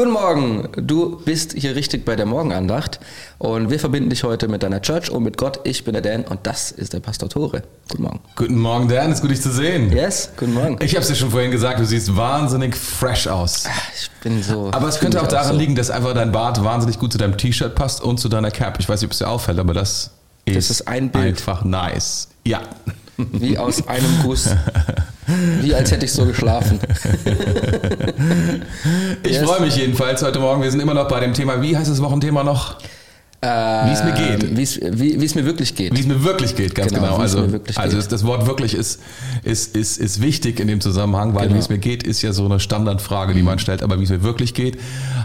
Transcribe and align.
Guten 0.00 0.12
Morgen, 0.12 0.66
du 0.78 1.20
bist 1.26 1.52
hier 1.52 1.76
richtig 1.76 2.06
bei 2.06 2.16
der 2.16 2.24
Morgenandacht 2.24 3.00
und 3.36 3.68
wir 3.68 3.78
verbinden 3.78 4.08
dich 4.08 4.24
heute 4.24 4.48
mit 4.48 4.62
deiner 4.62 4.80
Church 4.80 5.10
und 5.10 5.22
mit 5.24 5.36
Gott. 5.36 5.60
Ich 5.64 5.84
bin 5.84 5.92
der 5.92 6.00
Dan 6.00 6.24
und 6.24 6.40
das 6.44 6.70
ist 6.70 6.94
der 6.94 7.00
Pastor 7.00 7.28
Tore. 7.28 7.64
Guten 7.90 8.04
Morgen. 8.04 8.20
Guten 8.34 8.56
Morgen, 8.58 8.88
Dan, 8.88 9.12
ist 9.12 9.20
gut, 9.20 9.30
dich 9.30 9.42
zu 9.42 9.50
sehen. 9.52 9.92
Yes, 9.92 10.30
guten 10.38 10.54
Morgen. 10.54 10.78
Ich 10.82 10.92
habe 10.94 11.02
es 11.02 11.08
dir 11.08 11.16
schon 11.16 11.30
vorhin 11.30 11.50
gesagt, 11.50 11.80
du 11.80 11.84
siehst 11.84 12.16
wahnsinnig 12.16 12.74
fresh 12.76 13.26
aus. 13.26 13.66
Ah, 13.66 13.72
Ich 13.94 14.10
bin 14.22 14.42
so. 14.42 14.70
Aber 14.72 14.88
es 14.88 15.00
könnte 15.00 15.20
auch 15.20 15.28
daran 15.28 15.52
so. 15.52 15.58
liegen, 15.58 15.74
dass 15.74 15.90
einfach 15.90 16.14
dein 16.14 16.32
Bart 16.32 16.64
wahnsinnig 16.64 16.98
gut 16.98 17.12
zu 17.12 17.18
deinem 17.18 17.36
T-Shirt 17.36 17.74
passt 17.74 18.02
und 18.02 18.18
zu 18.18 18.30
deiner 18.30 18.50
Cap. 18.50 18.80
Ich 18.80 18.88
weiß 18.88 19.02
nicht, 19.02 19.08
ob 19.08 19.12
es 19.12 19.18
dir 19.18 19.28
auffällt, 19.28 19.58
aber 19.58 19.74
das 19.74 20.12
ist, 20.46 20.56
Das 20.56 20.70
ist 20.70 20.88
ein 20.88 21.10
Bild. 21.10 21.26
einfach 21.26 21.62
nice. 21.62 22.28
Ja. 22.46 22.62
Wie 23.18 23.58
aus 23.58 23.86
einem 23.86 24.20
Guss. 24.22 24.48
Wie 25.62 25.74
als 25.74 25.90
hätte 25.90 26.04
ich 26.06 26.12
so 26.12 26.24
geschlafen. 26.26 26.78
Ich 29.22 29.32
Yes. 29.32 29.44
freue 29.48 29.60
mich 29.60 29.76
jedenfalls 29.76 30.22
heute 30.22 30.38
Morgen. 30.40 30.62
Wir 30.62 30.70
sind 30.70 30.80
immer 30.80 30.94
noch 30.94 31.08
bei 31.08 31.20
dem 31.20 31.34
Thema, 31.34 31.60
wie 31.62 31.76
heißt 31.76 31.90
das 31.90 32.00
Wochenthema 32.02 32.42
noch? 32.42 32.76
Wie 33.42 33.92
es 33.92 34.04
mir 34.04 34.12
geht. 34.12 34.56
Wie 34.56 34.62
es, 34.62 34.78
wie, 34.82 35.18
wie 35.20 35.24
es 35.24 35.34
mir 35.34 35.46
wirklich 35.46 35.74
geht. 35.74 35.96
Wie 35.96 36.00
es 36.00 36.06
mir 36.06 36.22
wirklich 36.24 36.54
geht, 36.56 36.74
ganz 36.74 36.92
Genau, 36.92 37.02
genau. 37.06 37.16
Also, 37.16 37.38
also 37.76 37.96
geht. 37.98 38.12
das 38.12 38.24
Wort 38.26 38.46
wirklich 38.46 38.74
ist, 38.74 39.00
ist, 39.42 39.74
ist, 39.76 39.98
ist 39.98 40.20
wichtig 40.20 40.60
in 40.60 40.68
dem 40.68 40.80
Zusammenhang, 40.82 41.34
weil 41.34 41.44
Genau. 41.44 41.54
wie 41.54 41.58
es 41.58 41.68
mir 41.70 41.78
geht, 41.78 42.02
ist 42.02 42.20
ja 42.22 42.32
so 42.34 42.44
eine 42.44 42.60
Standardfrage, 42.60 43.32
die 43.32 43.42
man 43.42 43.58
stellt. 43.58 43.82
Aber 43.82 43.98
wie 43.98 44.04
es 44.04 44.10
mir 44.10 44.22
wirklich 44.22 44.52
geht, 44.52 44.78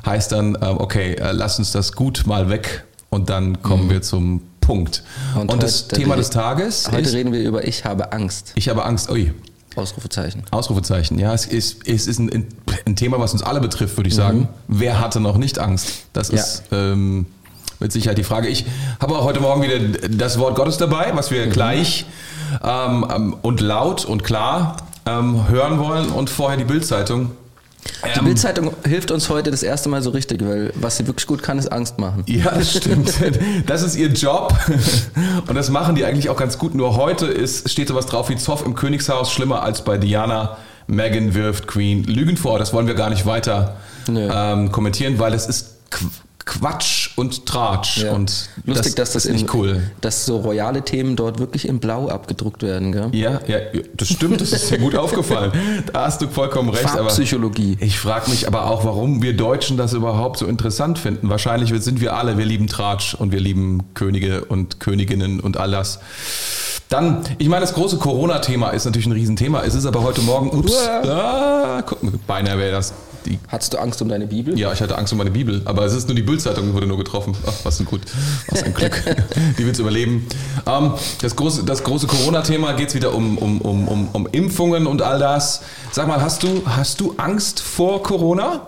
heißt 0.05 0.31
dann, 0.31 0.58
ähm, 0.61 0.77
okay, 0.80 1.16
äh, 1.16 1.31
lass 1.33 1.59
uns 1.59 1.72
das 1.73 1.91
gut 1.94 2.23
mal 2.25 2.49
weg 2.49 2.85
und 3.09 3.30
dann 3.30 3.61
kommen 3.61 3.89
wir 3.89 4.02
zum 4.02 4.41
Punkt. 4.61 5.03
Und, 5.38 5.52
Und 5.52 5.61
das 5.61 5.89
Thema 5.89 6.16
des 6.16 6.30
Tages 6.30 6.89
Heute 6.91 7.02
ist, 7.02 7.13
reden 7.13 7.33
wir 7.33 7.41
über 7.44 7.67
Ich 7.67 7.83
habe 7.83 8.13
Angst. 8.13 8.53
ich 8.55 8.69
habe 8.69 8.85
Angst, 8.85 9.11
ui, 9.11 9.33
Ausrufezeichen. 9.75 10.43
Ausrufezeichen. 10.52 11.20
Ja, 11.20 11.34
es 11.34 11.45
ist, 11.45 11.88
es 11.88 12.07
ist 12.07 12.20
ein, 12.20 12.47
ein 12.85 12.95
Thema, 12.95 13.20
was 13.20 13.33
uns 13.33 13.43
alle 13.43 13.59
betrifft, 13.59 13.97
würde 13.97 14.07
ich 14.09 14.16
sagen. 14.16 14.47
Wer 14.67 14.99
hatte 14.99 15.20
noch 15.20 15.38
nicht 15.38 15.59
Angst? 15.59 16.05
Das 16.13 16.30
Ja. 16.30 16.36
ist 16.36 16.63
ähm, 16.72 17.25
mit 17.80 17.91
Sicherheit 17.91 18.17
die 18.17 18.23
Frage. 18.23 18.47
Ich 18.47 18.66
habe 19.02 19.17
auch 19.17 19.23
heute 19.25 19.39
Morgen 19.41 19.61
wieder 19.61 19.80
das 20.09 20.38
Wort 20.39 20.55
Gottes 20.55 20.77
dabei, 20.77 21.11
was 21.13 21.31
wir 21.31 21.47
gleich 21.47 22.05
ähm, 22.63 23.05
ähm, 23.13 23.35
und 23.41 23.59
laut 23.59 24.05
und 24.05 24.23
klar 24.23 24.77
ähm, 25.05 25.47
hören 25.50 25.78
wollen 25.80 26.09
und 26.09 26.30
vorher 26.30 26.57
die 26.57 26.63
Bildzeitung. 26.63 27.31
Die 27.86 28.19
Ähm, 28.19 28.25
Bildzeitung 28.25 28.73
hilft 28.86 29.11
uns 29.11 29.30
heute 29.30 29.52
das 29.52 29.64
erste 29.64 29.89
Mal 29.89 30.02
so 30.02 30.09
richtig, 30.09 30.44
weil 30.45 30.72
was 30.75 30.97
sie 30.97 31.08
wirklich 31.08 31.28
gut 31.28 31.44
kann, 31.44 31.58
ist 31.59 31.72
Angst 31.72 32.00
machen. 32.00 32.23
Ja, 32.28 32.52
das 32.52 32.72
stimmt. 32.75 33.14
Das 33.67 33.81
ist 33.81 33.95
ihr 33.95 34.08
Job. 34.09 34.53
Und 35.47 35.55
das 35.55 35.69
machen 35.69 35.95
die 35.95 36.06
eigentlich 36.06 36.30
auch 36.30 36.38
ganz 36.38 36.58
gut. 36.58 36.75
Nur 36.75 36.95
heute 36.95 37.25
ist, 37.28 37.69
steht 37.69 37.88
sowas 37.88 38.06
drauf 38.06 38.30
wie 38.30 38.36
Zoff 38.36 38.66
im 38.66 38.75
Königshaus, 38.75 39.31
schlimmer 39.31 39.61
als 39.63 39.83
bei 39.83 39.97
Diana. 39.97 40.58
Meghan 40.88 41.33
wirft 41.33 41.67
Queen 41.67 42.03
Lügen 42.03 42.38
vor. 42.38 42.59
Das 42.59 42.73
wollen 42.73 42.88
wir 42.88 42.95
gar 42.95 43.09
nicht 43.09 43.25
weiter 43.25 43.78
ähm, 44.08 44.72
kommentieren, 44.72 45.17
weil 45.19 45.31
das 45.31 45.47
ist 45.47 45.75
Quatsch 46.45 47.09
und 47.15 47.47
Tratsch. 47.47 48.03
Ja. 48.03 48.13
Und 48.13 48.49
Lustig, 48.65 48.95
dass 48.95 49.13
das 49.13 49.25
ist 49.25 49.31
nicht 49.31 49.51
in, 49.51 49.59
cool. 49.59 49.91
dass 50.01 50.25
so 50.25 50.38
royale 50.38 50.83
Themen 50.83 51.15
dort 51.15 51.39
wirklich 51.39 51.67
in 51.67 51.79
Blau 51.79 52.07
abgedruckt 52.07 52.61
werden, 52.61 52.91
gell? 52.91 53.09
Ja, 53.13 53.41
ja, 53.47 53.57
das 53.95 54.09
stimmt, 54.09 54.41
das 54.41 54.51
ist 54.51 54.69
dir 54.69 54.77
gut 54.77 54.95
aufgefallen. 54.95 55.51
Da 55.91 56.05
hast 56.05 56.21
du 56.21 56.27
vollkommen 56.27 56.69
recht. 56.69 56.85
Aber 56.85 57.09
Farbpsychologie. 57.09 57.77
ich 57.79 57.99
frage 57.99 58.29
mich 58.29 58.47
aber 58.47 58.66
auch, 58.66 58.85
warum 58.85 59.21
wir 59.21 59.35
Deutschen 59.35 59.77
das 59.77 59.93
überhaupt 59.93 60.38
so 60.38 60.45
interessant 60.45 60.99
finden. 60.99 61.29
Wahrscheinlich 61.29 61.73
sind 61.83 62.01
wir 62.01 62.16
alle, 62.16 62.38
wir 62.38 62.45
lieben 62.45 62.67
Tratsch 62.67 63.13
und 63.16 63.31
wir 63.31 63.39
lieben 63.39 63.83
Könige 63.93 64.45
und 64.45 64.79
Königinnen 64.79 65.39
und 65.39 65.57
all 65.57 65.71
das. 65.71 65.99
Dann, 66.89 67.23
ich 67.39 67.49
meine, 67.49 67.61
das 67.61 67.73
große 67.73 67.97
Corona-Thema 67.97 68.69
ist 68.69 68.85
natürlich 68.85 69.07
ein 69.07 69.11
Riesenthema. 69.13 69.63
Es 69.63 69.73
ist 69.73 69.85
aber 69.85 70.03
heute 70.03 70.21
Morgen, 70.21 70.51
ups, 70.51 70.73
ah, 70.88 71.81
guck 71.85 71.99
beinahe 72.27 72.57
wäre 72.57 72.71
das 72.71 72.93
die 73.26 73.40
Hattest 73.48 73.73
du 73.73 73.78
Angst 73.80 74.02
um 74.02 74.09
deine 74.09 74.28
Bibel? 74.28 74.58
ja, 74.58 74.72
ich 74.72 74.81
hatte 74.81 74.98
Angst 74.98 75.12
um 75.14 75.18
meine 75.18 75.31
Bibel, 75.31 75.62
aber 75.66 75.86
es 75.86 75.94
ist 75.94 76.08
nur 76.08 76.16
die 76.16 76.22
Bildzeitung, 76.22 76.73
wurde 76.73 76.88
nur 76.88 76.98
getroffen. 76.98 77.36
Ach, 77.45 77.54
was 77.64 77.80
ein 77.80 77.86
gut, 77.86 78.02
was 78.50 78.64
ein 78.64 78.73
Glück. 78.73 79.02
die 79.58 79.66
wird's 79.66 79.80
überleben. 79.80 80.28
Ähm, 80.66 80.94
das 81.22 81.35
große, 81.35 81.64
das 81.64 81.84
große 81.84 82.08
Corona-Thema 82.08 82.74
geht's 82.74 82.96
wieder 82.96 83.14
um, 83.14 83.38
um, 83.38 83.62
um, 83.62 83.88
um, 83.88 84.08
um 84.14 84.28
Impfungen 84.28 84.88
und 84.88 85.02
all 85.02 85.19
das. 85.19 85.62
Sag 85.91 86.08
mal, 86.08 86.22
hast 86.22 86.44
du, 86.44 86.64
hast 86.66 87.00
du 87.02 87.16
Angst 87.18 87.59
vor 87.59 88.03
Corona? 88.03 88.68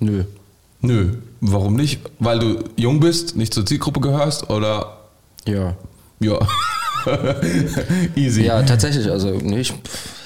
Nö. 0.00 0.24
Nö. 0.80 1.14
Warum 1.40 1.74
nicht? 1.74 2.00
Weil 2.18 2.38
du 2.38 2.64
jung 2.76 3.00
bist, 3.00 3.36
nicht 3.36 3.54
zur 3.54 3.64
Zielgruppe 3.66 4.00
gehörst 4.00 4.50
oder 4.50 4.98
Ja. 5.46 5.74
ja. 6.20 6.38
Easy. 8.16 8.44
Ja, 8.44 8.62
tatsächlich, 8.62 9.10
also 9.10 9.30
nee, 9.30 9.60
ich, 9.60 9.74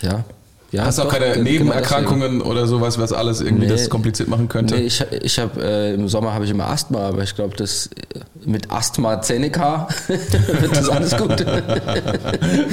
ja. 0.03 0.25
Ja. 0.71 0.85
Hast 0.85 0.99
du 0.99 1.03
auch 1.03 1.09
keine 1.09 1.27
ge- 1.27 1.35
genau 1.35 1.51
Nebenerkrankungen 1.51 2.43
oder 2.43 2.67
sowas, 2.67 2.99
was 2.99 3.13
alles 3.13 3.41
irgendwie 3.41 3.65
Nee. 3.67 3.73
das 3.73 3.89
kompliziert 3.89 4.29
machen 4.29 4.49
könnte? 4.49 4.75
Nee, 4.77 4.83
ich, 4.83 5.03
ich 5.23 5.39
habe 5.39 5.63
äh, 5.63 5.95
im 5.95 6.09
Sommer 6.09 6.35
habe 6.35 6.45
ich 6.45 6.51
immer 6.51 6.69
Asthma, 6.69 7.09
aber 7.09 7.23
ich 7.23 7.35
glaube, 7.35 7.57
das 7.57 7.87
äh, 7.87 8.19
mit 8.45 8.71
AsthmaZeneca 8.71 9.89
wird 10.09 10.77
das 10.77 10.89
alles 10.89 11.17
gut. 11.17 11.45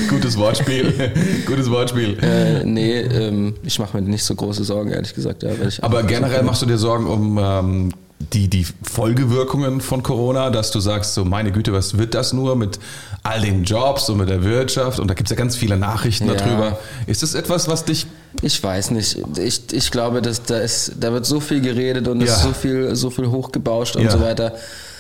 Gutes 0.10 0.38
Wortspiel. 0.38 0.94
Gutes 1.46 1.70
Wortspiel. 1.70 2.18
äh, 2.22 2.64
nee, 2.64 3.00
ähm, 3.00 3.56
ich 3.64 3.80
mache 3.80 3.98
mir 4.00 4.08
nicht 4.08 4.24
so 4.24 4.36
große 4.36 4.64
Sorgen, 4.64 4.92
ehrlich 4.92 5.14
gesagt. 5.14 5.44
Ja, 5.44 5.50
Aber 5.82 6.04
generell 6.04 6.44
machst 6.44 6.62
du 6.62 6.66
dir 6.66 6.78
Sorgen 6.78 7.08
um 7.08 7.38
ähm, 7.42 7.92
die, 8.20 8.48
die 8.50 8.66
Folgewirkungen 8.84 9.82
von 9.82 10.02
Corona, 10.02 10.50
dass 10.50 10.72
du 10.72 10.80
sagst, 10.80 11.14
so 11.14 11.26
meine 11.26 11.52
Güte, 11.52 11.74
was 11.74 11.98
wird 11.98 12.14
das 12.16 12.32
nur 12.34 12.56
mit 12.56 12.80
all 13.24 13.42
den 13.42 13.64
Jobs 13.66 14.10
und 14.10 14.18
mit 14.18 14.30
der 14.30 14.44
Wirtschaft? 14.44 15.00
Und 15.00 15.10
da 15.10 15.14
gibt 15.14 15.30
es 15.30 15.32
ja 15.32 15.36
ganz 15.36 15.56
viele 15.56 15.78
Nachrichten 15.78 16.28
Ja. 16.28 16.36
darüber. 16.36 16.80
Ist 17.08 17.24
das 17.24 17.36
etwas, 17.36 17.68
was 17.68 17.84
dich... 17.86 18.08
Ich 18.42 18.62
weiß 18.64 18.92
nicht. 18.92 19.18
Ich, 19.38 19.62
ich 19.74 19.92
glaube, 19.92 20.22
dass 20.22 20.44
da 20.44 20.60
ist, 20.60 20.94
da 21.00 21.12
wird 21.12 21.26
so 21.26 21.40
viel 21.40 21.62
geredet 21.62 22.08
und 22.08 22.22
es 22.22 22.30
Ja. 22.30 22.36
ist 22.38 22.44
so 22.44 22.54
viel, 22.54 22.96
so 22.96 23.10
viel 23.10 23.28
hochgebauscht 23.28 23.96
und 23.98 24.04
Ja. 24.04 24.12
so 24.12 24.22
weiter. 24.22 24.54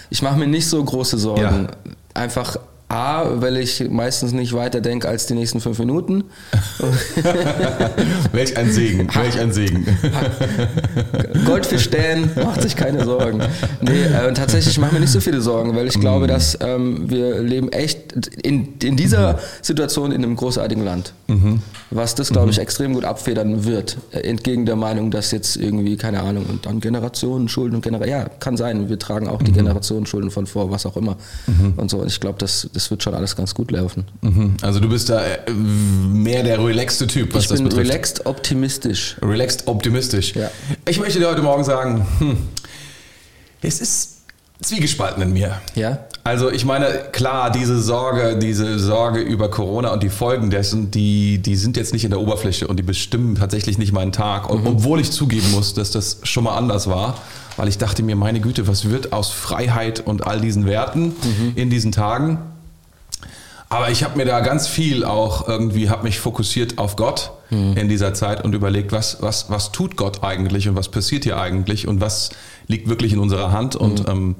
Ich 0.09 0.21
mache 0.21 0.37
mir 0.37 0.47
nicht 0.47 0.67
so 0.67 0.83
große 0.83 1.17
Sorgen. 1.17 1.67
Einfach 2.13 2.57
A, 2.95 3.41
weil 3.41 3.57
ich 3.57 3.89
meistens 3.89 4.31
nicht 4.31 4.53
weiter 4.53 4.79
denke 4.79 5.09
als 5.09 5.25
die 5.25 5.33
nächsten 5.33 5.59
fünf 5.59 5.77
Minuten. 5.79 6.23
Welch 8.31 8.55
ein 8.57 8.71
Segen, 8.71 9.07
welch 9.13 9.39
ein 9.39 9.51
Segen. 9.51 9.85
Goldfisch 11.45 11.89
Dan 11.89 12.29
macht 12.43 12.61
sich 12.61 12.75
keine 12.75 13.03
Sorgen. 13.03 13.41
Nee, 13.81 14.03
äh, 14.03 14.33
tatsächlich 14.33 14.77
mache 14.77 14.89
ich 14.91 14.93
mir 14.93 14.99
nicht 15.01 15.11
so 15.11 15.19
viele 15.19 15.41
Sorgen, 15.41 15.75
weil 15.75 15.87
ich 15.87 15.97
Mm. 15.97 16.01
glaube, 16.01 16.27
dass 16.27 16.57
ähm, 16.61 17.09
wir 17.09 17.39
leben 17.41 17.69
echt 17.71 18.29
in, 18.43 18.73
in 18.81 18.95
dieser 18.95 19.33
Mhm. 19.33 19.37
Situation 19.61 20.11
in 20.11 20.23
einem 20.23 20.35
großartigen 20.35 20.83
Land. 20.83 21.13
Was 21.91 22.15
das, 22.15 22.29
glaube 22.29 22.47
Mhm. 22.47 22.51
ich, 22.51 22.59
extrem 22.59 22.93
gut 22.93 23.03
abfedern 23.05 23.65
wird. 23.65 23.97
Äh, 24.11 24.19
Entgegen 24.29 24.65
der 24.65 24.75
Meinung, 24.75 25.11
dass 25.11 25.31
jetzt 25.31 25.55
irgendwie, 25.57 25.97
keine 25.97 26.21
Ahnung, 26.21 26.45
und 26.47 26.65
dann 26.65 26.79
Generationenschulden 26.79 27.75
und 27.75 27.81
Generationen, 27.81 28.21
ja, 28.21 28.29
kann 28.39 28.55
sein. 28.57 28.87
Wir 28.89 28.99
tragen 28.99 29.27
auch 29.27 29.41
die 29.41 29.51
Mhm. 29.51 29.55
Generationenschulden 29.55 30.31
von 30.31 30.47
vor, 30.47 30.71
was 30.71 30.85
auch 30.85 30.95
immer. 30.97 31.17
Und 31.77 31.89
so. 31.89 31.97
Und 31.99 32.07
ich 32.07 32.19
glaube, 32.19 32.37
das, 32.39 32.69
das 32.85 32.91
wird 32.91 33.01
schon 33.01 33.15
alles 33.15 33.35
ganz 33.35 33.55
gut 33.55 33.71
laufen. 33.71 34.05
Mhm. 34.21 34.57
Also 34.61 34.79
du 34.79 34.87
bist 34.87 35.09
da 35.09 35.23
äh, 35.25 35.51
mehr 35.51 36.43
der 36.43 36.63
relaxte 36.63 37.07
Typ, 37.07 37.33
was 37.33 37.43
ich 37.43 37.49
das 37.49 37.57
bin 37.57 37.69
betrifft. 37.69 37.89
relaxed 37.89 38.25
optimistisch. 38.27 39.17
Relaxed 39.23 39.67
optimistisch. 39.67 40.35
Ja. 40.35 40.51
Ich 40.87 40.99
möchte 40.99 41.17
dir 41.17 41.27
heute 41.27 41.41
Morgen 41.41 41.63
sagen, 41.63 42.05
hm, 42.19 42.37
es 43.63 43.81
ist 43.81 44.17
zwiegespalten 44.61 45.23
in 45.23 45.33
mir. 45.33 45.59
Ja? 45.73 46.05
Also 46.23 46.51
ich 46.51 46.63
meine, 46.63 46.85
klar, 47.11 47.51
diese 47.51 47.81
Sorge, 47.81 48.37
diese 48.37 48.77
Sorge 48.77 49.19
über 49.19 49.49
Corona 49.49 49.91
und 49.91 50.03
die 50.03 50.09
Folgen 50.09 50.51
dessen, 50.51 50.91
die, 50.91 51.39
die 51.39 51.55
sind 51.55 51.75
jetzt 51.77 51.91
nicht 51.91 52.03
in 52.03 52.11
der 52.11 52.19
Oberfläche 52.19 52.67
und 52.67 52.77
die 52.77 52.83
bestimmen 52.83 53.35
tatsächlich 53.35 53.79
nicht 53.79 53.93
meinen 53.93 54.11
Tag. 54.11 54.47
Und, 54.49 54.65
Obwohl 54.65 54.99
ich 54.99 55.11
zugeben 55.11 55.49
muss, 55.51 55.73
dass 55.73 55.89
das 55.89 56.19
schon 56.23 56.43
mal 56.43 56.55
anders 56.55 56.87
war, 56.87 57.15
weil 57.57 57.67
ich 57.67 57.77
dachte 57.79 58.03
mir, 58.03 58.15
meine 58.15 58.41
Güte, 58.41 58.67
was 58.67 58.89
wird 58.89 59.11
aus 59.11 59.31
Freiheit 59.31 60.01
und 60.01 60.27
all 60.27 60.39
diesen 60.39 60.65
Werten 60.65 61.15
in 61.55 61.69
diesen 61.69 61.91
Tagen? 61.91 62.39
Aber 63.75 63.91
ich 63.91 64.05
habe 64.05 64.17
mir 64.17 64.23
da 64.23 64.39
ganz 64.39 64.69
viel 64.69 65.03
auch 65.03 65.49
irgendwie, 65.49 65.89
habe 65.89 66.03
mich 66.03 66.19
fokussiert 66.19 66.77
auf 66.77 66.95
Gott 66.95 67.31
in 67.75 67.89
dieser 67.89 68.13
Zeit 68.13 68.43
und 68.43 68.55
überlegt, 68.55 68.93
was, 68.93 69.21
was, 69.21 69.49
was 69.49 69.73
tut 69.73 69.97
Gott 69.97 70.23
eigentlich 70.23 70.69
und 70.69 70.77
was 70.77 70.87
passiert 70.89 71.25
hier 71.25 71.37
eigentlich 71.37 71.85
und 71.85 71.99
was 71.99 72.29
liegt 72.67 72.87
wirklich 72.87 73.11
in 73.11 73.19
unserer 73.19 73.51
Hand? 73.51 73.75
Und 73.75 74.07
ähm, 74.07 74.35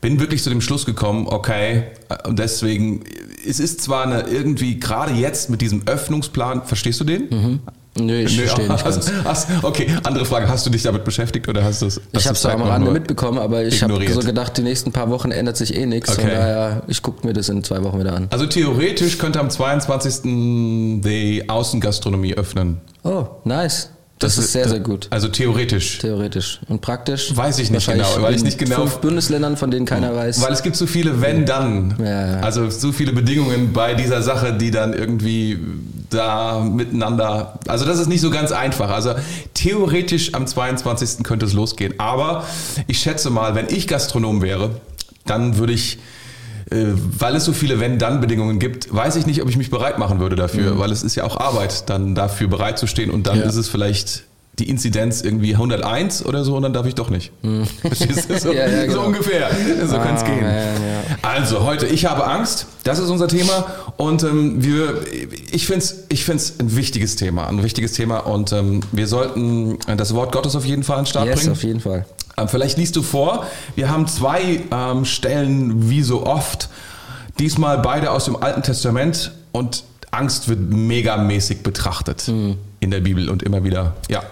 bin 0.00 0.18
wirklich 0.18 0.42
zu 0.42 0.50
dem 0.50 0.60
Schluss 0.60 0.84
gekommen, 0.84 1.28
okay, 1.28 1.84
äh, 2.08 2.28
und 2.28 2.40
deswegen, 2.40 3.04
es 3.48 3.60
ist 3.60 3.82
zwar 3.82 4.02
eine 4.02 4.22
irgendwie, 4.22 4.80
gerade 4.80 5.12
jetzt 5.12 5.48
mit 5.48 5.60
diesem 5.60 5.86
Öffnungsplan, 5.86 6.64
verstehst 6.64 6.98
du 7.00 7.04
den? 7.04 7.60
Nö, 7.98 8.20
ich 8.20 8.36
Nö, 8.36 8.44
verstehe 8.46 8.68
nicht 8.68 8.84
hast, 8.84 9.06
ganz. 9.06 9.24
hast, 9.24 9.48
okay, 9.62 9.86
andere 10.04 10.24
Frage, 10.24 10.48
hast 10.48 10.64
du 10.64 10.70
dich 10.70 10.82
damit 10.82 11.04
beschäftigt 11.04 11.46
oder 11.48 11.62
hast 11.62 11.82
du 11.82 11.86
es? 11.86 12.00
Ich 12.12 12.26
habe 12.26 12.36
es 12.36 12.46
am 12.46 12.62
Rande 12.62 12.90
mitbekommen, 12.90 13.38
aber 13.38 13.64
ich 13.64 13.82
habe 13.82 13.94
so 14.12 14.20
gedacht, 14.20 14.56
die 14.56 14.62
nächsten 14.62 14.92
paar 14.92 15.10
Wochen 15.10 15.30
ändert 15.30 15.56
sich 15.58 15.76
eh 15.76 15.84
nichts. 15.84 16.14
Von 16.14 16.24
Okay. 16.24 16.34
daher, 16.34 16.82
ich 16.86 17.02
gucke 17.02 17.26
mir 17.26 17.34
das 17.34 17.48
in 17.50 17.62
zwei 17.64 17.82
Wochen 17.84 17.98
wieder 18.00 18.14
an. 18.14 18.28
Also 18.30 18.46
theoretisch 18.46 19.18
könnte 19.18 19.40
am 19.40 19.50
22. 19.50 20.22
die 21.02 21.44
Außengastronomie 21.48 22.34
öffnen. 22.34 22.80
Oh, 23.02 23.26
nice. 23.44 23.90
Das, 24.22 24.38
ist 24.38 24.52
sehr, 24.52 24.68
sehr 24.68 24.80
gut. 24.80 25.06
Also 25.10 25.28
theoretisch. 25.28 25.98
Theoretisch. 25.98 26.60
Und 26.68 26.80
praktisch? 26.80 27.34
Weiß 27.36 27.58
ich 27.58 27.70
nicht 27.70 27.86
genau, 27.86 28.06
weil 28.20 28.34
ich 28.34 28.42
nicht 28.44 28.58
genau- 28.58 28.76
Fünf 28.76 28.98
Bundesländern, 28.98 29.56
von 29.56 29.70
denen 29.70 29.86
keiner 29.86 30.14
weiß. 30.14 30.40
Weil 30.42 30.52
es 30.52 30.62
gibt 30.62 30.76
so 30.76 30.86
viele 30.86 31.20
Wenn-Dann. 31.20 31.96
Ja. 32.02 32.40
Also 32.40 32.70
so 32.70 32.92
viele 32.92 33.12
Bedingungen 33.12 33.72
bei 33.72 33.94
dieser 33.94 34.22
Sache, 34.22 34.52
die 34.54 34.70
dann 34.70 34.92
irgendwie 34.92 35.58
da 36.10 36.60
miteinander. 36.60 37.58
Also 37.66 37.84
das 37.84 37.98
ist 37.98 38.08
nicht 38.08 38.20
so 38.20 38.30
ganz 38.30 38.52
einfach. 38.52 38.90
Also 38.90 39.14
theoretisch 39.54 40.34
am 40.34 40.46
22. 40.46 41.22
könnte 41.24 41.46
es 41.46 41.52
losgehen. 41.52 41.94
Aber 41.98 42.44
ich 42.86 42.98
schätze 42.98 43.30
mal, 43.30 43.54
wenn 43.54 43.68
ich 43.68 43.86
Gastronom 43.88 44.42
wäre, 44.42 44.70
dann 45.26 45.56
würde 45.58 45.72
ich 45.72 45.98
weil 47.18 47.36
es 47.36 47.44
so 47.44 47.52
viele 47.52 47.80
Wenn-Dann-Bedingungen 47.80 48.58
gibt, 48.58 48.92
weiß 48.92 49.16
ich 49.16 49.26
nicht, 49.26 49.42
ob 49.42 49.48
ich 49.48 49.56
mich 49.56 49.70
bereit 49.70 49.98
machen 49.98 50.20
würde 50.20 50.36
dafür, 50.36 50.74
mhm. 50.74 50.78
weil 50.78 50.90
es 50.90 51.02
ist 51.02 51.14
ja 51.14 51.24
auch 51.24 51.36
Arbeit, 51.36 51.88
dann 51.90 52.14
dafür 52.14 52.48
bereit 52.48 52.78
zu 52.78 52.86
stehen 52.86 53.10
und 53.10 53.26
dann 53.26 53.38
ja. 53.38 53.44
ist 53.44 53.56
es 53.56 53.68
vielleicht 53.68 54.24
die 54.58 54.68
Inzidenz 54.68 55.22
irgendwie 55.22 55.54
101 55.54 56.26
oder 56.26 56.44
so 56.44 56.56
und 56.56 56.62
dann 56.62 56.74
darf 56.74 56.86
ich 56.86 56.94
doch 56.94 57.10
nicht. 57.10 57.32
Hm. 57.42 57.66
So, 58.38 58.52
ja, 58.52 58.68
ja, 58.68 58.82
genau. 58.84 58.94
so, 58.94 59.00
ungefähr. 59.06 59.50
So 59.86 59.96
ah, 59.96 60.04
kann 60.04 60.14
es 60.14 60.24
gehen. 60.24 60.44
Also 61.22 61.64
heute, 61.64 61.86
ich 61.86 62.06
habe 62.06 62.26
Angst. 62.26 62.66
Das 62.84 62.98
ist 62.98 63.10
unser 63.10 63.28
Thema 63.28 63.66
und 63.96 64.22
ähm, 64.24 64.62
wir, 64.62 65.02
ich 65.52 65.66
finde 65.66 65.84
es 65.84 66.04
ich 66.08 66.24
find's 66.24 66.54
ein 66.58 66.74
wichtiges 66.76 67.16
Thema, 67.16 67.46
ein 67.46 67.62
wichtiges 67.62 67.92
Thema 67.92 68.18
und 68.18 68.52
ähm, 68.52 68.80
wir 68.90 69.06
sollten 69.06 69.78
das 69.96 70.14
Wort 70.14 70.32
Gottes 70.32 70.56
auf 70.56 70.64
jeden 70.64 70.82
Fall 70.82 70.98
an 70.98 71.04
den 71.04 71.08
Start 71.08 71.26
yes, 71.26 71.40
bringen. 71.40 71.52
auf 71.52 71.62
jeden 71.62 71.80
Fall. 71.80 72.06
Ähm, 72.36 72.48
vielleicht 72.48 72.78
liest 72.78 72.96
du 72.96 73.02
vor. 73.02 73.46
Wir 73.74 73.90
haben 73.90 74.06
zwei 74.06 74.60
ähm, 74.70 75.04
Stellen, 75.04 75.90
wie 75.90 76.02
so 76.02 76.26
oft. 76.26 76.68
Diesmal 77.38 77.78
beide 77.78 78.10
aus 78.10 78.26
dem 78.26 78.36
Alten 78.36 78.62
Testament 78.62 79.32
und 79.52 79.84
Angst 80.10 80.48
wird 80.48 80.60
megamäßig 80.60 81.62
betrachtet 81.62 82.28
mhm. 82.28 82.58
in 82.80 82.90
der 82.90 83.00
Bibel 83.00 83.30
und 83.30 83.42
immer 83.42 83.64
wieder, 83.64 83.96
ja. 84.08 84.22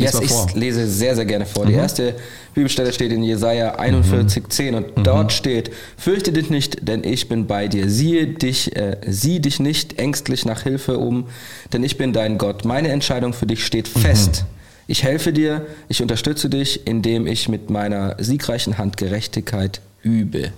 Yes, 0.00 0.20
ich 0.20 0.54
lese 0.54 0.86
sehr, 0.86 1.16
sehr 1.16 1.24
gerne 1.24 1.44
vor. 1.44 1.64
Mhm. 1.64 1.70
Die 1.70 1.74
erste 1.74 2.14
Bibelstelle 2.54 2.92
steht 2.92 3.10
in 3.10 3.24
Jesaja 3.24 3.74
41, 3.74 4.44
mhm. 4.44 4.50
10 4.50 4.74
und 4.76 4.96
mhm. 4.96 5.02
dort 5.02 5.32
steht, 5.32 5.72
fürchte 5.96 6.32
dich 6.32 6.50
nicht, 6.50 6.86
denn 6.86 7.02
ich 7.02 7.28
bin 7.28 7.48
bei 7.48 7.66
dir. 7.66 7.90
Siehe 7.90 8.28
dich, 8.28 8.76
äh, 8.76 8.96
sieh 9.06 9.40
dich 9.40 9.58
nicht 9.58 9.98
ängstlich 9.98 10.44
nach 10.44 10.62
Hilfe 10.62 10.98
um, 10.98 11.26
denn 11.72 11.82
ich 11.82 11.98
bin 11.98 12.12
dein 12.12 12.38
Gott. 12.38 12.64
Meine 12.64 12.90
Entscheidung 12.90 13.32
für 13.32 13.46
dich 13.46 13.66
steht 13.66 13.88
fest. 13.88 14.44
Ich 14.90 15.02
helfe 15.02 15.34
dir, 15.34 15.66
ich 15.88 16.00
unterstütze 16.00 16.48
dich, 16.48 16.86
indem 16.86 17.26
ich 17.26 17.48
mit 17.48 17.68
meiner 17.68 18.16
siegreichen 18.18 18.78
Hand 18.78 18.96
Gerechtigkeit 18.96 19.82
übe. 20.02 20.50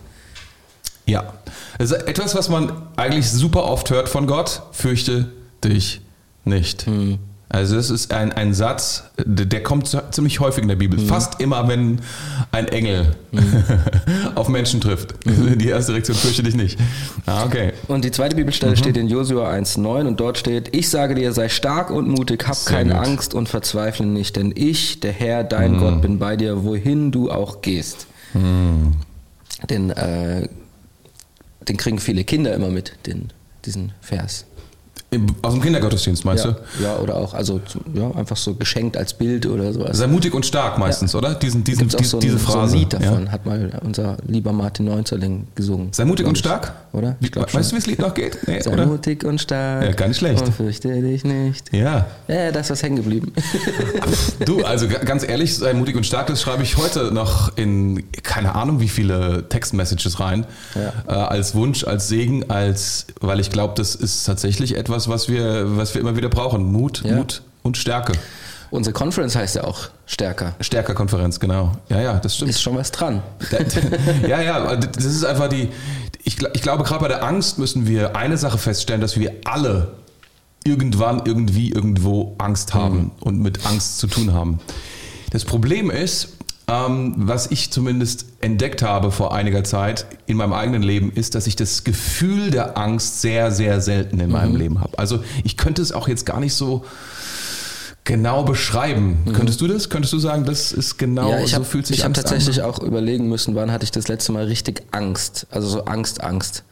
Ja, 1.05 1.35
ist 1.81 1.91
etwas, 1.91 2.37
was 2.37 2.49
man 2.49 2.89
eigentlich 2.95 3.29
super 3.29 3.65
oft 3.65 3.91
hört 3.91 4.09
von 4.09 4.29
Gott. 4.29 4.63
Fürchte 4.71 5.33
dich 5.65 6.01
nicht. 6.45 6.87
Mhm. 6.87 7.19
Also 7.53 7.75
das 7.75 7.91
ist 7.91 8.13
ein, 8.13 8.33
ein 8.33 8.55
Satz, 8.55 9.03
der 9.19 9.61
kommt 9.65 9.97
ziemlich 10.13 10.39
häufig 10.39 10.63
in 10.63 10.69
der 10.69 10.77
Bibel. 10.77 11.01
Mhm. 11.01 11.09
Fast 11.09 11.41
immer, 11.41 11.67
wenn 11.67 12.01
ein 12.53 12.69
Engel 12.69 13.17
mhm. 13.33 13.65
auf 14.37 14.49
Menschen 14.49 14.81
trifft. 14.81 15.27
Mhm. 15.27 15.59
Die 15.59 15.67
erste 15.67 15.93
Reaktion 15.93 16.17
fürchte 16.17 16.45
dich 16.45 16.55
nicht. 16.55 16.79
Ah, 17.27 17.45
okay. 17.45 17.73
Und 17.89 18.05
die 18.05 18.13
zweite 18.13 18.37
Bibelstelle 18.37 18.73
mhm. 18.73 18.77
steht 18.77 18.97
in 18.97 19.09
Josua 19.09 19.51
1,9 19.51 20.07
und 20.07 20.21
dort 20.21 20.39
steht, 20.39 20.77
ich 20.77 20.89
sage 20.89 21.17
dir, 21.17 21.33
sei 21.33 21.49
stark 21.49 21.91
und 21.91 22.09
mutig, 22.09 22.47
hab 22.47 22.55
Sehr 22.55 22.77
keine 22.77 22.95
gut. 22.95 23.05
Angst 23.05 23.35
und 23.35 23.49
verzweifle 23.49 24.07
nicht, 24.07 24.37
denn 24.37 24.53
ich, 24.55 25.01
der 25.01 25.13
Herr, 25.13 25.43
dein 25.43 25.73
mhm. 25.73 25.81
Gott, 25.81 26.03
bin 26.03 26.21
bei 26.21 26.37
dir, 26.37 26.63
wohin 26.63 27.11
du 27.11 27.33
auch 27.33 27.63
gehst. 27.63 28.07
Mhm. 28.33 28.93
Den, 29.69 29.91
äh, 29.91 30.49
den 31.69 31.77
kriegen 31.77 31.99
viele 31.99 32.23
Kinder 32.23 32.55
immer 32.55 32.69
mit, 32.69 32.93
den, 33.07 33.33
diesen 33.65 33.91
Vers. 34.01 34.45
Aus 35.43 35.55
dem 35.55 35.63
Kindergottesdienst, 35.63 36.25
meinst 36.25 36.45
ja, 36.45 36.53
du? 36.53 36.85
Ja, 36.85 36.99
oder 36.99 37.17
auch, 37.17 37.35
also 37.35 37.61
ja, 37.95 38.13
einfach 38.13 38.37
so 38.37 38.55
geschenkt 38.55 38.97
als 38.97 39.13
Bild 39.13 39.45
oder 39.45 39.73
sowas. 39.73 39.99
Sei 39.99 40.07
mutig 40.07 40.33
und 40.35 40.47
stark 40.47 40.79
meistens, 40.79 41.15
ja. 41.15 41.19
oder? 41.19 41.35
Diesen, 41.35 41.65
diesen, 41.65 41.89
die, 41.89 42.05
so 42.05 42.19
ein, 42.19 42.21
diese 42.21 42.39
Phrase. 42.39 42.69
So 42.69 42.75
ein 42.75 42.79
Lied 42.81 42.93
davon 42.93 43.25
ja. 43.27 43.33
hat 43.33 43.45
mal 43.45 43.81
unser 43.83 44.19
lieber 44.27 44.53
Martin 44.53 44.87
Neunzerling 44.87 45.49
gesungen. 45.57 45.89
Sei 45.93 46.05
mutig 46.05 46.27
und 46.27 46.39
stark? 46.39 46.73
Oder? 46.93 47.17
Ich 47.21 47.35
weißt 47.35 47.51
schon. 47.51 47.63
du, 47.63 47.71
wie 47.71 47.75
das 47.77 47.87
Lied 47.87 47.99
noch 47.99 48.15
geht? 48.15 48.39
Nee, 48.47 48.61
Sei 48.61 48.73
oder? 48.73 48.87
mutig 48.87 49.25
und 49.25 49.41
stark. 49.41 49.85
Ja, 49.85 49.93
gar 49.93 50.07
nicht 50.07 50.19
schlecht. 50.19 50.45
Und 50.45 50.55
fürchte 50.55 50.89
dich 51.03 51.25
nicht. 51.25 51.73
Ja. 51.73 52.07
Ja, 52.29 52.53
das 52.53 52.71
ist 52.71 52.83
hängen 52.83 52.97
geblieben. 52.97 53.33
du, 54.45 54.65
also 54.65 54.87
ganz 54.89 55.27
ehrlich, 55.27 55.57
sei 55.57 55.75
mutig 55.75 55.97
und 55.97 56.07
stark, 56.07 56.29
das 56.29 56.41
schreibe 56.41 56.63
ich 56.63 56.77
heute 56.77 57.13
noch 57.13 57.57
in, 57.57 58.05
keine 58.23 58.55
Ahnung, 58.55 58.81
wie 58.81 58.89
viele 58.89 59.49
Textmessages 59.49 60.21
rein. 60.21 60.47
Äh, 60.75 61.13
als 61.13 61.55
Wunsch, 61.55 61.85
als 61.85 62.09
Segen, 62.09 62.49
als, 62.51 63.07
weil 63.21 63.41
ich 63.41 63.51
glaube, 63.51 63.75
das 63.77 63.95
ist 63.95 64.25
tatsächlich 64.25 64.77
etwas, 64.77 65.00
was 65.09 65.29
wir 65.29 65.77
was 65.77 65.95
wir 65.95 66.01
immer 66.01 66.17
wieder 66.17 66.29
brauchen. 66.29 66.65
Mut, 66.71 67.03
ja. 67.05 67.17
Mut 67.17 67.43
und 67.63 67.77
Stärke. 67.77 68.13
Unsere 68.71 68.95
Conference 68.95 69.35
heißt 69.35 69.57
ja 69.57 69.65
auch 69.65 69.89
Stärker. 70.07 70.55
Stärker 70.61 70.95
Konferenz, 70.95 71.41
genau. 71.41 71.73
Ja, 71.89 72.01
ja, 72.01 72.19
das 72.19 72.37
stimmt. 72.37 72.51
Ist 72.51 72.63
schon 72.63 72.77
was 72.77 72.93
dran. 72.93 73.21
ja, 74.29 74.41
ja, 74.41 74.77
das 74.77 75.05
ist 75.05 75.25
einfach 75.25 75.49
die, 75.49 75.71
ich, 76.23 76.37
ich 76.55 76.63
glaube, 76.63 76.85
gerade 76.85 77.01
bei 77.01 77.09
der 77.09 77.25
Angst 77.25 77.59
müssen 77.59 77.89
wir 77.89 78.17
eine 78.17 78.37
Sache 78.37 78.59
feststellen, 78.59 79.01
dass 79.01 79.19
wir 79.19 79.33
alle 79.45 79.95
irgendwann, 80.65 81.23
irgendwie, 81.25 81.73
irgendwo 81.73 82.37
Angst 82.39 82.75
haben 82.75 82.99
mhm. 82.99 83.11
und 83.21 83.41
mit 83.41 83.67
Angst 83.67 83.99
zu 83.99 84.07
tun 84.07 84.33
haben. 84.33 84.61
Das 85.31 85.45
Problem 85.45 85.91
ist, 85.91 86.37
ähm, 86.71 87.15
was 87.17 87.51
ich 87.51 87.71
zumindest 87.71 88.27
entdeckt 88.41 88.83
habe 88.83 89.11
vor 89.11 89.35
einiger 89.35 89.65
Zeit 89.65 90.07
in 90.27 90.37
meinem 90.37 90.53
eigenen 90.53 90.83
Leben, 90.83 91.11
ist, 91.13 91.35
dass 91.35 91.47
ich 91.47 91.57
das 91.57 91.85
Gefühl 91.85 92.51
der 92.51 92.79
Angst 92.79 93.21
sehr, 93.21 93.51
sehr 93.51 93.81
selten 93.81 94.21
in 94.21 94.27
mhm. 94.27 94.33
meinem 94.33 94.57
Leben 94.57 94.81
habe. 94.81 94.99
Also 94.99 95.25
ich 95.43 95.57
könnte 95.57 95.83
es 95.83 95.93
auch 95.93 96.07
jetzt 96.07 96.27
gar 96.27 96.39
nicht 96.39 96.55
so 96.55 96.85
genau 98.05 98.45
beschreiben. 98.45 99.19
Mhm. 99.25 99.33
Könntest 99.33 99.61
du 99.61 99.67
das? 99.67 99.91
Könntest 99.91 100.13
du 100.13 100.19
sagen, 100.19 100.45
das 100.45 100.73
ist 100.73 100.97
genau 100.97 101.31
ja, 101.31 101.41
ich 101.41 101.55
hab, 101.55 101.65
so 101.65 101.71
fühlt 101.71 101.87
sich 101.87 101.99
Ich 101.99 102.05
habe 102.05 102.15
tatsächlich 102.15 102.63
an? 102.63 102.71
auch 102.71 102.79
überlegen 102.81 103.29
müssen, 103.29 103.55
wann 103.57 103.73
hatte 103.73 103.85
ich 103.85 103.91
das 103.91 104.07
letzte 104.09 104.33
Mal 104.33 104.45
richtig 104.45 104.83
Angst, 104.93 105.47
also 105.51 105.69
so 105.69 105.85
Angst, 105.87 106.23
Angst. 106.23 106.63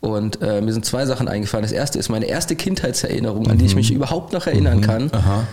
Und 0.00 0.42
äh, 0.42 0.60
mir 0.60 0.72
sind 0.72 0.84
zwei 0.84 1.06
Sachen 1.06 1.28
eingefallen. 1.28 1.62
Das 1.62 1.70
erste 1.70 1.98
ist 1.98 2.08
meine 2.08 2.26
erste 2.26 2.56
Kindheitserinnerung, 2.56 3.48
an 3.48 3.58
die 3.58 3.66
ich 3.66 3.72
mhm. 3.72 3.78
mich 3.78 3.92
überhaupt 3.92 4.32
noch 4.32 4.46
erinnern 4.46 4.78
mhm. 4.78 4.82
kann. 4.82 5.10
Aha 5.12 5.46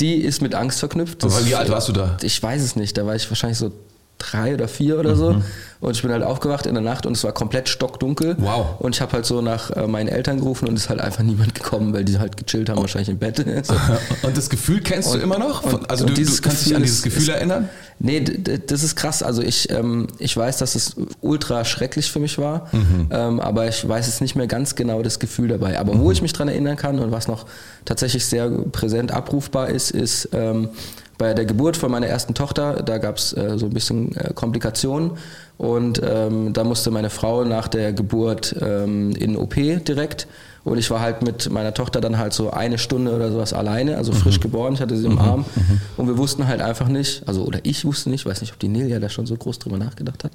die 0.00 0.16
ist 0.16 0.42
mit 0.42 0.54
Angst 0.54 0.80
verknüpft. 0.80 1.22
Das, 1.22 1.46
wie 1.46 1.54
alt 1.54 1.70
warst 1.70 1.88
du 1.88 1.92
da? 1.92 2.16
Ich 2.22 2.42
weiß 2.42 2.62
es 2.62 2.76
nicht. 2.76 2.96
Da 2.96 3.06
war 3.06 3.14
ich 3.14 3.28
wahrscheinlich 3.30 3.58
so 3.58 3.72
drei 4.18 4.54
oder 4.54 4.68
vier 4.68 4.98
oder 4.98 5.14
so. 5.14 5.32
Mhm. 5.32 5.44
Und 5.78 5.94
ich 5.94 6.02
bin 6.02 6.10
halt 6.10 6.22
aufgewacht 6.22 6.66
in 6.66 6.74
der 6.74 6.82
Nacht 6.82 7.04
und 7.04 7.16
es 7.16 7.22
war 7.22 7.32
komplett 7.32 7.68
stockdunkel. 7.68 8.36
Wow. 8.38 8.80
Und 8.80 8.94
ich 8.94 9.02
habe 9.02 9.12
halt 9.12 9.26
so 9.26 9.42
nach 9.42 9.70
äh, 9.70 9.86
meinen 9.86 10.08
Eltern 10.08 10.38
gerufen 10.38 10.68
und 10.68 10.74
es 10.74 10.84
ist 10.84 10.88
halt 10.88 11.00
einfach 11.00 11.22
niemand 11.22 11.54
gekommen, 11.54 11.92
weil 11.92 12.04
die 12.04 12.18
halt 12.18 12.36
gechillt 12.36 12.70
haben, 12.70 12.78
oh. 12.78 12.82
wahrscheinlich 12.82 13.10
im 13.10 13.18
Bett. 13.18 13.36
so. 13.62 13.74
Und 14.22 14.36
das 14.36 14.48
Gefühl 14.48 14.80
kennst 14.80 15.12
und, 15.12 15.18
du 15.18 15.22
immer 15.22 15.38
noch? 15.38 15.62
Von, 15.62 15.84
also 15.86 16.06
du, 16.06 16.14
du, 16.14 16.22
kannst 16.22 16.42
Gefühl 16.42 16.64
dich 16.64 16.76
an 16.76 16.82
dieses 16.82 17.02
Gefühl 17.02 17.22
ist, 17.22 17.28
erinnern? 17.28 17.68
Nee, 17.98 18.20
das 18.20 18.82
ist 18.82 18.96
krass. 18.96 19.22
Also 19.22 19.42
ich, 19.42 19.70
ähm, 19.70 20.06
ich 20.18 20.36
weiß, 20.36 20.58
dass 20.58 20.74
es 20.74 20.96
ultra 21.20 21.64
schrecklich 21.64 22.10
für 22.10 22.20
mich 22.20 22.38
war, 22.38 22.68
mhm. 22.72 23.08
ähm, 23.10 23.40
aber 23.40 23.68
ich 23.68 23.86
weiß 23.86 24.06
jetzt 24.06 24.20
nicht 24.20 24.34
mehr 24.34 24.46
ganz 24.46 24.74
genau 24.74 25.02
das 25.02 25.18
Gefühl 25.18 25.48
dabei. 25.48 25.78
Aber 25.78 25.94
mhm. 25.94 26.00
wo 26.00 26.10
ich 26.10 26.22
mich 26.22 26.32
dran 26.32 26.48
erinnern 26.48 26.76
kann 26.76 26.98
und 26.98 27.10
was 27.10 27.28
noch 27.28 27.46
tatsächlich 27.84 28.24
sehr 28.26 28.48
präsent 28.48 29.12
abrufbar 29.12 29.68
ist, 29.68 29.90
ist 29.90 30.30
ähm, 30.32 30.70
bei 31.18 31.34
der 31.34 31.44
Geburt 31.44 31.76
von 31.76 31.90
meiner 31.90 32.06
ersten 32.06 32.34
Tochter, 32.34 32.82
da 32.82 32.98
gab 32.98 33.16
es 33.16 33.32
äh, 33.32 33.58
so 33.58 33.66
ein 33.66 33.72
bisschen 33.72 34.14
äh, 34.16 34.32
Komplikationen. 34.34 35.12
Und 35.58 36.00
ähm, 36.04 36.52
da 36.52 36.64
musste 36.64 36.90
meine 36.90 37.10
Frau 37.10 37.44
nach 37.44 37.68
der 37.68 37.92
Geburt 37.92 38.54
ähm, 38.60 39.12
in 39.12 39.36
OP 39.36 39.54
direkt 39.54 40.26
und 40.66 40.78
ich 40.78 40.90
war 40.90 41.00
halt 41.00 41.22
mit 41.22 41.48
meiner 41.48 41.72
Tochter 41.72 42.00
dann 42.00 42.18
halt 42.18 42.32
so 42.32 42.50
eine 42.50 42.76
Stunde 42.76 43.14
oder 43.14 43.30
sowas 43.30 43.52
alleine, 43.52 43.96
also 43.96 44.10
frisch 44.10 44.38
mhm. 44.38 44.42
geboren, 44.42 44.74
ich 44.74 44.80
hatte 44.80 44.96
sie 44.96 45.06
im 45.06 45.12
mhm. 45.12 45.18
Arm 45.18 45.44
mhm. 45.54 45.80
und 45.96 46.08
wir 46.08 46.18
wussten 46.18 46.48
halt 46.48 46.60
einfach 46.60 46.88
nicht, 46.88 47.22
also 47.26 47.44
oder 47.44 47.60
ich 47.62 47.84
wusste 47.84 48.10
nicht, 48.10 48.26
weiß 48.26 48.40
nicht, 48.40 48.52
ob 48.52 48.58
die 48.58 48.66
Nelia 48.66 48.98
da 48.98 49.08
schon 49.08 49.26
so 49.26 49.36
groß 49.36 49.60
drüber 49.60 49.78
nachgedacht 49.78 50.24
hat, 50.24 50.32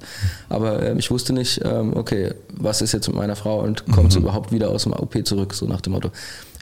aber 0.48 0.82
ähm, 0.82 0.98
ich 0.98 1.10
wusste 1.10 1.34
nicht, 1.34 1.60
ähm, 1.62 1.94
okay, 1.94 2.32
was 2.48 2.80
ist 2.80 2.92
jetzt 2.92 3.08
mit 3.08 3.16
meiner 3.16 3.36
Frau 3.36 3.60
und 3.60 3.84
kommt 3.92 4.10
sie 4.10 4.20
mhm. 4.20 4.24
überhaupt 4.24 4.52
wieder 4.52 4.70
aus 4.70 4.84
dem 4.84 4.94
OP 4.94 5.14
zurück, 5.26 5.52
so 5.52 5.66
nach 5.66 5.82
dem 5.82 5.92
Motto. 5.92 6.10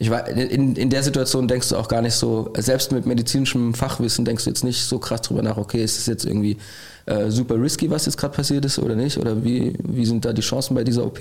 Ich 0.01 0.11
war, 0.11 0.27
in, 0.27 0.75
in 0.75 0.91
der 0.91 1.05
Situation 1.05 1.47
denkst 1.47 1.69
du 1.69 1.77
auch 1.77 1.87
gar 1.87 2.03
nicht 2.03 2.15
so, 2.15 2.53
selbst 2.57 2.91
mit 2.91 3.07
medizinischem 3.07 3.75
Fachwissen 3.75 4.25
denkst 4.25 4.45
du 4.45 4.51
jetzt 4.51 4.65
nicht 4.65 4.83
so 4.83 4.99
krass 4.99 5.23
drüber 5.23 5.43
nach, 5.43 5.59
okay, 5.59 5.85
ist 5.85 5.97
es 5.97 6.07
jetzt 6.07 6.25
irgendwie 6.25 6.57
äh, 7.07 7.31
super 7.31 7.61
risky, 7.61 7.91
was 7.91 8.07
jetzt 8.07 8.17
gerade 8.17 8.35
passiert 8.35 8.65
ist 8.65 8.79
oder 8.79 8.95
nicht? 8.95 9.19
Oder 9.19 9.43
wie, 9.45 9.75
wie 9.83 10.07
sind 10.07 10.25
da 10.25 10.33
die 10.33 10.43
Chancen 10.43 10.75
bei 10.75 10.85
dieser 10.85 11.05
OP? 11.05 11.19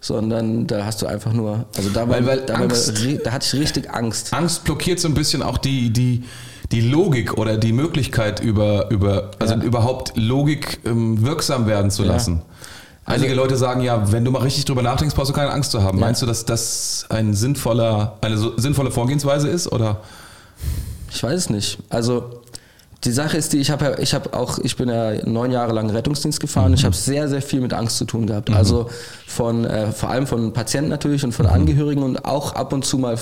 Sondern 0.00 0.66
da 0.66 0.84
hast 0.84 1.02
du 1.02 1.06
einfach 1.06 1.32
nur, 1.32 1.66
also 1.76 1.90
da, 1.90 2.08
weil, 2.08 2.26
weil 2.26 2.40
da, 2.40 2.58
war, 2.58 2.68
da 2.68 3.32
hatte 3.32 3.46
ich 3.46 3.60
richtig 3.60 3.90
Angst. 3.90 4.32
Angst 4.32 4.64
blockiert 4.64 5.00
so 5.00 5.08
ein 5.08 5.14
bisschen 5.14 5.42
auch 5.42 5.58
die, 5.58 5.90
die, 5.90 6.24
die 6.72 6.80
Logik 6.80 7.38
oder 7.38 7.56
die 7.56 7.72
Möglichkeit 7.72 8.40
über, 8.40 8.90
über 8.90 9.30
also 9.38 9.54
ja. 9.54 9.62
überhaupt 9.62 10.16
Logik 10.16 10.80
ähm, 10.84 11.24
wirksam 11.24 11.66
werden 11.66 11.90
zu 11.90 12.04
lassen. 12.04 12.36
Ja. 12.36 12.56
Einige 13.06 13.30
also, 13.30 13.42
Leute 13.42 13.56
sagen 13.56 13.82
ja, 13.82 14.10
wenn 14.10 14.24
du 14.24 14.32
mal 14.32 14.42
richtig 14.42 14.64
drüber 14.64 14.82
nachdenkst, 14.82 15.14
brauchst 15.14 15.30
du 15.30 15.34
keine 15.34 15.52
Angst 15.52 15.70
zu 15.70 15.82
haben. 15.82 15.98
Ja. 15.98 16.06
Meinst 16.06 16.22
du, 16.22 16.26
dass 16.26 16.44
das 16.44 17.06
ein 17.08 17.34
sinnvoller, 17.34 18.18
eine 18.20 18.36
so 18.36 18.56
sinnvolle 18.58 18.90
Vorgehensweise 18.90 19.48
ist 19.48 19.70
oder? 19.70 20.00
Ich 21.10 21.22
weiß 21.22 21.34
es 21.34 21.50
nicht. 21.50 21.78
Also 21.88 22.42
die 23.06 23.12
Sache 23.12 23.36
ist 23.36 23.52
die, 23.52 23.58
ich 23.58 23.70
habe 23.70 23.96
ich 24.00 24.14
habe 24.14 24.34
auch, 24.34 24.58
ich 24.58 24.76
bin 24.76 24.88
ja 24.88 25.12
neun 25.24 25.52
Jahre 25.52 25.72
lang 25.72 25.88
Rettungsdienst 25.88 26.40
gefahren. 26.40 26.68
Mhm. 26.68 26.74
Ich 26.74 26.84
habe 26.84 26.94
sehr, 26.94 27.28
sehr 27.28 27.40
viel 27.40 27.60
mit 27.60 27.72
Angst 27.72 27.98
zu 27.98 28.04
tun 28.04 28.26
gehabt. 28.26 28.48
Mhm. 28.48 28.56
Also 28.56 28.90
von, 29.26 29.64
äh, 29.64 29.92
vor 29.92 30.10
allem 30.10 30.26
von 30.26 30.52
Patienten 30.52 30.90
natürlich 30.90 31.24
und 31.24 31.32
von 31.32 31.46
mhm. 31.46 31.52
Angehörigen 31.52 32.02
und 32.02 32.24
auch 32.24 32.54
ab 32.54 32.72
und 32.72 32.84
zu 32.84 32.98
mal 32.98 33.16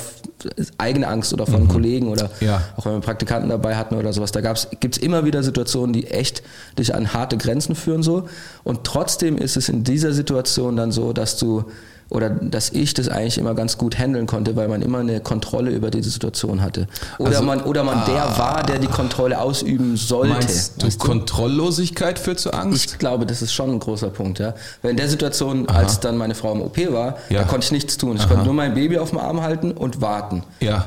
eigene 0.79 1.07
Angst 1.07 1.33
oder 1.33 1.47
von 1.47 1.65
mhm. 1.65 1.69
Kollegen 1.69 2.09
oder 2.09 2.31
ja. 2.41 2.63
auch 2.77 2.87
wenn 2.87 2.95
wir 2.95 3.01
Praktikanten 3.01 3.51
dabei 3.51 3.77
hatten 3.77 3.95
oder 3.95 4.13
sowas. 4.13 4.33
Da 4.33 4.41
gibt 4.41 4.97
es 4.97 5.03
immer 5.03 5.25
wieder 5.25 5.43
Situationen, 5.43 5.93
die 5.93 6.07
echt 6.07 6.43
dich 6.79 6.95
an 6.95 7.13
harte 7.13 7.37
Grenzen 7.37 7.75
führen 7.75 8.03
so. 8.03 8.29
Und 8.63 8.85
trotzdem 8.85 9.37
ist 9.37 9.57
es 9.57 9.69
in 9.69 9.85
dieser 9.85 10.13
Situation 10.13 10.77
dann 10.77 10.93
so, 10.93 11.13
dass 11.13 11.37
du 11.37 11.65
oder 12.11 12.31
dass 12.31 12.71
ich 12.71 12.95
das 12.95 13.09
eigentlich 13.09 13.39
immer 13.39 13.55
ganz 13.55 13.79
gut 13.79 13.99
handeln 13.99 14.27
konnte, 14.27 14.57
weil 14.57 14.69
man 14.69 14.83
immer 14.83 14.99
eine 14.99 15.21
Kontrolle 15.21 15.71
über 15.71 15.91
diese 15.91 16.11
Situation 16.11 16.63
hatte. 16.63 16.87
Oder 17.19 17.31
Also, 17.31 17.43
man, 17.43 17.63
oder 17.63 17.83
man 17.85 18.05
der 18.07 18.25
ah. 18.25 18.39
war, 18.39 18.63
der 18.63 18.79
die 18.79 18.87
Kontrolle 18.89 19.41
ausüben 19.41 19.97
sollte. 19.97 20.35
Meinst 20.35 20.83
du, 20.83 20.87
weißt 20.87 21.03
du? 21.03 21.07
Kontrolllosigkeit 21.07 22.19
führt 22.19 22.39
zu 22.41 22.53
Angst? 22.53 22.93
Ich 22.93 22.99
glaube, 22.99 23.27
das 23.27 23.43
ist 23.43 23.53
schon 23.53 23.71
ein 23.71 23.79
großer 23.81 24.11
Punkt, 24.11 24.39
ja. 24.39 24.55
Weil 24.83 24.93
in 24.93 24.97
der 24.97 25.09
Situation, 25.09 25.69
als 25.69 26.01
dann 26.01 26.17
meine 26.17 26.35
Frau 26.35 26.53
im 26.53 26.63
OP 26.63 26.77
war, 26.93 27.17
Ja. 27.31 27.41
da 27.43 27.45
konnte 27.49 27.65
ich 27.65 27.73
nichts 27.73 27.97
tun. 27.99 28.17
Ich 28.17 28.29
konnte 28.29 28.45
nur 28.45 28.55
mein 28.55 28.75
Baby 28.75 28.99
auf 28.99 29.11
dem 29.11 29.19
Arm 29.19 29.41
halten 29.43 29.73
und 29.73 30.01
warten. 30.01 30.43
Ja. 30.61 30.87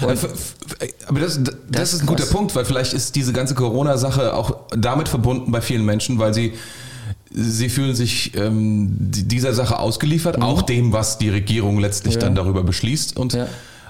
Und- 0.00 0.10
Äh, 0.80 0.88
Aber 1.06 1.20
das, 1.20 1.38
das, 1.42 1.54
Das 1.68 1.92
ist 1.92 2.00
ein 2.02 2.06
guter. 2.06 2.24
Punkt, 2.26 2.54
weil 2.54 2.64
vielleicht 2.64 2.94
ist 2.94 3.14
diese 3.16 3.32
ganze 3.32 3.54
Corona-Sache 3.54 4.32
auch 4.34 4.56
damit 4.76 5.08
verbunden 5.08 5.50
bei 5.52 5.60
vielen 5.60 5.84
Menschen, 5.84 6.18
weil 6.18 6.32
sie, 6.32 6.54
sie 7.34 7.68
fühlen 7.68 7.94
sich 7.94 8.32
ähm, 8.36 8.88
die- 8.98 9.24
dieser 9.28 9.54
Sache 9.54 9.78
ausgeliefert, 9.78 10.40
auch 10.42 10.62
dem, 10.62 10.92
was 10.92 11.18
die 11.18 11.28
Regierung 11.30 11.78
letztlich 11.78 12.14
Mhm. 12.16 12.20
Ja. 12.20 12.26
dann 12.26 12.34
darüber 12.34 12.62
beschließt. 12.64 13.16
Und 13.16 13.32
Ja. 13.34 13.46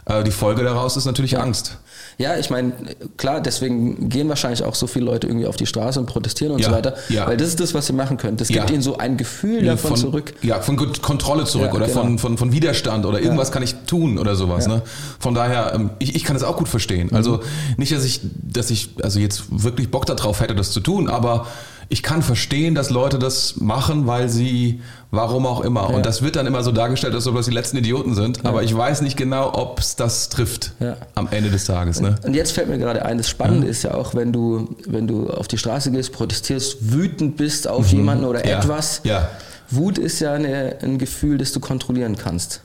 äh, 0.07 0.25
die 0.25 0.31
Folge 0.31 0.63
daraus 0.65 0.97
ist 0.97 1.07
natürlich 1.07 1.39
Angst. 1.39 1.79
Ja, 2.19 2.37
ich 2.37 2.51
meine, 2.51 2.73
klar, 3.17 3.41
deswegen 3.41 4.11
gehen 4.11 4.29
wahrscheinlich 4.29 4.63
auch 4.65 4.75
so 4.75 4.87
viele 4.87 5.07
Leute 5.07 5.27
irgendwie 5.27 5.47
auf 5.47 5.57
die 5.57 5.65
Straße 5.67 5.99
und 5.99 6.05
protestieren 6.07 6.53
und 6.53 6.61
Ja, 6.61 6.69
so 6.69 6.75
weiter. 6.75 6.95
ja. 7.09 7.27
Weil 7.27 7.39
das 7.39 7.49
ist 7.49 7.59
das, 7.59 7.73
was 7.73 7.89
ihr 7.89 7.95
machen 7.97 8.19
könnt. 8.19 8.41
Das 8.41 8.51
Ja. 8.51 8.57
gibt 8.59 8.71
ihnen 8.71 8.83
so 8.83 8.99
ein 8.99 9.17
Gefühl 9.17 9.65
davon 9.65 9.93
von, 9.93 9.99
zurück. 9.99 10.35
Ja, 10.43 10.61
von 10.61 10.77
Kon- 10.77 10.93
Kontrolle 11.01 11.45
zurück 11.47 11.69
Ja, 11.69 11.75
oder 11.75 11.87
genau. 11.87 12.03
von, 12.03 12.19
von, 12.19 12.39
von 12.39 12.53
Widerstand 12.53 13.07
oder 13.07 13.19
irgendwas 13.21 13.51
kann 13.51 13.63
ich 13.63 13.75
tun 13.87 14.19
oder 14.19 14.37
sowas. 14.37 14.67
Ja. 14.67 14.73
Mhm. 14.73 14.77
Ne? 14.79 14.83
Von 15.21 15.35
daher, 15.35 15.73
ähm, 15.75 15.91
ich, 16.01 16.15
ich 16.15 16.23
kann 16.25 16.35
das 16.35 16.43
auch 16.45 16.59
gut 16.59 16.69
verstehen. 16.69 17.11
Also 17.13 17.41
nicht, 17.79 17.93
dass 17.93 18.05
ich, 18.05 18.21
dass 18.43 18.71
ich 18.71 18.91
also 19.03 19.19
jetzt 19.19 19.45
wirklich 19.51 19.91
Bock 19.91 20.05
darauf 20.05 20.41
hätte, 20.41 20.55
das 20.55 20.71
zu 20.71 20.81
tun, 20.81 21.09
aber 21.09 21.47
ich 21.93 22.03
kann 22.03 22.23
verstehen, 22.23 22.75
dass 22.75 22.89
Leute 22.89 23.19
das 23.19 23.57
machen, 23.57 24.07
weil 24.07 24.31
sie, 24.31 24.81
warum 25.11 25.45
auch 25.45 25.61
immer. 25.61 25.91
Ja. 25.91 25.97
Und 25.97 26.07
das 26.07 26.23
wird 26.23 26.37
dann 26.37 26.47
immer 26.47 26.63
so 26.63 26.73
dargestellt, 26.73 27.15
als 27.15 27.27
ob 27.27 27.35
das 27.37 27.45
die 27.45 27.53
letzten 27.53 27.77
Idioten 27.77 28.15
sind. 28.15 28.47
Aber 28.47 28.63
ich 28.63 28.75
weiß 28.75 29.03
nicht 29.03 29.19
genau, 29.19 29.53
ob 29.53 29.79
es 29.79 29.95
das 29.95 30.31
trifft 30.31 30.73
Ja. 30.81 30.97
am 31.15 31.29
Ende 31.31 31.51
des 31.51 31.67
Tages. 31.67 32.01
Ne? 32.01 32.15
Und 32.25 32.33
jetzt 32.35 32.53
fällt 32.53 32.69
mir 32.71 32.79
gerade 32.79 33.05
ein, 33.05 33.19
das 33.19 33.29
Spannende 33.29 33.67
ist 33.67 33.83
ja 33.83 33.93
auch, 33.93 34.15
wenn 34.15 34.33
du, 34.33 34.75
wenn 34.87 35.07
du 35.07 35.29
auf 35.29 35.49
die 35.49 35.59
Straße 35.59 35.91
gehst, 35.91 36.13
protestierst, 36.13 36.79
wütend 36.93 37.37
bist 37.37 37.69
auf 37.69 37.89
jemanden 37.89 38.25
oder 38.25 38.39
Mhm. 38.41 38.49
Ja. 38.49 38.59
etwas. 38.61 39.01
Ja. 39.05 39.29
Wut 39.71 39.99
ist 39.99 40.21
ja 40.21 40.33
eine, 40.33 40.77
ein 40.83 40.97
Gefühl, 40.97 41.37
das 41.37 41.53
du 41.53 41.61
kontrollieren 41.61 42.17
kannst. 42.17 42.63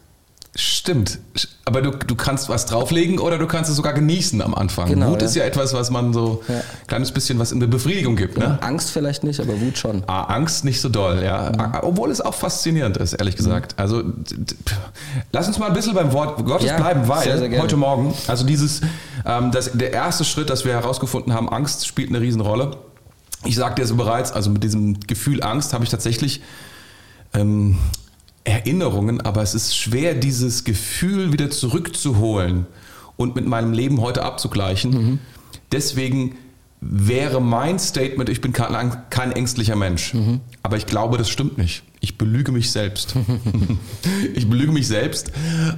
Stimmt. 0.60 1.20
Aber 1.66 1.84
du, 1.84 1.92
du 1.92 2.16
kannst 2.16 2.50
was 2.50 2.66
drauflegen 2.66 3.20
oder 3.20 3.38
du 3.38 3.46
kannst 3.46 3.70
es 3.70 3.76
sogar 3.76 3.94
genießen 3.94 4.42
am 4.42 4.56
Anfang. 4.56 4.90
Genau, 4.90 5.12
Wut 5.12 5.22
ja. 5.22 5.28
ist 5.28 5.36
ja 5.36 5.44
etwas, 5.44 5.74
was 5.76 5.92
man 5.92 6.14
so 6.14 6.42
Ja. 6.48 6.56
ein 6.56 6.62
kleines 6.88 7.12
bisschen 7.12 7.38
was 7.38 7.52
in 7.52 7.60
der 7.60 7.68
Befriedigung 7.68 8.16
gibt. 8.16 8.40
Ne? 8.40 8.58
Angst 8.64 8.90
vielleicht 8.90 9.24
nicht, 9.24 9.40
aber 9.40 9.62
Wut 9.62 9.78
schon. 9.78 10.04
Ah, 10.08 10.24
Angst 10.24 10.66
nicht 10.66 10.82
so 10.82 10.90
doll, 10.90 11.22
ja. 11.24 11.52
Mhm. 11.54 11.60
Ah, 11.62 11.80
Obwohl 11.84 12.10
es 12.10 12.22
auch 12.22 12.34
faszinierend 12.34 12.98
ist, 12.98 13.14
ehrlich 13.14 13.36
gesagt. 13.36 13.76
Also 13.78 14.02
d- 14.02 14.36
d- 14.36 14.56
lass 15.32 15.48
uns 15.48 15.60
mal 15.60 15.68
ein 15.68 15.74
bisschen 15.74 15.94
beim 15.94 16.12
Wort 16.12 16.44
Gottes 16.44 16.66
Ja, 16.68 16.78
bleiben, 16.78 17.08
weil 17.08 17.24
sehr, 17.24 17.38
sehr 17.38 17.62
heute 17.62 17.78
Morgen, 17.78 18.16
also 18.26 18.44
dieses, 18.44 18.82
ähm, 19.28 19.52
das, 19.52 19.70
der 19.76 19.94
erste 19.94 20.26
Schritt, 20.26 20.50
dass 20.50 20.66
wir 20.66 20.74
herausgefunden 20.74 21.34
haben, 21.36 21.50
Angst 21.50 21.86
spielt 21.86 22.10
eine 22.10 22.20
Riesenrolle. 22.20 22.78
Ich 23.46 23.56
sagte 23.56 23.84
es 23.84 23.96
bereits, 23.96 24.32
also 24.32 24.50
mit 24.50 24.64
diesem 24.64 25.00
Gefühl 25.02 25.44
Angst 25.44 25.74
habe 25.74 25.84
ich 25.84 25.92
tatsächlich 25.92 26.42
ähm, 27.36 27.78
Erinnerungen, 28.48 29.22
aber 29.22 29.42
es 29.42 29.54
ist 29.54 29.76
schwer, 29.76 30.14
dieses 30.14 30.64
Gefühl 30.64 31.34
wieder 31.34 31.50
zurückzuholen 31.50 32.66
und 33.18 33.36
mit 33.36 33.46
meinem 33.46 33.74
Leben 33.74 34.02
heute 34.02 34.24
abzugleichen. 34.24 34.92
Mhm. 34.92 35.20
Deswegen 35.72 36.36
wäre 36.80 37.42
mein 37.42 37.80
Statement, 37.80 38.30
ich 38.30 38.42
bin 38.42 38.54
kein, 38.54 38.96
kein 39.10 39.32
ängstlicher 39.32 39.76
Mensch. 39.76 40.14
Mhm. 40.14 40.42
Aber 40.64 40.78
ich 40.78 40.86
glaube, 40.86 41.18
das 41.18 41.30
stimmt 41.30 41.58
nicht. 41.58 41.84
Ich 42.08 42.18
belüge 42.18 42.54
mich 42.54 42.72
selbst. 42.72 43.16
ich 44.34 44.48
belüge 44.50 44.72
mich 44.72 44.88
selbst, 44.88 45.30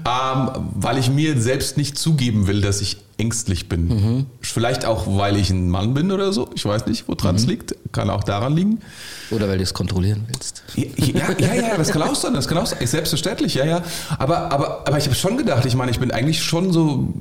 ähm, 0.06 0.50
weil 0.76 1.00
ich 1.00 1.10
mir 1.10 1.42
selbst 1.42 1.76
nicht 1.76 1.98
zugeben 1.98 2.46
will, 2.46 2.62
dass 2.62 2.82
ich 2.82 2.98
ängstlich 3.18 3.68
bin. 3.68 3.88
Mhm. 3.88 4.26
Vielleicht 4.40 4.86
auch, 4.86 5.08
weil 5.08 5.38
ich 5.38 5.50
ein 5.50 5.72
Mann 5.72 5.96
bin 5.96 6.12
oder 6.12 6.32
so. 6.32 6.48
Ich 6.54 6.64
weiß 6.66 6.86
nicht, 6.86 7.08
woran 7.08 7.32
Mhm. 7.32 7.36
es 7.42 7.48
liegt. 7.48 7.76
Kann 7.92 8.12
auch 8.12 8.24
daran 8.24 8.56
liegen. 8.56 8.80
Oder 9.32 9.48
weil 9.50 9.58
du 9.58 9.64
es 9.64 9.74
kontrollieren 9.74 10.26
willst. 10.28 10.62
Ja, 10.76 11.32
ja, 11.40 11.54
ja, 11.56 11.78
das 11.78 11.90
kann 11.90 12.04
auch 12.04 12.14
sein, 12.14 12.36
das 12.36 12.48
kann 12.48 12.60
auch 12.60 12.68
sein. 12.68 12.86
Selbstverständlich, 12.86 13.56
ja, 13.56 13.66
ja. 13.66 13.82
Aber, 14.20 14.52
aber, 14.52 14.88
aber 14.88 14.98
ich 15.00 15.06
habe 15.06 15.16
schon 15.16 15.36
gedacht, 15.36 15.66
ich 15.66 15.76
meine, 15.76 15.90
ich 15.90 16.00
bin 16.00 16.12
eigentlich 16.12 16.44
schon 16.44 16.72
so 16.72 17.12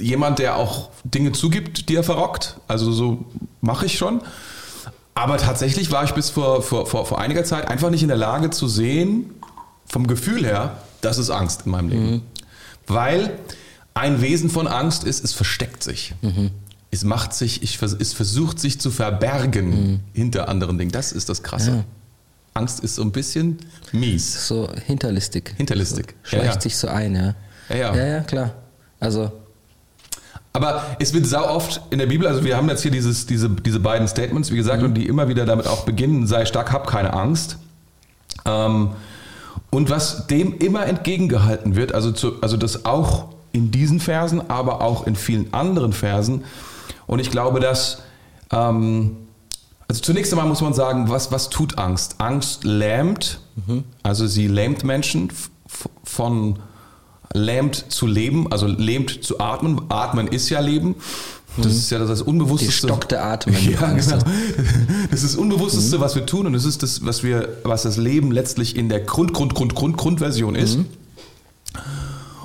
jemand, 0.00 0.40
der 0.40 0.56
auch 0.56 0.90
Dinge 1.04 1.30
zugibt, 1.30 1.88
die 1.88 1.94
er 1.94 2.02
verrockt. 2.02 2.56
Also 2.66 2.90
so 2.90 3.26
mache 3.60 3.86
ich 3.86 3.96
schon. 3.96 4.22
Aber 5.14 5.36
tatsächlich 5.38 5.90
war 5.92 6.04
ich 6.04 6.12
bis 6.12 6.30
vor, 6.30 6.62
vor, 6.62 6.86
vor, 6.86 7.06
vor 7.06 7.20
einiger 7.20 7.44
Zeit 7.44 7.68
einfach 7.68 7.90
nicht 7.90 8.02
in 8.02 8.08
der 8.08 8.16
Lage 8.16 8.50
zu 8.50 8.66
sehen, 8.68 9.30
vom 9.86 10.06
Gefühl 10.06 10.44
her, 10.44 10.78
das 11.02 11.18
ist 11.18 11.30
Angst 11.30 11.62
in 11.66 11.72
meinem 11.72 11.88
Leben. 11.88 12.22
Weil 12.86 13.38
ein 13.94 14.20
Wesen 14.20 14.50
von 14.50 14.66
Angst 14.66 15.04
ist, 15.04 15.22
es 15.24 15.32
versteckt 15.32 15.82
sich. 15.84 16.14
Es 16.90 17.04
macht 17.04 17.32
sich, 17.34 17.62
ich, 17.62 17.80
es 17.80 18.12
versucht 18.12 18.58
sich 18.58 18.80
zu 18.80 18.90
verbergen 18.90 20.00
hinter 20.12 20.48
anderen 20.48 20.78
Dingen. 20.78 20.90
Das 20.90 21.12
ist 21.12 21.28
das 21.28 21.42
Krasse. 21.42 21.70
Ja. 21.70 21.84
Angst 22.54 22.80
ist 22.80 22.96
so 22.96 23.02
ein 23.02 23.10
bisschen 23.12 23.58
mies. 23.92 24.46
So 24.48 24.68
hinterlistig. 24.86 25.54
Hinterlistig. 25.56 26.14
So, 26.22 26.28
schleicht 26.30 26.44
Ja, 26.46 26.54
ja. 26.54 26.60
sich 26.60 26.76
so 26.76 26.88
ein, 26.88 27.14
ja. 27.14 27.34
Ja, 27.68 27.76
ja. 27.76 27.96
Ja, 27.96 28.06
ja, 28.06 28.20
klar. 28.20 28.54
Also, 29.00 29.32
Aber 30.56 30.84
es 31.00 31.12
wird 31.12 31.26
sau 31.26 31.48
oft 31.48 31.80
in 31.90 31.98
der 31.98 32.06
Bibel, 32.06 32.28
also 32.28 32.44
wir 32.44 32.56
haben 32.56 32.68
jetzt 32.68 32.82
hier 32.82 32.92
dieses, 32.92 33.26
diese, 33.26 33.50
diese 33.50 33.80
beiden 33.80 34.06
Statements, 34.06 34.52
wie 34.52 34.56
gesagt, 34.56 34.84
und 34.84 34.94
die 34.94 35.06
immer 35.06 35.26
wieder 35.26 35.46
damit 35.46 35.66
auch 35.66 35.84
beginnen, 35.84 36.28
sei 36.28 36.46
stark, 36.46 36.72
hab 36.72 36.86
keine 36.86 37.12
Angst. 37.12 37.58
Ähm, 38.44 38.90
und 39.70 39.90
was 39.90 40.28
dem 40.28 40.56
immer 40.58 40.86
entgegengehalten 40.86 41.74
wird, 41.74 41.92
also, 41.92 42.12
zu, 42.12 42.40
also 42.40 42.56
das 42.56 42.84
auch 42.84 43.30
in 43.50 43.72
diesen 43.72 43.98
Versen, 43.98 44.48
aber 44.48 44.80
auch 44.80 45.08
in 45.08 45.16
vielen 45.16 45.52
anderen 45.52 45.92
Versen. 45.92 46.44
Und 47.08 47.18
ich 47.18 47.32
glaube, 47.32 47.58
dass, 47.58 48.02
ähm, 48.52 49.16
also 49.88 50.02
zunächst 50.02 50.32
einmal 50.32 50.46
muss 50.46 50.60
man 50.60 50.72
sagen, 50.72 51.08
was, 51.08 51.32
was 51.32 51.50
tut 51.50 51.78
Angst? 51.78 52.20
Angst 52.20 52.62
lähmt, 52.62 53.40
also 54.04 54.28
sie 54.28 54.46
lähmt 54.46 54.84
Menschen 54.84 55.32
von 56.04 56.60
lähmt 57.34 57.84
zu 57.90 58.06
leben, 58.06 58.50
also 58.50 58.66
lähmt 58.66 59.22
zu 59.22 59.38
atmen. 59.40 59.82
Atmen 59.90 60.28
ist 60.28 60.48
ja 60.48 60.60
Leben. 60.60 60.94
Das 61.56 61.72
ist 61.72 61.90
ja 61.90 61.98
das, 62.00 62.08
das 62.08 62.22
Unbewussteste. 62.22 62.86
Die 62.86 62.92
stockte 62.92 63.20
Atmen, 63.22 63.54
Ja, 63.70 63.78
Angst 63.80 64.10
genau. 64.10 64.24
Das 65.10 65.22
ist 65.22 65.34
das 65.34 65.36
Unbewussteste, 65.36 66.00
was 66.00 66.14
wir 66.16 66.26
tun 66.26 66.46
und 66.46 66.54
es 66.54 66.64
ist 66.64 66.82
das, 66.82 67.04
was 67.06 67.22
wir, 67.22 67.48
was 67.62 67.82
das 67.82 67.96
Leben 67.96 68.32
letztlich 68.32 68.74
in 68.76 68.88
der 68.88 68.98
Grund, 69.00 69.32
Grund, 69.34 69.54
Grund, 69.54 69.74
Grund, 69.76 69.96
Grundversion 69.96 70.56
ist. 70.56 70.78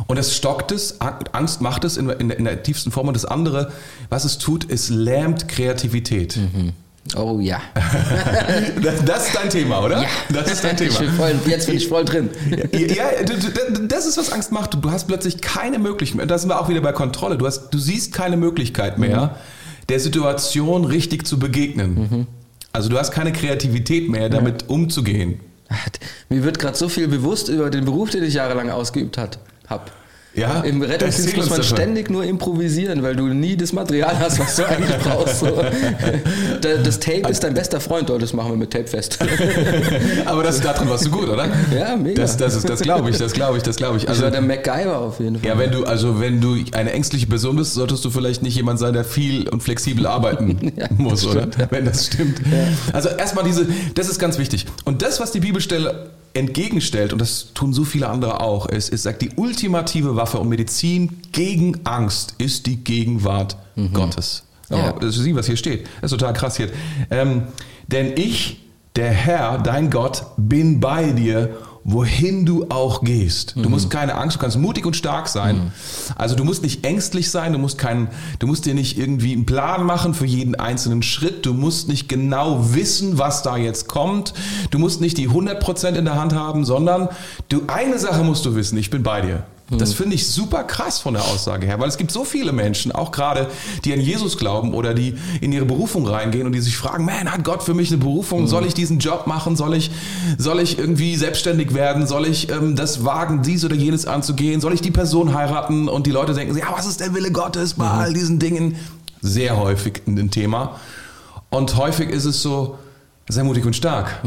Und 0.08 0.18
das 0.18 0.36
stockt 0.36 0.72
es, 0.72 0.98
Angst 1.02 1.62
macht 1.62 1.84
es 1.86 1.98
in, 1.98 2.08
der- 2.08 2.20
in, 2.20 2.30
der, 2.30 2.38
in 2.40 2.46
der 2.46 2.62
tiefsten 2.64 2.92
Form 2.92 3.08
und 3.08 3.14
das 3.16 3.26
andere, 3.26 3.72
was 4.10 4.26
es 4.26 4.38
tut, 4.40 4.70
es 4.70 4.90
lähmt 4.90 5.48
Kreativität. 5.48 6.38
Oh 7.16 7.40
ja. 7.40 7.62
Das, 8.82 9.04
das 9.06 9.28
ist 9.28 9.36
dein 9.36 9.50
Thema, 9.50 9.84
oder? 9.84 10.02
Ja. 10.02 10.08
Das 10.30 10.52
ist 10.52 10.64
dein 10.64 10.78
Thema. 10.78 10.98
Bin 11.00 11.12
voll, 11.12 11.36
jetzt 11.46 11.68
bin 11.68 11.78
ich 11.78 11.88
voll 11.88 12.06
drin. 12.06 12.30
Ja, 12.72 13.06
das 13.88 14.06
ist, 14.06 14.18
was 14.18 14.32
Angst 14.32 14.52
macht. 14.52 14.78
Du 14.82 14.92
hast 14.92 15.08
plötzlich 15.08 15.42
keine 15.42 15.80
Möglichkeit 15.80 16.18
mehr. 16.18 16.26
Da 16.26 16.38
sind 16.38 16.50
wir 16.50 16.60
auch 16.60 16.70
wieder 16.70 16.82
bei 16.82 16.92
Kontrolle. 16.92 17.38
Du, 17.38 17.46
hast, 17.46 17.70
du 17.70 17.78
siehst 17.78 18.14
keine 18.14 18.38
Möglichkeit 18.38 18.98
mehr, 18.98 19.36
der 19.90 20.00
Situation 20.00 20.86
richtig 20.86 21.26
zu 21.28 21.40
begegnen. 21.40 22.28
Also 22.72 22.90
du 22.90 22.98
hast 22.98 23.12
keine 23.12 23.34
Kreativität 23.34 24.10
mehr, 24.10 24.30
damit 24.30 24.70
umzugehen. 24.70 25.40
Mir 26.30 26.44
wird 26.44 26.60
gerade 26.60 26.78
so 26.78 26.90
viel 26.90 27.08
bewusst 27.08 27.50
über 27.50 27.70
den 27.70 27.86
Beruf, 27.86 28.10
den 28.10 28.24
ich 28.24 28.34
jahrelang 28.36 28.70
ausgeübt 28.70 29.18
habe. 29.18 29.38
Ja? 30.40 30.62
Im 30.62 30.82
Rettungsdienst 30.82 31.38
muss 31.38 31.50
man 31.50 31.64
ständig 31.64 32.10
nur 32.10 32.24
improvisieren, 32.24 33.04
weil 33.04 33.16
du 33.16 33.28
nie 33.28 33.58
das 33.58 33.74
Material 33.74 34.18
hast, 34.20 34.40
was 34.40 34.56
du 34.56 34.66
eigentlich 34.68 34.98
brauchst. 34.98 35.40
So. 35.40 35.62
Da- 36.62 36.78
Das 36.84 37.00
Tape 37.00 37.30
ist 37.30 37.44
dein 37.44 37.54
bester 37.54 37.80
Freund, 37.80 38.10
oh, 38.10 38.18
das 38.18 38.34
machen 38.34 38.52
wir 38.52 38.58
mit 38.58 38.72
Tape 38.72 38.88
fest. 38.88 39.20
Aber 40.26 40.44
das, 40.44 40.62
darin 40.62 40.90
warst 40.90 41.06
du 41.06 41.12
gut, 41.12 41.30
oder? 41.30 41.48
Ja, 41.76 41.96
mega. 41.96 42.22
Das, 42.22 42.38
das, 42.38 42.56
ist- 42.56 42.70
das 42.70 42.82
glaube 42.82 43.10
ich, 43.10 43.18
das 43.18 43.34
glaube 43.34 43.58
ich, 43.58 43.64
das 43.64 43.76
glaube 43.76 43.98
ich. 43.98 44.04
Ich 44.04 44.10
Also, 44.10 44.24
war 44.24 44.32
der 44.32 44.42
MacGyver 44.42 44.98
auf 45.00 45.20
jeden 45.20 45.38
Fall. 45.40 45.48
ja, 45.50 45.58
wenn 45.60 45.72
du, 45.72 45.84
also 45.84 46.20
wenn 46.20 46.40
du 46.42 46.56
eine 46.74 46.92
ängstliche 46.94 47.28
Person 47.28 47.56
bist, 47.56 47.74
solltest 47.74 48.04
du 48.06 48.10
vielleicht 48.10 48.42
nicht 48.44 48.56
jemand 48.56 48.80
sein, 48.80 48.94
der 48.94 49.04
viel 49.04 49.48
und 49.50 49.62
flexibel 49.64 50.06
arbeiten 50.08 50.72
Ja, 50.78 50.88
muss, 50.98 51.26
oder? 51.26 51.42
stimmt, 51.42 51.58
ja. 51.60 51.68
Wenn 51.70 51.86
das 51.86 52.06
stimmt. 52.08 52.42
Also 52.94 53.10
erstmal 53.10 53.44
diese, 53.44 53.68
das 53.96 54.08
ist 54.10 54.20
ganz 54.20 54.38
wichtig. 54.38 54.66
Und 54.86 55.02
das, 55.02 55.20
was 55.20 55.32
die 55.32 55.40
Bibelstelle 55.40 56.10
entgegenstellt, 56.34 57.14
und 57.14 57.20
das 57.20 57.54
tun 57.54 57.74
so 57.74 57.84
viele 57.84 58.08
andere 58.10 58.42
auch, 58.42 58.66
ist, 58.68 58.90
ist 58.90 59.04
sagt, 59.04 59.22
die 59.22 59.32
ultimative 59.36 60.16
Waffe 60.16 60.40
und 60.40 60.50
Medizin 60.50 61.22
gegen 61.32 61.80
Angst 61.86 62.36
ist 62.38 62.66
die 62.66 62.78
Gegenwart 62.78 63.58
Gottes. 63.94 64.44
Oh, 64.70 64.76
Ja. 64.76 64.92
Das 64.94 65.18
ist 65.18 65.24
sie, 65.24 65.36
was 65.36 65.46
hier 65.48 65.58
steht. 65.58 65.88
Das 66.02 66.12
ist 66.12 66.18
total 66.20 66.34
krass 66.34 66.58
hier. 66.58 66.70
Ähm, 67.10 67.44
denn 67.88 68.14
ich, 68.16 68.62
der 68.96 69.12
Herr, 69.12 69.58
dein 69.58 69.90
Gott, 69.90 70.26
bin 70.38 70.80
bei 70.80 71.12
dir, 71.12 71.58
wohin 71.92 72.46
du 72.46 72.68
auch 72.70 73.02
gehst. 73.02 73.56
Du 73.56 73.70
musst 73.70 73.90
keine 73.90 74.16
Angst, 74.16 74.38
du 74.38 74.40
kannst 74.42 74.58
mutig 74.58 74.86
und 74.86 74.96
stark 74.96 75.28
sein. 75.28 75.72
Also 76.16 76.36
du 76.36 76.44
musst 76.44 76.62
nicht 76.64 76.86
ängstlich 76.86 77.32
sein, 77.32 77.54
du 77.54 77.60
musst 77.60 77.78
keinen, 77.78 78.10
du 78.40 78.48
musst 78.48 78.66
dir 78.66 78.74
nicht 78.74 78.98
irgendwie 78.98 79.34
einen 79.34 79.46
Plan 79.46 79.86
machen 79.86 80.14
für 80.14 80.26
jeden 80.26 80.56
einzelnen 80.56 81.02
Schritt. 81.02 81.46
Du 81.46 81.54
musst 81.54 81.88
nicht 81.88 82.08
genau 82.08 82.74
wissen, 82.74 83.18
was 83.18 83.42
da 83.42 83.58
jetzt 83.58 83.88
kommt. 83.88 84.34
Du 84.72 84.80
musst 84.80 85.02
nicht 85.02 85.18
die 85.18 85.30
100% 85.30 85.96
in 85.96 86.06
der 86.06 86.16
Hand 86.16 86.34
haben, 86.34 86.66
sondern 86.66 87.10
du, 87.50 87.62
eine 87.68 87.98
Sache 87.98 88.24
musst 88.24 88.46
du 88.46 88.56
wissen, 88.56 88.78
ich 88.78 88.90
bin 88.90 89.04
bei 89.04 89.22
dir. 89.22 89.44
Das 89.78 89.94
finde 89.94 90.16
ich 90.16 90.28
super 90.28 90.64
krass 90.64 91.00
von 91.00 91.14
der 91.14 91.24
Aussage 91.24 91.68
her, 91.68 91.80
weil 91.80 91.90
es 91.90 91.98
gibt 91.98 92.12
so 92.12 92.24
viele 92.24 92.52
Menschen, 92.52 92.92
auch 92.92 93.12
gerade, 93.12 93.48
die 93.86 93.94
an 93.94 94.02
Jesus 94.02 94.38
glauben 94.38 94.74
oder 94.74 94.94
die 94.94 95.16
in 95.42 95.52
ihre 95.52 95.66
Berufung 95.66 96.08
reingehen 96.08 96.48
und 96.48 96.54
die 96.54 96.60
sich 96.60 96.76
fragen, 96.76 97.06
man, 97.06 97.32
hat 97.32 97.44
Gott 97.44 97.62
für 97.62 97.74
mich 97.76 97.90
eine 97.90 98.00
Berufung? 98.00 98.48
Soll 98.48 98.66
ich 98.66 98.74
diesen 98.74 99.00
Job 99.00 99.28
machen? 99.28 99.56
Soll 99.56 99.76
ich, 99.76 99.92
soll 100.38 100.60
ich 100.60 100.80
irgendwie 100.80 101.16
selbstständig 101.16 101.74
werden? 101.74 102.08
Soll 102.08 102.26
ich 102.26 102.50
ähm, 102.50 102.76
das 102.76 103.06
wagen, 103.06 103.44
dies 103.44 103.64
oder 103.64 103.76
jenes 103.76 104.06
anzugehen? 104.06 104.60
Soll 104.60 104.74
ich 104.74 104.82
die 104.82 104.92
Person 104.92 105.36
heiraten? 105.36 105.88
Und 105.88 106.08
die 106.08 106.12
Leute 106.12 106.34
denken, 106.34 106.58
ja, 106.58 106.66
was 106.76 106.88
ist 106.88 107.00
der 107.00 107.14
Wille 107.14 107.32
Gottes 107.32 107.76
bei 107.76 107.88
all 107.88 108.14
diesen 108.14 108.40
Dingen? 108.40 108.76
Sehr 109.22 109.58
häufig 109.58 110.02
ein 110.08 110.32
Thema. 110.32 110.80
Und 111.50 111.76
häufig 111.78 112.10
ist 112.10 112.26
es 112.26 112.42
so, 112.42 112.80
sei 113.28 113.44
mutig 113.44 113.66
und 113.66 113.76
stark. 113.76 114.22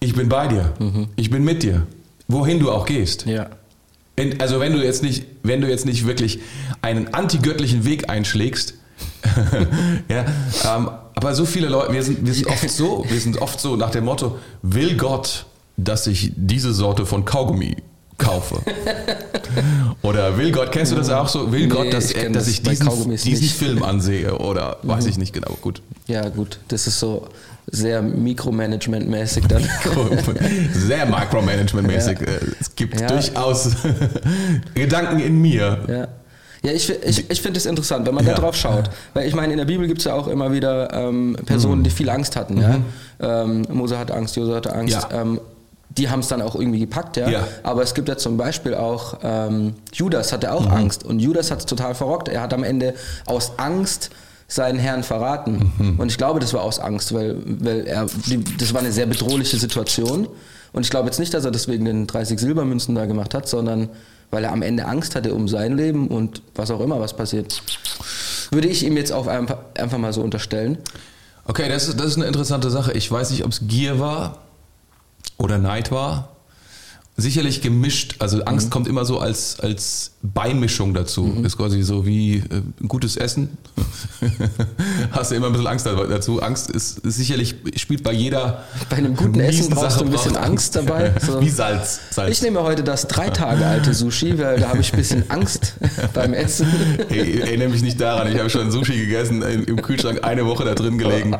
Ich 0.00 0.14
bin 0.14 0.28
bei 0.28 0.48
dir. 0.48 0.72
Ich 1.16 1.30
bin 1.30 1.44
mit 1.44 1.62
dir. 1.62 1.86
Wohin 2.26 2.58
du 2.58 2.70
auch 2.72 2.86
gehst. 2.86 3.26
Ja. 3.26 3.46
In, 4.16 4.40
also 4.40 4.60
wenn 4.60 4.72
du 4.72 4.82
jetzt 4.82 5.02
nicht, 5.02 5.24
wenn 5.42 5.60
du 5.60 5.68
jetzt 5.68 5.86
nicht 5.86 6.06
wirklich 6.06 6.38
einen 6.82 7.12
antigöttlichen 7.14 7.84
Weg 7.84 8.08
einschlägst, 8.08 8.74
ja, 10.08 10.24
ähm, 10.76 10.90
aber 11.16 11.34
so 11.34 11.46
viele 11.46 11.68
Leute, 11.68 11.92
wir 11.92 12.02
sind, 12.02 12.24
wir 12.24 12.34
sind 12.34 12.46
oft 12.46 12.70
so, 12.70 13.04
wir 13.08 13.20
sind 13.20 13.40
oft 13.42 13.58
so 13.58 13.76
nach 13.76 13.90
dem 13.90 14.04
Motto, 14.04 14.38
will 14.62 14.96
Gott, 14.96 15.46
dass 15.76 16.06
ich 16.06 16.32
diese 16.36 16.72
Sorte 16.72 17.06
von 17.06 17.24
Kaugummi 17.24 17.76
kaufe? 18.18 18.60
Oder 20.02 20.36
will 20.38 20.52
Gott, 20.52 20.70
kennst 20.70 20.92
du 20.92 20.96
das 20.96 21.10
auch 21.10 21.28
so? 21.28 21.50
Will 21.50 21.62
Nee, 21.62 21.68
Gott, 21.68 21.92
dass, 21.92 22.10
ich 22.10 22.14
dass 22.14 22.32
das 22.32 22.48
ich 22.48 22.62
diesen, 22.62 23.10
diesen. 23.10 23.48
Film 23.48 23.82
ansehe? 23.82 24.38
Oder 24.38 24.78
weiß 24.82 25.06
ich 25.06 25.18
nicht 25.18 25.32
genau. 25.32 25.56
Gut. 25.60 25.82
Ja, 26.06 26.28
gut. 26.28 26.58
Das 26.68 26.86
ist 26.86 27.00
so 27.00 27.28
sehr 27.70 28.02
Mikromanagement-mäßig 28.02 29.46
dann. 29.48 29.62
Sehr 30.74 31.06
Micromanagement-mäßig. 31.06 32.20
Ja. 32.20 32.26
Äh, 32.26 32.38
Es 32.60 32.74
gibt 32.76 33.00
Ja. 33.00 33.06
durchaus 33.08 33.70
Gedanken 34.74 35.18
in 35.20 35.40
mir. 35.40 35.78
Ja. 35.88 36.08
Ja, 36.62 36.72
ich, 36.72 36.88
ich, 36.88 37.30
ich 37.30 37.42
finde 37.42 37.58
es 37.58 37.66
interessant, 37.66 38.06
wenn 38.06 38.14
man 38.14 38.24
Ja. 38.26 38.34
da 38.34 38.40
drauf 38.40 38.56
schaut. 38.56 38.88
Weil 39.12 39.28
ich 39.28 39.34
meine, 39.34 39.52
in 39.52 39.58
der 39.58 39.66
Bibel 39.66 39.86
gibt 39.86 39.98
es 39.98 40.06
ja 40.06 40.14
auch 40.14 40.28
immer 40.28 40.50
wieder 40.52 40.92
ähm, 40.94 41.36
Personen, 41.44 41.80
Mhm. 41.80 41.84
die 41.84 41.90
viel 41.90 42.08
Angst 42.08 42.36
hatten. 42.36 42.58
Ja? 42.60 42.78
Ähm, 43.42 43.66
Mose 43.70 43.98
hatte 43.98 44.14
Angst, 44.14 44.36
Jose 44.36 44.54
hatte 44.54 44.72
Angst. 44.74 44.94
Ja. 45.10 45.20
Ähm, 45.22 45.40
die 45.90 46.08
haben 46.08 46.20
es 46.20 46.28
dann 46.28 46.40
auch 46.42 46.54
irgendwie 46.56 46.80
gepackt, 46.80 47.16
ja? 47.18 47.28
Ja. 47.28 47.46
Aber 47.62 47.82
es 47.82 47.94
gibt 47.94 48.08
ja 48.08 48.16
zum 48.16 48.36
Beispiel 48.36 48.74
auch 48.74 49.18
ähm, 49.22 49.74
Judas 49.92 50.32
hatte 50.32 50.46
Mhm. 50.48 50.52
auch 50.54 50.70
Angst 50.70 51.04
und 51.04 51.18
Judas 51.20 51.50
hat 51.50 51.58
es 51.60 51.66
total 51.66 51.94
verrockt. 51.94 52.28
Er 52.28 52.40
hat 52.40 52.52
am 52.54 52.64
Ende 52.64 52.94
aus 53.26 53.52
Angst 53.58 54.10
seinen 54.46 54.78
Herrn 54.78 55.02
verraten. 55.02 55.72
Mhm. 55.78 56.00
Und 56.00 56.10
ich 56.10 56.18
glaube, 56.18 56.40
das 56.40 56.52
war 56.52 56.62
aus 56.62 56.78
Angst, 56.78 57.14
weil, 57.14 57.36
weil 57.44 57.86
er, 57.86 58.06
das 58.58 58.74
war 58.74 58.80
eine 58.80 58.92
sehr 58.92 59.06
bedrohliche 59.06 59.56
Situation. 59.56 60.28
Und 60.72 60.82
ich 60.82 60.90
glaube 60.90 61.06
jetzt 61.06 61.18
nicht, 61.18 61.32
dass 61.32 61.44
er 61.44 61.50
deswegen 61.50 61.84
den 61.84 62.06
30 62.06 62.38
Silbermünzen 62.38 62.94
da 62.94 63.06
gemacht 63.06 63.34
hat, 63.34 63.48
sondern 63.48 63.88
weil 64.30 64.44
er 64.44 64.52
am 64.52 64.62
Ende 64.62 64.86
Angst 64.86 65.14
hatte 65.14 65.32
um 65.32 65.48
sein 65.48 65.76
Leben 65.76 66.08
und 66.08 66.42
was 66.54 66.70
auch 66.70 66.80
immer, 66.80 67.00
was 67.00 67.14
passiert. 67.14 67.62
Würde 68.50 68.68
ich 68.68 68.84
ihm 68.84 68.96
jetzt 68.96 69.12
auch 69.12 69.26
einfach, 69.26 69.58
einfach 69.78 69.98
mal 69.98 70.12
so 70.12 70.22
unterstellen. 70.22 70.78
Okay, 71.46 71.68
das 71.68 71.88
ist, 71.88 72.00
das 72.00 72.06
ist 72.06 72.16
eine 72.16 72.26
interessante 72.26 72.70
Sache. 72.70 72.92
Ich 72.92 73.10
weiß 73.10 73.30
nicht, 73.30 73.44
ob 73.44 73.52
es 73.52 73.60
Gier 73.66 74.00
war 74.00 74.38
oder 75.38 75.58
Neid 75.58 75.90
war. 75.92 76.33
Sicherlich 77.16 77.60
gemischt. 77.60 78.16
Also 78.20 78.42
Angst 78.44 78.70
kommt 78.70 78.88
immer 78.88 79.04
so 79.04 79.18
als, 79.18 79.60
als 79.60 80.12
Beimischung 80.22 80.94
dazu. 80.94 81.42
Ist 81.44 81.56
quasi 81.56 81.82
so 81.82 82.06
wie 82.06 82.36
äh, 82.36 82.42
gutes 82.88 83.16
Essen. 83.16 83.56
Hast 85.12 85.30
du 85.30 85.36
immer 85.36 85.46
ein 85.46 85.52
bisschen 85.52 85.66
Angst 85.66 85.86
dazu. 85.86 86.40
Angst 86.42 86.70
ist, 86.70 86.98
ist 87.00 87.16
sicherlich, 87.16 87.56
spielt 87.76 88.02
bei 88.02 88.12
jeder 88.12 88.64
Bei 88.88 88.96
einem 88.96 89.14
guten 89.14 89.38
Essen 89.40 89.70
brauchst 89.70 90.00
du 90.00 90.06
ein 90.06 90.10
bisschen 90.10 90.36
Angst 90.36 90.76
dabei. 90.76 91.12
So. 91.24 91.40
Wie 91.40 91.48
Salz. 91.48 92.00
Salz. 92.10 92.32
Ich 92.32 92.42
nehme 92.42 92.62
heute 92.62 92.84
das 92.84 93.06
drei 93.06 93.30
Tage 93.30 93.64
alte 93.64 93.94
Sushi, 93.94 94.38
weil 94.38 94.60
da 94.60 94.68
habe 94.68 94.80
ich 94.80 94.92
ein 94.92 94.98
bisschen 94.98 95.30
Angst 95.30 95.74
beim 96.12 96.34
Essen. 96.34 96.66
Hey, 97.08 97.40
erinnere 97.40 97.70
mich 97.70 97.82
nicht 97.82 97.98
daran, 97.98 98.30
ich 98.30 98.38
habe 98.38 98.50
schon 98.50 98.70
Sushi 98.70 98.96
gegessen, 98.96 99.40
im 99.40 99.74
im 99.76 99.82
Kühlschrank 99.82 100.24
eine 100.24 100.46
Woche 100.46 100.64
da 100.64 100.74
drin 100.74 100.98
gelegen. 100.98 101.36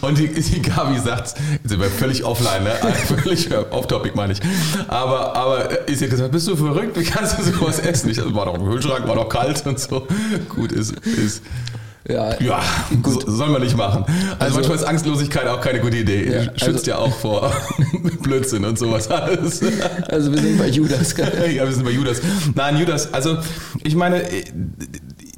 Und 0.00 0.18
die, 0.18 0.28
die 0.28 0.62
Gabi 0.62 0.98
sagt, 0.98 1.34
jetzt 1.52 1.68
sind 1.68 1.80
wir 1.80 1.88
völlig 1.88 2.24
offline, 2.24 2.64
ne? 2.64 2.72
völlig 3.22 3.48
off-topic 3.70 4.14
meine 4.14 4.34
ich. 4.34 4.40
Aber, 4.86 5.17
aber 5.18 5.88
ich 5.88 5.96
habe 5.98 6.08
gesagt, 6.08 6.32
bist 6.32 6.48
du 6.48 6.56
verrückt, 6.56 6.98
wie 6.98 7.04
kannst 7.04 7.38
du 7.38 7.42
sowas 7.42 7.78
essen? 7.78 8.10
Ich, 8.10 8.18
also, 8.20 8.34
war 8.34 8.46
doch 8.46 8.54
im 8.54 8.64
Kühlschrank, 8.70 9.06
war 9.06 9.14
doch 9.16 9.28
kalt 9.28 9.66
und 9.66 9.78
so. 9.78 10.06
Gut, 10.48 10.72
ist, 10.72 10.92
ist 11.06 11.42
Ja, 12.08 12.40
ja, 12.40 12.60
gut. 13.02 13.24
soll 13.26 13.48
man 13.50 13.60
nicht 13.62 13.76
machen. 13.76 14.04
Also, 14.06 14.44
Also- 14.44 14.54
manchmal 14.56 14.76
ist 14.78 14.84
Angstlosigkeit 14.84 15.46
auch 15.46 15.60
keine 15.60 15.80
gute 15.80 15.96
Idee. 15.98 16.32
Ja, 16.32 16.42
Schützt 16.56 16.88
also- 16.88 16.90
ja 16.90 16.98
auch 16.98 17.14
vor 17.14 17.52
Blödsinn 18.22 18.64
und 18.64 18.78
sowas 18.78 19.10
alles. 19.10 19.60
also 20.08 20.32
wir 20.32 20.40
sind 20.40 20.58
bei 20.58 20.68
Judas. 20.68 21.14
gell? 21.14 21.50
Ja, 21.54 21.64
wir 21.66 21.72
sind 21.72 21.84
bei 21.84 21.90
Judas. 21.90 22.20
Nein, 22.54 22.78
Judas, 22.78 23.12
also 23.12 23.36
ich 23.84 23.94
meine, 23.94 24.22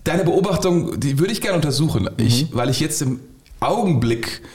deine 0.05 0.25
Beobachtung, 0.25 0.99
die 1.01 1.19
würde 1.19 1.33
ich 1.33 1.41
gerne 1.41 1.57
untersuchen, 1.57 2.09
ich, 2.19 2.49
weil 2.55 2.71
ich 2.71 2.81
jetzt 2.81 3.03
im 3.03 3.21
Augenblick, 3.61 4.27
äh, 4.27 4.47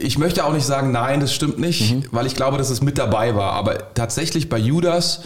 ich 0.00 0.18
möchte 0.18 0.44
auch 0.44 0.52
nicht 0.52 0.66
sagen, 0.66 0.90
nein, 0.90 1.20
das 1.20 1.32
stimmt 1.32 1.58
nicht, 1.58 2.12
weil 2.12 2.26
ich 2.26 2.34
glaube, 2.34 2.58
dass 2.58 2.70
es 2.70 2.82
mit 2.82 2.98
dabei 2.98 3.34
war, 3.36 3.52
aber 3.52 3.94
tatsächlich 3.94 4.48
bei 4.48 4.58
Judas, 4.58 5.20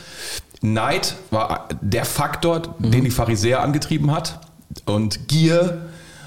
Neid 0.60 1.16
war 1.30 1.68
der 1.80 2.04
Faktor, 2.04 2.62
den 2.78 3.04
die 3.04 3.10
Pharisäer 3.10 3.62
angetrieben 3.62 4.12
hat 4.12 4.40
und 4.84 5.28
Gier 5.28 5.86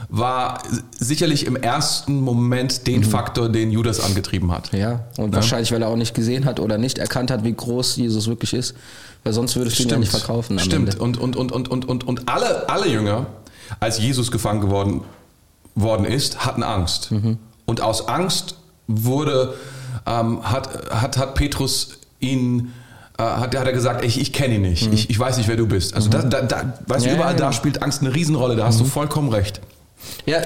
war 0.10 0.62
sicherlich 0.98 1.46
im 1.46 1.56
ersten 1.56 2.22
Moment 2.22 2.88
den 2.88 3.04
Faktor, 3.04 3.50
den 3.50 3.72
Judas 3.72 4.00
angetrieben 4.00 4.52
hat. 4.52 4.72
Ja, 4.72 5.02
und 5.18 5.34
wahrscheinlich, 5.34 5.72
weil 5.72 5.82
er 5.82 5.90
auch 5.90 5.96
nicht 5.96 6.14
gesehen 6.14 6.46
hat 6.46 6.60
oder 6.60 6.78
nicht 6.78 6.98
erkannt 6.98 7.32
hat, 7.32 7.44
wie 7.44 7.54
groß 7.54 7.96
Jesus 7.98 8.28
wirklich 8.28 8.54
ist. 8.54 8.76
Weil 9.24 9.34
sonst 9.34 9.56
würdest 9.56 9.80
du 9.80 9.84
ihn 9.84 9.90
ja 9.90 9.98
nicht 9.98 10.12
verkaufen. 10.12 10.60
Stimmt. 10.60 11.00
Und, 11.00 11.18
und, 11.18 11.36
und, 11.36 11.52
und, 11.52 11.68
und, 11.68 11.86
und, 11.86 12.04
und 12.04 12.30
alle, 12.30 12.70
alle 12.70 12.88
Jünger, 12.88 13.26
als 13.80 14.00
Jesus 14.00 14.32
gefangen 14.32 14.62
geworden 14.62 15.02
worden 15.74 16.06
ist, 16.06 16.46
hatten 16.46 16.62
Angst. 16.62 17.12
Mhm. 17.12 17.40
Und 17.66 17.82
aus 17.82 18.08
Angst 18.08 18.56
wurde, 18.88 19.56
ähm, 20.06 20.44
hat, 20.44 20.92
hat, 20.92 21.18
hat 21.18 21.36
Petrus 21.36 21.98
ihn, 22.20 22.74
äh, 23.18 23.24
hat, 23.24 23.56
hat 23.56 23.66
er 23.68 23.74
gesagt, 23.74 24.04
ich, 24.06 24.20
ich 24.20 24.34
kenne 24.34 24.56
ihn 24.56 24.62
nicht, 24.62 24.92
ich, 24.94 25.10
ich 25.10 25.18
weiß 25.20 25.38
nicht, 25.38 25.48
wer 25.48 25.56
du 25.58 25.68
bist. 25.68 25.96
Also 25.96 26.10
da, 26.10 26.22
da, 26.22 26.42
da, 26.42 26.74
weißt 26.88 27.06
du, 27.06 27.10
Mhm. 27.10 27.16
Ja, 27.16 27.16
überall 27.16 27.34
ja, 27.34 27.40
da 27.40 27.46
ja. 27.46 27.52
spielt 27.54 27.82
Angst 27.82 28.02
eine 28.02 28.14
Riesenrolle, 28.14 28.56
da 28.56 28.66
hast 28.68 28.80
du 28.80 28.86
vollkommen 28.86 29.30
recht. 29.30 29.62
Ja, 30.28 30.38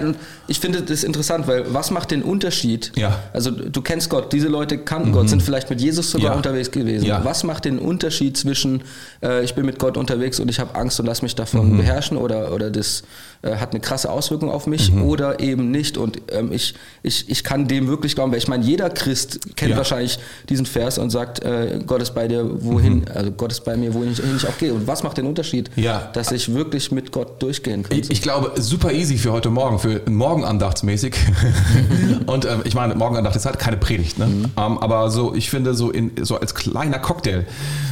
ich 0.47 0.59
finde 0.61 0.81
das 0.83 1.03
interessant, 1.03 1.45
weil 1.47 1.73
was 1.73 1.91
macht 1.91 2.11
den 2.11 2.21
Unterschied? 2.23 2.93
Ja. 2.95 3.09
Mhm. 3.09 3.15
Also 3.33 3.51
du 3.51 3.81
kennst 3.81 4.09
Gott, 4.09 4.31
diese 4.31 4.47
Leute 4.47 4.77
kannten 4.77 5.11
Gott, 5.11 5.27
sind 5.27 5.43
vielleicht 5.43 5.69
mit 5.69 5.81
Jesus 5.81 6.11
sogar 6.11 6.31
Ja. 6.31 6.37
unterwegs 6.37 6.71
gewesen. 6.71 7.05
Ja. 7.05 7.25
Was 7.25 7.43
macht 7.43 7.65
den 7.65 7.77
Unterschied 7.77 8.37
zwischen 8.37 8.83
äh, 9.21 9.43
ich 9.43 9.55
bin 9.55 9.65
mit 9.65 9.77
Gott 9.77 9.97
unterwegs 9.97 10.39
und 10.39 10.49
ich 10.49 10.61
habe 10.61 10.75
Angst 10.75 10.97
und 11.01 11.07
lass 11.07 11.21
mich 11.23 11.33
Mhm. 11.33 11.37
davon 11.37 11.77
beherrschen 11.77 12.15
oder, 12.15 12.53
oder 12.53 12.71
das 12.71 13.03
äh, 13.41 13.55
hat 13.57 13.71
eine 13.71 13.79
krasse 13.79 14.11
Auswirkung 14.11 14.49
auf 14.51 14.67
mich 14.67 14.91
Mhm. 14.91 15.03
oder 15.03 15.39
eben 15.39 15.71
nicht 15.71 15.97
und 15.97 16.21
ähm, 16.31 16.51
ich, 16.51 16.73
ich, 17.03 17.29
ich 17.29 17.43
kann 17.43 17.67
dem 17.67 17.87
wirklich 17.87 18.15
glauben, 18.15 18.31
weil 18.31 18.39
ich 18.39 18.47
meine, 18.47 18.63
jeder 18.65 18.89
Christ 18.89 19.55
kennt 19.55 19.71
Ja. 19.71 19.77
wahrscheinlich 19.77 20.19
diesen 20.49 20.65
Vers 20.65 20.97
und 20.97 21.09
sagt, 21.09 21.43
äh, 21.43 21.79
Gott 21.85 22.01
ist 22.01 22.13
bei 22.15 22.27
dir, 22.27 22.45
wohin, 22.63 23.05
also 23.13 23.31
Gott 23.31 23.51
ist 23.51 23.63
bei 23.63 23.77
mir, 23.77 23.93
wohin 23.93 24.11
ich, 24.11 24.21
wohin 24.21 24.35
ich 24.35 24.47
auch 24.47 24.57
gehe. 24.57 24.73
Und 24.73 24.87
was 24.87 25.03
macht 25.03 25.17
den 25.17 25.25
Unterschied? 25.27 25.75
Mhm. 25.77 25.83
Ja. 25.83 26.09
Dass 26.13 26.31
ich 26.31 26.53
wirklich 26.53 26.91
mit 26.91 27.11
Gott 27.11 27.41
durchgehen 27.41 27.83
kann. 27.83 27.97
Ich, 27.97 28.09
ich 28.11 28.21
glaube, 28.21 28.51
super 28.61 28.91
easy 28.91 29.17
für 29.17 29.31
heute 29.31 29.49
Morgen, 29.49 29.79
für 29.79 30.01
morgenandachtsmäßig. 30.09 31.15
Und 32.25 32.45
ähm, 32.45 32.61
ich 32.63 32.75
meine, 32.75 32.95
Morgenandacht 32.95 33.35
ist 33.35 33.45
halt 33.45 33.59
keine 33.59 33.77
Predigt, 33.77 34.17
ne? 34.19 34.25
Ähm, 34.25 34.77
aber 34.77 35.09
so, 35.11 35.33
ich 35.33 35.49
finde, 35.49 35.73
so, 35.73 35.91
in, 35.91 36.11
so 36.21 36.37
als 36.39 36.55
kleiner 36.55 36.99
Cocktail, 36.99 37.45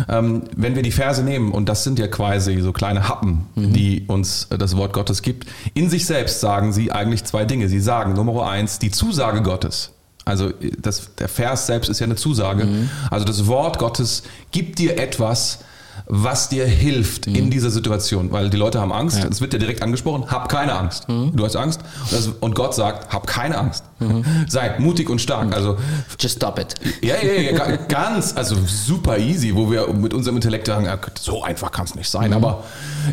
ähm, 0.10 0.44
wenn 0.56 0.76
wir 0.76 0.82
die 0.84 0.92
Verse 0.92 1.24
nehmen, 1.24 1.52
und 1.52 1.70
das 1.70 1.84
sind 1.84 2.00
ja 2.00 2.08
quasi 2.08 2.60
so 2.62 2.72
kleine 2.74 3.08
Happen, 3.08 3.46
die 3.56 4.04
uns 4.08 4.48
äh, 4.50 4.58
das 4.58 4.76
Wort 4.78 4.94
Gottes 4.94 5.22
gibt, 5.22 5.37
in 5.74 5.90
sich 5.90 6.06
selbst 6.06 6.40
sagen 6.40 6.74
sie 6.74 6.92
eigentlich 6.92 7.24
zwei 7.24 7.46
Dinge. 7.46 7.68
Sie 7.70 7.80
sagen, 7.80 8.14
Nummer 8.14 8.50
eins, 8.50 8.80
die 8.80 8.92
Zusage 8.92 9.42
Gottes. 9.42 9.92
Also 10.26 10.52
das, 10.80 11.16
der 11.16 11.30
Vers 11.30 11.68
selbst 11.68 11.90
ist 11.90 12.00
ja 12.00 12.06
eine 12.06 12.16
Zusage. 12.16 12.68
Also 13.10 13.26
das 13.26 13.48
Wort 13.48 13.80
Gottes 13.80 14.24
gibt 14.52 14.78
dir 14.80 14.98
etwas, 15.00 15.60
was 16.06 16.48
dir 16.50 16.66
hilft 16.66 17.28
in 17.28 17.50
dieser 17.50 17.70
Situation. 17.70 18.32
Weil 18.32 18.50
die 18.50 18.58
Leute 18.58 18.80
haben 18.82 18.92
Angst, 18.92 19.24
es 19.24 19.42
wird 19.42 19.54
ja 19.54 19.60
direkt 19.60 19.82
angesprochen, 19.82 20.30
hab 20.30 20.50
keine 20.50 20.74
Angst. 20.76 21.06
Du 21.08 21.44
hast 21.46 21.56
Angst 21.56 21.82
und, 22.04 22.12
das, 22.12 22.28
und 22.28 22.56
Gott 22.56 22.76
sagt, 22.76 23.14
hab 23.14 23.26
keine 23.26 23.58
Angst. 23.58 23.84
Mhm. 24.00 24.24
Seid 24.48 24.80
mutig 24.80 25.10
und 25.10 25.20
stark. 25.20 25.54
Also 25.56 25.78
Just 26.20 26.38
stop 26.38 26.60
it. 26.60 26.76
Ja, 27.02 27.16
ja, 27.22 27.52
ja, 27.52 27.76
ganz, 27.88 28.36
also 28.36 28.56
super 28.66 29.18
easy, 29.18 29.56
wo 29.56 29.72
wir 29.72 29.88
mit 29.94 30.14
unserem 30.14 30.38
Intellekt 30.38 30.68
sagen, 30.68 30.88
so 31.20 31.44
einfach 31.44 31.72
kann 31.72 31.86
es 31.86 31.96
nicht 31.96 32.10
sein. 32.10 32.30
Mhm. 32.30 32.38
Aber 32.38 32.64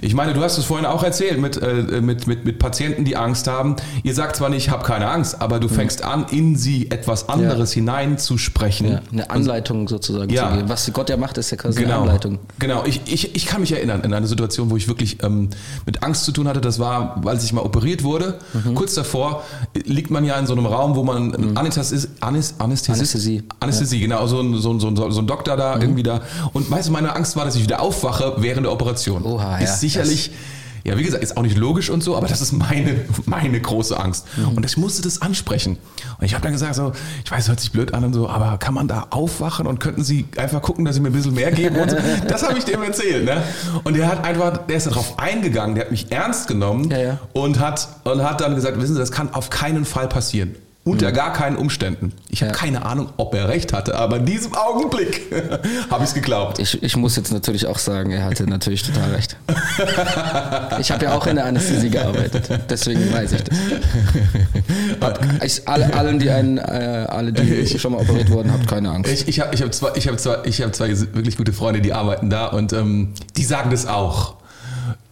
ich 0.00 0.14
meine, 0.14 0.34
du 0.34 0.42
hast 0.42 0.58
es 0.58 0.64
vorhin 0.64 0.86
auch 0.86 1.02
erzählt 1.02 1.38
mit, 1.38 1.60
äh, 1.60 2.00
mit, 2.00 2.26
mit, 2.26 2.44
mit 2.44 2.58
Patienten, 2.58 3.04
die 3.04 3.16
Angst 3.16 3.46
haben. 3.46 3.76
Ihr 4.02 4.14
sagt 4.14 4.36
zwar 4.36 4.48
nicht, 4.48 4.66
ich 4.66 4.70
habe 4.70 4.84
keine 4.84 5.08
Angst, 5.08 5.40
aber 5.40 5.60
du 5.60 5.68
mhm. 5.68 5.74
fängst 5.74 6.02
an, 6.04 6.26
in 6.30 6.56
sie 6.56 6.90
etwas 6.90 7.28
anderes 7.28 7.74
ja. 7.74 7.80
hineinzusprechen. 7.80 8.92
Ja, 8.92 9.00
eine 9.12 9.30
Anleitung 9.30 9.88
sozusagen 9.88 10.30
ja. 10.30 10.50
zu 10.50 10.56
geben. 10.56 10.68
Was 10.68 10.92
Gott 10.92 11.10
ja 11.10 11.16
macht, 11.16 11.38
ist 11.38 11.50
ja 11.50 11.56
quasi 11.56 11.80
genau. 11.80 11.94
eine 11.94 12.02
Anleitung. 12.02 12.38
Genau, 12.58 12.84
ich, 12.84 13.00
ich, 13.06 13.34
ich 13.34 13.46
kann 13.46 13.60
mich 13.60 13.72
erinnern 13.72 14.02
in 14.02 14.12
eine 14.14 14.26
Situation, 14.26 14.70
wo 14.70 14.76
ich 14.76 14.88
wirklich 14.88 15.22
ähm, 15.22 15.50
mit 15.86 16.02
Angst 16.02 16.24
zu 16.24 16.32
tun 16.32 16.48
hatte. 16.48 16.60
Das 16.60 16.78
war, 16.78 17.22
als 17.24 17.44
ich 17.44 17.52
mal 17.52 17.62
operiert 17.62 18.02
wurde. 18.04 18.38
Mhm. 18.52 18.74
Kurz 18.74 18.94
davor 18.94 19.44
liegt 19.84 20.10
man 20.10 20.24
ja 20.24 20.38
in 20.38 20.46
so 20.46 20.52
einem 20.52 20.66
Raum, 20.74 20.96
wo 20.96 21.02
man 21.02 21.28
mhm. 21.28 21.56
Anästhesie, 21.56 22.08
Anästhesie, 22.20 23.42
Anästhesie 23.60 23.96
ja. 23.96 24.02
genau, 24.02 24.26
so 24.26 24.40
ein, 24.40 24.56
so, 24.58 24.72
ein, 24.72 24.80
so, 24.80 24.88
ein, 24.88 24.96
so 24.96 25.20
ein 25.20 25.26
Doktor 25.26 25.56
da 25.56 25.76
mhm. 25.76 25.82
irgendwie 25.82 26.02
da. 26.02 26.20
Und 26.52 26.70
weißt 26.70 26.88
du, 26.88 26.92
meine 26.92 27.14
Angst 27.14 27.36
war, 27.36 27.44
dass 27.44 27.56
ich 27.56 27.62
wieder 27.62 27.80
aufwache 27.80 28.34
während 28.38 28.66
der 28.66 28.72
Operation. 28.72 29.24
Oha, 29.24 29.58
ist 29.58 29.68
ja, 29.70 29.76
sicherlich 29.76 30.30
ja, 30.84 30.98
wie 30.98 31.02
gesagt, 31.02 31.22
ist 31.22 31.38
auch 31.38 31.42
nicht 31.42 31.56
logisch 31.56 31.88
und 31.88 32.02
so, 32.02 32.14
aber 32.14 32.28
das 32.28 32.42
ist 32.42 32.52
meine, 32.52 33.06
meine 33.24 33.58
große 33.58 33.98
Angst. 33.98 34.26
Mhm. 34.36 34.48
Und 34.56 34.66
ich 34.66 34.76
musste 34.76 35.00
das 35.00 35.22
ansprechen. 35.22 35.78
Und 36.18 36.24
ich 36.26 36.34
habe 36.34 36.42
dann 36.42 36.52
gesagt, 36.52 36.74
so, 36.74 36.92
ich 37.24 37.30
weiß, 37.30 37.48
hört 37.48 37.58
sich 37.58 37.72
blöd 37.72 37.94
an 37.94 38.04
und 38.04 38.12
so, 38.12 38.28
aber 38.28 38.58
kann 38.58 38.74
man 38.74 38.86
da 38.86 39.06
aufwachen 39.08 39.66
und 39.66 39.80
könnten 39.80 40.04
Sie 40.04 40.26
einfach 40.36 40.60
gucken, 40.60 40.84
dass 40.84 40.94
Sie 40.94 41.00
mir 41.00 41.08
ein 41.08 41.14
bisschen 41.14 41.34
mehr 41.34 41.50
geben 41.52 41.76
und 41.76 41.90
so. 41.90 41.96
Das 42.28 42.42
habe 42.42 42.58
ich 42.58 42.64
dem 42.64 42.82
erzählt, 42.82 43.24
ne? 43.24 43.42
Und 43.84 43.96
der 43.96 44.08
hat 44.08 44.24
einfach, 44.24 44.58
der 44.66 44.76
ist 44.76 44.86
darauf 44.86 45.18
eingegangen, 45.18 45.74
der 45.74 45.84
hat 45.84 45.90
mich 45.90 46.12
ernst 46.12 46.48
genommen 46.48 46.90
ja, 46.90 46.98
ja. 46.98 47.18
Und, 47.32 47.60
hat, 47.60 47.88
und 48.04 48.22
hat 48.22 48.40
dann 48.40 48.54
gesagt, 48.54 48.78
wissen 48.78 48.94
Sie, 48.94 49.00
das 49.00 49.12
kann 49.12 49.32
auf 49.32 49.50
keinen 49.50 49.84
Fall 49.84 50.08
passieren. 50.08 50.54
Unter 50.86 51.08
mhm. 51.08 51.14
gar 51.14 51.32
keinen 51.32 51.56
Umständen. 51.56 52.12
Ich 52.28 52.42
habe 52.42 52.52
ja. 52.52 52.58
keine 52.58 52.84
Ahnung, 52.84 53.08
ob 53.16 53.34
er 53.34 53.48
recht 53.48 53.72
hatte, 53.72 53.94
aber 53.94 54.18
in 54.18 54.26
diesem 54.26 54.54
Augenblick 54.54 55.22
habe 55.90 56.04
ich 56.04 56.10
es 56.10 56.14
geglaubt. 56.14 56.58
Ich, 56.58 56.82
ich 56.82 56.96
muss 56.96 57.16
jetzt 57.16 57.32
natürlich 57.32 57.66
auch 57.66 57.78
sagen, 57.78 58.10
er 58.10 58.24
hatte 58.24 58.44
natürlich 58.44 58.82
total 58.82 59.12
recht. 59.12 59.36
ich 60.78 60.90
habe 60.92 61.06
ja 61.06 61.14
auch 61.14 61.26
in 61.26 61.36
der 61.36 61.46
Anästhesie 61.46 61.88
gearbeitet, 61.88 62.50
deswegen 62.68 63.10
weiß 63.10 63.32
ich 63.32 63.44
das. 63.44 63.58
Ich, 65.42 65.66
alle, 65.66 65.94
allen, 65.94 66.18
die 66.18 66.28
einen, 66.28 66.58
äh, 66.58 67.06
alle, 67.08 67.32
die 67.32 67.54
ich, 67.54 67.80
schon 67.80 67.92
mal 67.92 68.02
operiert 68.02 68.30
wurden, 68.30 68.52
habt 68.52 68.68
keine 68.68 68.90
Angst. 68.90 69.10
Ich, 69.10 69.26
ich 69.26 69.40
habe 69.40 69.54
ich 69.54 69.62
hab 69.62 69.72
zwei, 69.72 69.92
ich 69.94 70.06
hab 70.06 70.20
zwei, 70.20 70.36
hab 70.36 70.74
zwei 70.74 70.90
wirklich 70.90 71.38
gute 71.38 71.54
Freunde, 71.54 71.80
die 71.80 71.94
arbeiten 71.94 72.28
da 72.28 72.48
und 72.48 72.74
ähm, 72.74 73.14
die 73.36 73.44
sagen 73.44 73.70
das 73.70 73.86
auch 73.86 74.36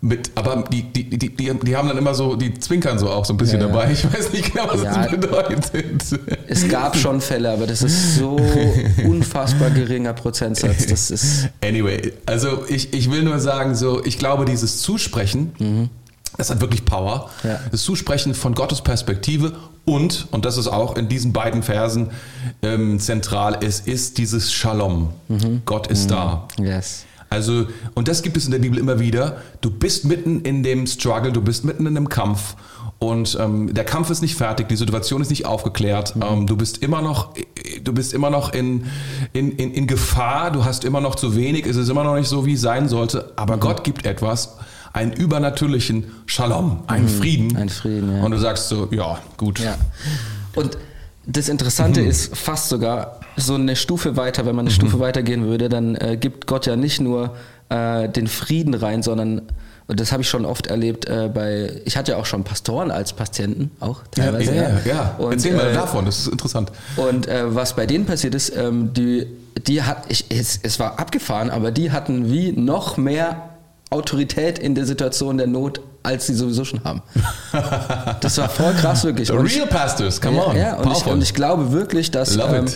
mit, 0.00 0.30
aber 0.34 0.64
die, 0.70 0.82
die, 0.82 1.04
die, 1.08 1.34
die, 1.36 1.76
haben 1.76 1.88
dann 1.88 1.96
immer 1.96 2.14
so, 2.14 2.34
die 2.34 2.54
zwinkern 2.54 2.98
so 2.98 3.08
auch 3.08 3.24
so 3.24 3.34
ein 3.34 3.36
bisschen 3.36 3.60
ja, 3.60 3.68
dabei. 3.68 3.92
Ich 3.92 4.04
weiß 4.04 4.32
nicht 4.32 4.52
genau, 4.52 4.68
was 4.68 4.82
ja, 4.82 5.02
das 5.02 5.10
bedeutet. 5.10 6.20
Es 6.48 6.68
gab 6.68 6.96
schon 6.96 7.20
Fälle, 7.20 7.52
aber 7.52 7.66
das 7.66 7.82
ist 7.82 8.16
so 8.16 8.36
unfassbar 9.04 9.70
geringer 9.70 10.12
Prozentsatz. 10.12 10.86
Das 10.86 11.10
ist 11.10 11.48
anyway, 11.62 12.12
also 12.26 12.64
ich, 12.68 12.92
ich 12.92 13.10
will 13.10 13.22
nur 13.22 13.38
sagen, 13.38 13.74
so, 13.74 14.04
ich 14.04 14.18
glaube, 14.18 14.44
dieses 14.44 14.82
Zusprechen, 14.82 15.52
mhm. 15.58 15.88
das 16.36 16.50
hat 16.50 16.60
wirklich 16.60 16.84
Power. 16.84 17.30
Ja. 17.44 17.60
Das 17.70 17.82
Zusprechen 17.82 18.34
von 18.34 18.54
Gottes 18.54 18.80
Perspektive 18.80 19.52
und, 19.84 20.28
und 20.30 20.44
das 20.44 20.58
ist 20.58 20.68
auch 20.68 20.96
in 20.96 21.08
diesen 21.08 21.32
beiden 21.32 21.62
Versen 21.62 22.10
ähm, 22.62 23.00
zentral, 23.00 23.58
es 23.62 23.80
ist 23.80 24.18
dieses 24.18 24.52
Shalom. 24.52 25.10
Mhm. 25.28 25.62
Gott 25.64 25.88
ist 25.88 26.04
mhm. 26.04 26.14
da. 26.14 26.48
Yes. 26.58 27.04
Also, 27.32 27.66
und 27.94 28.08
das 28.08 28.22
gibt 28.22 28.36
es 28.36 28.44
in 28.44 28.50
der 28.50 28.58
Bibel 28.58 28.78
immer 28.78 29.00
wieder. 29.00 29.38
Du 29.62 29.70
bist 29.70 30.04
mitten 30.04 30.42
in 30.42 30.62
dem 30.62 30.86
Struggle, 30.86 31.32
du 31.32 31.40
bist 31.40 31.64
mitten 31.64 31.86
in 31.86 31.94
dem 31.94 32.10
Kampf 32.10 32.56
und 32.98 33.38
ähm, 33.40 33.72
der 33.72 33.84
Kampf 33.84 34.10
ist 34.10 34.20
nicht 34.20 34.36
fertig, 34.36 34.68
die 34.68 34.76
Situation 34.76 35.22
ist 35.22 35.30
nicht 35.30 35.46
aufgeklärt. 35.46 36.14
Mhm. 36.14 36.22
Ähm, 36.22 36.46
du 36.46 36.56
bist 36.58 36.82
immer 36.82 37.00
noch, 37.00 37.34
du 37.82 37.92
bist 37.94 38.12
immer 38.12 38.28
noch 38.28 38.52
in, 38.52 38.84
in, 39.32 39.52
in, 39.52 39.72
in, 39.72 39.86
Gefahr, 39.86 40.50
du 40.50 40.66
hast 40.66 40.84
immer 40.84 41.00
noch 41.00 41.14
zu 41.14 41.34
wenig, 41.34 41.66
es 41.66 41.76
ist 41.76 41.88
immer 41.88 42.04
noch 42.04 42.16
nicht 42.16 42.28
so, 42.28 42.44
wie 42.44 42.52
es 42.52 42.60
sein 42.60 42.88
sollte. 42.90 43.32
Aber 43.36 43.56
mhm. 43.56 43.60
Gott 43.60 43.82
gibt 43.82 44.04
etwas, 44.04 44.56
einen 44.92 45.12
übernatürlichen 45.12 46.12
Shalom, 46.26 46.82
einen 46.86 47.06
mhm. 47.06 47.08
Frieden. 47.08 47.56
Ein 47.56 47.70
Frieden, 47.70 48.14
ja. 48.14 48.22
Und 48.22 48.32
du 48.32 48.38
sagst 48.38 48.68
so, 48.68 48.88
ja, 48.90 49.18
gut. 49.38 49.58
Ja. 49.58 49.76
Und 50.54 50.76
das 51.24 51.48
Interessante 51.48 52.02
mhm. 52.02 52.08
ist 52.08 52.36
fast 52.36 52.68
sogar 52.68 53.21
so 53.36 53.54
eine 53.54 53.76
Stufe 53.76 54.16
weiter, 54.16 54.46
wenn 54.46 54.54
man 54.54 54.66
eine 54.66 54.74
mhm. 54.74 54.78
Stufe 54.80 55.00
weitergehen 55.00 55.44
würde, 55.44 55.68
dann 55.68 55.94
äh, 55.96 56.16
gibt 56.16 56.46
Gott 56.46 56.66
ja 56.66 56.76
nicht 56.76 57.00
nur 57.00 57.34
äh, 57.68 58.08
den 58.08 58.26
Frieden 58.26 58.74
rein, 58.74 59.02
sondern 59.02 59.42
und 59.88 60.00
das 60.00 60.12
habe 60.12 60.22
ich 60.22 60.28
schon 60.28 60.46
oft 60.46 60.68
erlebt 60.68 61.06
äh, 61.06 61.28
bei, 61.32 61.82
ich 61.84 61.96
hatte 61.96 62.12
ja 62.12 62.18
auch 62.18 62.24
schon 62.24 62.44
Pastoren 62.44 62.90
als 62.90 63.12
Patienten, 63.12 63.72
auch 63.80 64.00
teilweise. 64.10 64.54
Ja, 64.54 64.62
ja, 64.62 64.80
ja. 64.86 65.14
Und, 65.18 65.32
Erzähl 65.32 65.54
mal 65.54 65.70
äh, 65.70 65.74
davon, 65.74 66.06
das 66.06 66.20
ist 66.20 66.28
interessant. 66.28 66.70
Und 66.96 67.26
äh, 67.26 67.54
was 67.54 67.74
bei 67.74 67.84
denen 67.84 68.06
passiert 68.06 68.34
ist, 68.34 68.56
ähm, 68.56 68.94
die, 68.94 69.26
die 69.66 69.82
hat, 69.82 70.04
ich, 70.08 70.26
es, 70.30 70.60
es 70.62 70.78
war 70.78 70.98
abgefahren, 70.98 71.50
aber 71.50 71.72
die 71.72 71.90
hatten 71.90 72.30
wie 72.30 72.52
noch 72.52 72.96
mehr 72.96 73.50
Autorität 73.90 74.58
in 74.58 74.74
der 74.74 74.86
Situation 74.86 75.36
der 75.36 75.46
Not, 75.46 75.80
als 76.02 76.26
sie 76.26 76.34
sowieso 76.34 76.64
schon 76.64 76.82
haben. 76.84 77.02
Das 78.20 78.38
war 78.38 78.48
voll 78.48 78.72
krass, 78.74 79.04
wirklich. 79.04 79.28
The 79.28 79.34
real 79.34 79.66
pastors, 79.66 80.20
come 80.20 80.42
on. 80.42 80.56
Ja, 80.56 80.76
und 80.76 80.90
ich, 80.92 81.04
und 81.04 81.22
ich, 81.22 81.34
glaube 81.34 81.72
wirklich, 81.72 82.10
dass 82.10 82.36
ähm, 82.36 82.66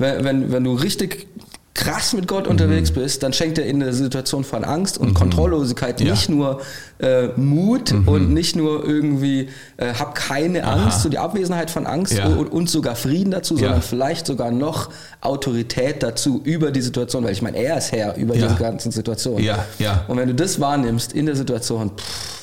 wenn, 0.00 0.24
wenn, 0.24 0.52
wenn 0.52 0.64
du 0.64 0.74
richtig 0.74 1.28
krass 1.74 2.12
mit 2.12 2.26
Gott 2.26 2.46
unterwegs 2.46 2.90
mhm. 2.90 2.96
bist, 2.96 3.22
dann 3.22 3.32
schenkt 3.32 3.56
er 3.56 3.64
in 3.64 3.80
der 3.80 3.92
Situation 3.92 4.44
von 4.44 4.64
Angst 4.64 4.98
und 4.98 5.10
mhm. 5.10 5.14
Kontrolllosigkeit 5.14 6.00
ja. 6.00 6.10
nicht 6.10 6.28
nur 6.28 6.60
äh, 6.98 7.28
Mut 7.36 7.92
mhm. 7.92 8.08
und 8.08 8.34
nicht 8.34 8.56
nur 8.56 8.84
irgendwie 8.84 9.48
äh, 9.76 9.94
hab 9.94 10.14
keine 10.14 10.64
Angst, 10.64 10.96
Aha. 10.96 11.00
so 11.00 11.08
die 11.08 11.18
Abwesenheit 11.18 11.70
von 11.70 11.86
Angst 11.86 12.14
ja. 12.14 12.26
und, 12.26 12.48
und, 12.48 12.68
sogar 12.68 12.96
Frieden 12.96 13.30
dazu, 13.30 13.54
ja. 13.54 13.60
sondern 13.60 13.82
vielleicht 13.82 14.26
sogar 14.26 14.50
noch 14.50 14.90
Autorität 15.20 16.02
dazu 16.02 16.40
über 16.44 16.70
die 16.70 16.82
Situation, 16.82 17.24
weil 17.24 17.32
ich 17.32 17.42
meine, 17.42 17.56
er 17.56 17.78
ist 17.78 17.92
Herr 17.92 18.16
über 18.16 18.34
diese 18.34 18.56
ganzen 18.56 18.90
Situationen. 18.90 19.44
Ja. 19.44 19.64
Ja. 19.78 20.04
Und 20.08 20.18
wenn 20.18 20.28
du 20.28 20.34
das 20.34 20.60
wahrnimmst 20.60 21.12
in 21.12 21.26
der 21.26 21.36
Situation, 21.36 21.92
pff, 21.96 22.39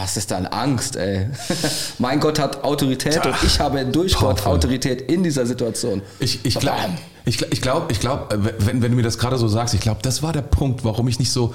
was 0.00 0.16
ist 0.16 0.30
dann 0.30 0.46
Angst, 0.46 0.96
ey? 0.96 1.28
mein 1.98 2.20
Gott 2.20 2.38
hat 2.38 2.64
Autorität 2.64 3.24
und 3.24 3.34
ich 3.42 3.60
habe 3.60 3.84
durch. 3.84 4.14
Gott 4.14 4.46
Autorität 4.46 5.02
in 5.02 5.22
dieser 5.22 5.44
Situation. 5.44 6.00
Ich, 6.18 6.44
ich 6.44 6.58
glaube, 6.58 6.78
ich, 7.26 7.42
ich 7.42 7.60
glaube, 7.60 7.92
ich 7.92 8.00
glaub, 8.00 8.34
wenn, 8.58 8.80
wenn 8.80 8.92
du 8.92 8.96
mir 8.96 9.02
das 9.02 9.18
gerade 9.18 9.36
so 9.36 9.46
sagst, 9.46 9.74
ich 9.74 9.80
glaube, 9.80 10.00
das 10.02 10.22
war 10.22 10.32
der 10.32 10.42
Punkt, 10.42 10.84
warum 10.84 11.06
ich 11.08 11.18
nicht 11.18 11.30
so 11.30 11.54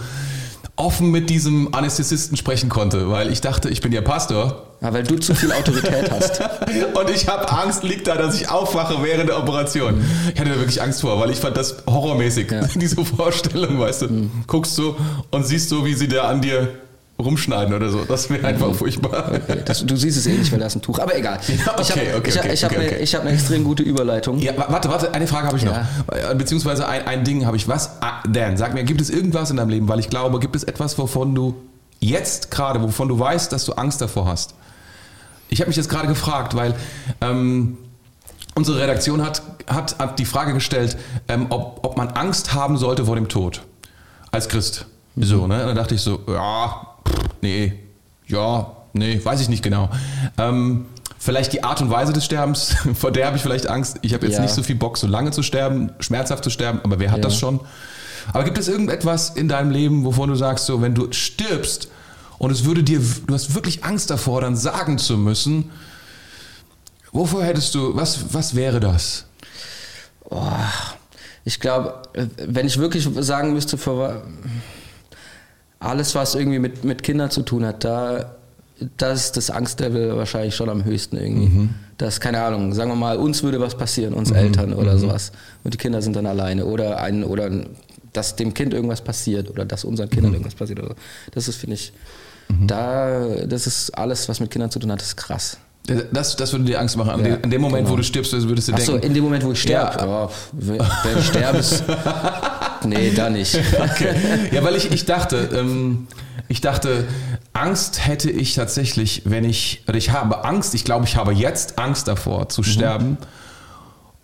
offen 0.75 1.09
mit 1.09 1.29
diesem 1.29 1.73
Anästhesisten 1.73 2.37
sprechen 2.37 2.69
konnte, 2.69 3.09
weil 3.09 3.31
ich 3.31 3.41
dachte, 3.41 3.69
ich 3.69 3.81
bin 3.81 3.91
ja 3.91 4.01
Pastor. 4.01 4.67
Ja, 4.81 4.93
weil 4.93 5.03
du 5.03 5.17
zu 5.17 5.33
viel 5.33 5.51
Autorität 5.51 6.11
hast. 6.11 6.39
und 6.93 7.09
ich 7.09 7.27
habe 7.27 7.49
Angst, 7.49 7.83
liegt 7.83 8.07
da, 8.07 8.15
dass 8.15 8.39
ich 8.39 8.49
aufwache 8.49 9.01
während 9.01 9.29
der 9.29 9.39
Operation. 9.39 9.97
Mhm. 9.97 10.05
Ich 10.33 10.39
hatte 10.39 10.51
da 10.51 10.57
wirklich 10.57 10.81
Angst 10.81 11.01
vor, 11.01 11.19
weil 11.19 11.31
ich 11.31 11.39
fand 11.39 11.57
das 11.57 11.77
horrormäßig, 11.87 12.51
ja. 12.51 12.67
diese 12.75 13.03
Vorstellung, 13.03 13.79
weißt 13.79 14.03
du. 14.03 14.07
Mhm. 14.09 14.31
Guckst 14.45 14.77
du 14.77 14.95
und 15.31 15.47
siehst 15.47 15.69
so, 15.69 15.85
wie 15.85 15.93
sie 15.93 16.09
da 16.09 16.23
an 16.23 16.41
dir 16.41 16.67
rumschneiden 17.17 17.73
oder 17.73 17.89
so. 17.89 18.03
Das 18.03 18.29
wäre 18.29 18.45
einfach 18.45 18.67
mhm. 18.67 18.75
furchtbar. 18.75 19.31
Okay. 19.33 19.61
Das, 19.63 19.85
du 19.85 19.95
siehst 19.95 20.17
es 20.17 20.27
eh 20.27 20.33
nicht, 20.33 20.51
weil 20.51 20.59
da 20.59 20.65
ist 20.65 20.75
ein 20.75 20.81
Tuch. 20.81 20.99
Aber 20.99 21.15
egal. 21.15 21.39
Ja, 21.47 21.73
okay, 21.73 21.81
ich 21.81 21.91
habe 21.91 22.17
okay, 22.17 22.29
ich, 22.29 22.63
hab 22.63 22.71
okay, 22.71 22.95
eine, 22.95 23.05
hab 23.05 23.21
eine 23.21 23.31
extrem 23.31 23.63
gute 23.63 23.83
Überleitung. 23.83 24.39
Ja, 24.39 24.53
warte, 24.57 24.89
warte, 24.89 25.13
eine 25.13 25.25
Frage 25.25 25.47
habe 25.47 25.57
ich 25.57 25.63
ja. 25.63 25.87
noch. 26.07 26.31
Äh, 26.31 26.35
beziehungsweise 26.35 26.87
ein, 26.87 27.07
ein 27.07 27.23
Ding 27.23 27.45
habe 27.45 27.55
ich. 27.55 27.67
Was? 27.67 28.01
Ah, 28.01 28.21
Dan, 28.27 28.57
sag 28.57 28.73
mir, 28.73 28.83
gibt 28.83 28.99
es 29.01 29.09
irgendwas 29.09 29.49
in 29.49 29.57
deinem 29.57 29.69
Leben, 29.69 29.87
weil 29.87 29.99
ich 29.99 30.09
glaube, 30.09 30.39
gibt 30.39 30.55
es 30.55 30.63
etwas, 30.63 30.97
wovon 30.97 31.33
du 31.33 31.55
jetzt 31.99 32.51
gerade, 32.51 32.81
wovon 32.81 33.07
du 33.07 33.17
weißt, 33.17 33.51
dass 33.51 33.65
du 33.65 33.73
Angst 33.73 34.01
davor 34.01 34.25
hast? 34.25 34.53
Ich 35.49 35.61
habe 35.61 35.69
mich 35.69 35.77
jetzt 35.77 35.89
gerade 35.89 36.07
gefragt, 36.07 36.55
weil 36.55 36.75
ähm, 37.21 37.77
unsere 38.55 38.79
Redaktion 38.79 39.23
hat, 39.23 39.41
hat, 39.67 39.97
hat 39.99 40.19
die 40.19 40.25
Frage 40.25 40.53
gestellt, 40.53 40.97
ähm, 41.27 41.47
ob, 41.49 41.79
ob 41.83 41.97
man 41.97 42.09
Angst 42.09 42.53
haben 42.53 42.77
sollte 42.77 43.05
vor 43.05 43.15
dem 43.15 43.29
Tod 43.29 43.61
als 44.31 44.49
Christ. 44.49 44.85
Mhm. 45.15 45.23
So, 45.23 45.47
ne? 45.47 45.61
Und 45.61 45.67
dann 45.67 45.75
dachte 45.75 45.95
ich 45.95 46.01
so, 46.01 46.19
ja, 46.27 46.94
nee, 47.41 47.73
ja, 48.27 48.75
nee, 48.93 49.19
weiß 49.23 49.41
ich 49.41 49.49
nicht 49.49 49.63
genau. 49.63 49.89
Ähm, 50.37 50.85
vielleicht 51.17 51.53
die 51.53 51.63
Art 51.63 51.81
und 51.81 51.89
Weise 51.89 52.13
des 52.13 52.25
Sterbens, 52.25 52.75
vor 52.93 53.11
der 53.11 53.27
habe 53.27 53.37
ich 53.37 53.43
vielleicht 53.43 53.67
Angst. 53.67 53.97
Ich 54.01 54.13
habe 54.13 54.25
jetzt 54.25 54.37
ja. 54.37 54.41
nicht 54.41 54.53
so 54.53 54.63
viel 54.63 54.75
Bock, 54.75 54.97
so 54.97 55.07
lange 55.07 55.31
zu 55.31 55.43
sterben, 55.43 55.91
schmerzhaft 55.99 56.43
zu 56.43 56.49
sterben, 56.49 56.79
aber 56.83 56.99
wer 56.99 57.11
hat 57.11 57.17
ja. 57.17 57.23
das 57.23 57.37
schon? 57.37 57.59
Aber 58.33 58.43
gibt 58.43 58.57
es 58.57 58.67
irgendetwas 58.67 59.31
in 59.31 59.47
deinem 59.47 59.71
Leben, 59.71 60.03
wovon 60.03 60.29
du 60.29 60.35
sagst, 60.35 60.65
so, 60.65 60.81
wenn 60.81 60.95
du 60.95 61.11
stirbst 61.11 61.89
und 62.37 62.51
es 62.51 62.65
würde 62.65 62.83
dir, 62.83 62.99
du 62.99 63.33
hast 63.33 63.53
wirklich 63.55 63.83
Angst 63.83 64.09
davor, 64.09 64.41
dann 64.41 64.55
sagen 64.55 64.97
zu 64.97 65.17
müssen, 65.17 65.71
wovor 67.11 67.43
hättest 67.43 67.75
du, 67.75 67.95
was, 67.95 68.33
was 68.33 68.55
wäre 68.55 68.79
das? 68.79 69.25
Oh, 70.29 70.41
ich 71.43 71.59
glaube, 71.59 72.01
wenn 72.47 72.65
ich 72.65 72.79
wirklich 72.79 73.07
sagen 73.19 73.53
müsste, 73.53 73.77
vor 73.77 74.23
alles, 75.79 76.15
was 76.15 76.35
irgendwie 76.35 76.59
mit, 76.59 76.83
mit 76.83 77.03
Kindern 77.03 77.29
zu 77.31 77.41
tun 77.41 77.65
hat, 77.65 77.83
da 77.83 78.35
das 78.97 79.25
ist 79.25 79.37
das 79.37 79.49
Angstlevel 79.49 80.17
wahrscheinlich 80.17 80.55
schon 80.55 80.69
am 80.69 80.83
höchsten 80.83 81.17
irgendwie. 81.17 81.47
Mhm. 81.47 81.69
Das, 81.97 82.19
keine 82.19 82.41
Ahnung, 82.41 82.73
sagen 82.73 82.91
wir 82.91 82.95
mal, 82.95 83.17
uns 83.17 83.41
würde 83.41 83.59
was 83.59 83.77
passieren, 83.77 84.13
uns 84.13 84.31
mhm. 84.31 84.35
Eltern 84.35 84.73
oder 84.73 84.93
mhm. 84.95 84.99
sowas. 84.99 85.31
Und 85.63 85.73
die 85.73 85.77
Kinder 85.77 86.01
sind 86.01 86.15
dann 86.15 86.25
alleine. 86.25 86.65
Oder 86.65 86.99
ein, 87.01 87.23
oder 87.23 87.49
dass 88.11 88.35
dem 88.35 88.53
Kind 88.53 88.73
irgendwas 88.73 89.01
passiert 89.01 89.49
oder 89.49 89.65
dass 89.65 89.85
unseren 89.85 90.09
Kindern 90.09 90.31
mhm. 90.31 90.35
irgendwas 90.35 90.55
passiert. 90.55 90.79
Oder 90.79 90.89
so. 90.89 90.95
Das 91.31 91.47
ist, 91.47 91.55
finde 91.55 91.75
ich, 91.75 91.93
mhm. 92.49 92.67
da, 92.67 93.45
das 93.47 93.65
ist 93.65 93.91
alles, 93.91 94.27
was 94.27 94.39
mit 94.39 94.51
Kindern 94.51 94.71
zu 94.71 94.79
tun 94.79 94.91
hat, 94.91 95.01
ist 95.01 95.15
krass. 95.15 95.57
Das, 96.11 96.35
das 96.35 96.51
würde 96.51 96.65
dir 96.65 96.79
Angst 96.79 96.97
machen. 96.97 97.11
An, 97.11 97.25
ja, 97.25 97.37
dem 97.37 97.61
Moment, 97.61 97.83
genau. 97.83 97.91
wo 97.91 97.95
du 97.97 98.03
stirbst, 98.03 98.33
würdest 98.33 98.67
du 98.67 98.73
Ach 98.73 98.77
denken. 98.77 98.95
Achso, 98.95 99.07
in 99.07 99.13
dem 99.13 99.23
Moment, 99.23 99.43
wo 99.43 99.51
ich 99.51 99.61
sterbe. 99.61 99.99
Ja. 99.99 100.25
Oh, 100.25 100.31
wenn 100.51 101.19
ich 101.19 101.25
sterbe, 101.25 101.59
nee, 102.83 103.11
da 103.11 103.29
nicht. 103.29 103.59
Okay. 103.79 104.15
Ja, 104.51 104.63
weil 104.63 104.75
ich, 104.75 104.91
ich 104.91 105.05
dachte, 105.05 105.49
ähm, 105.53 106.07
ich 106.47 106.61
dachte, 106.61 107.07
Angst 107.53 108.05
hätte 108.05 108.29
ich 108.29 108.55
tatsächlich, 108.55 109.23
wenn 109.25 109.43
ich, 109.43 109.83
oder 109.87 109.97
ich 109.97 110.11
habe 110.11 110.43
Angst, 110.43 110.75
ich 110.75 110.83
glaube, 110.83 111.05
ich 111.05 111.15
habe 111.15 111.33
jetzt 111.33 111.79
Angst 111.79 112.07
davor 112.07 112.49
zu 112.49 112.61
mhm. 112.61 112.65
sterben 112.65 113.17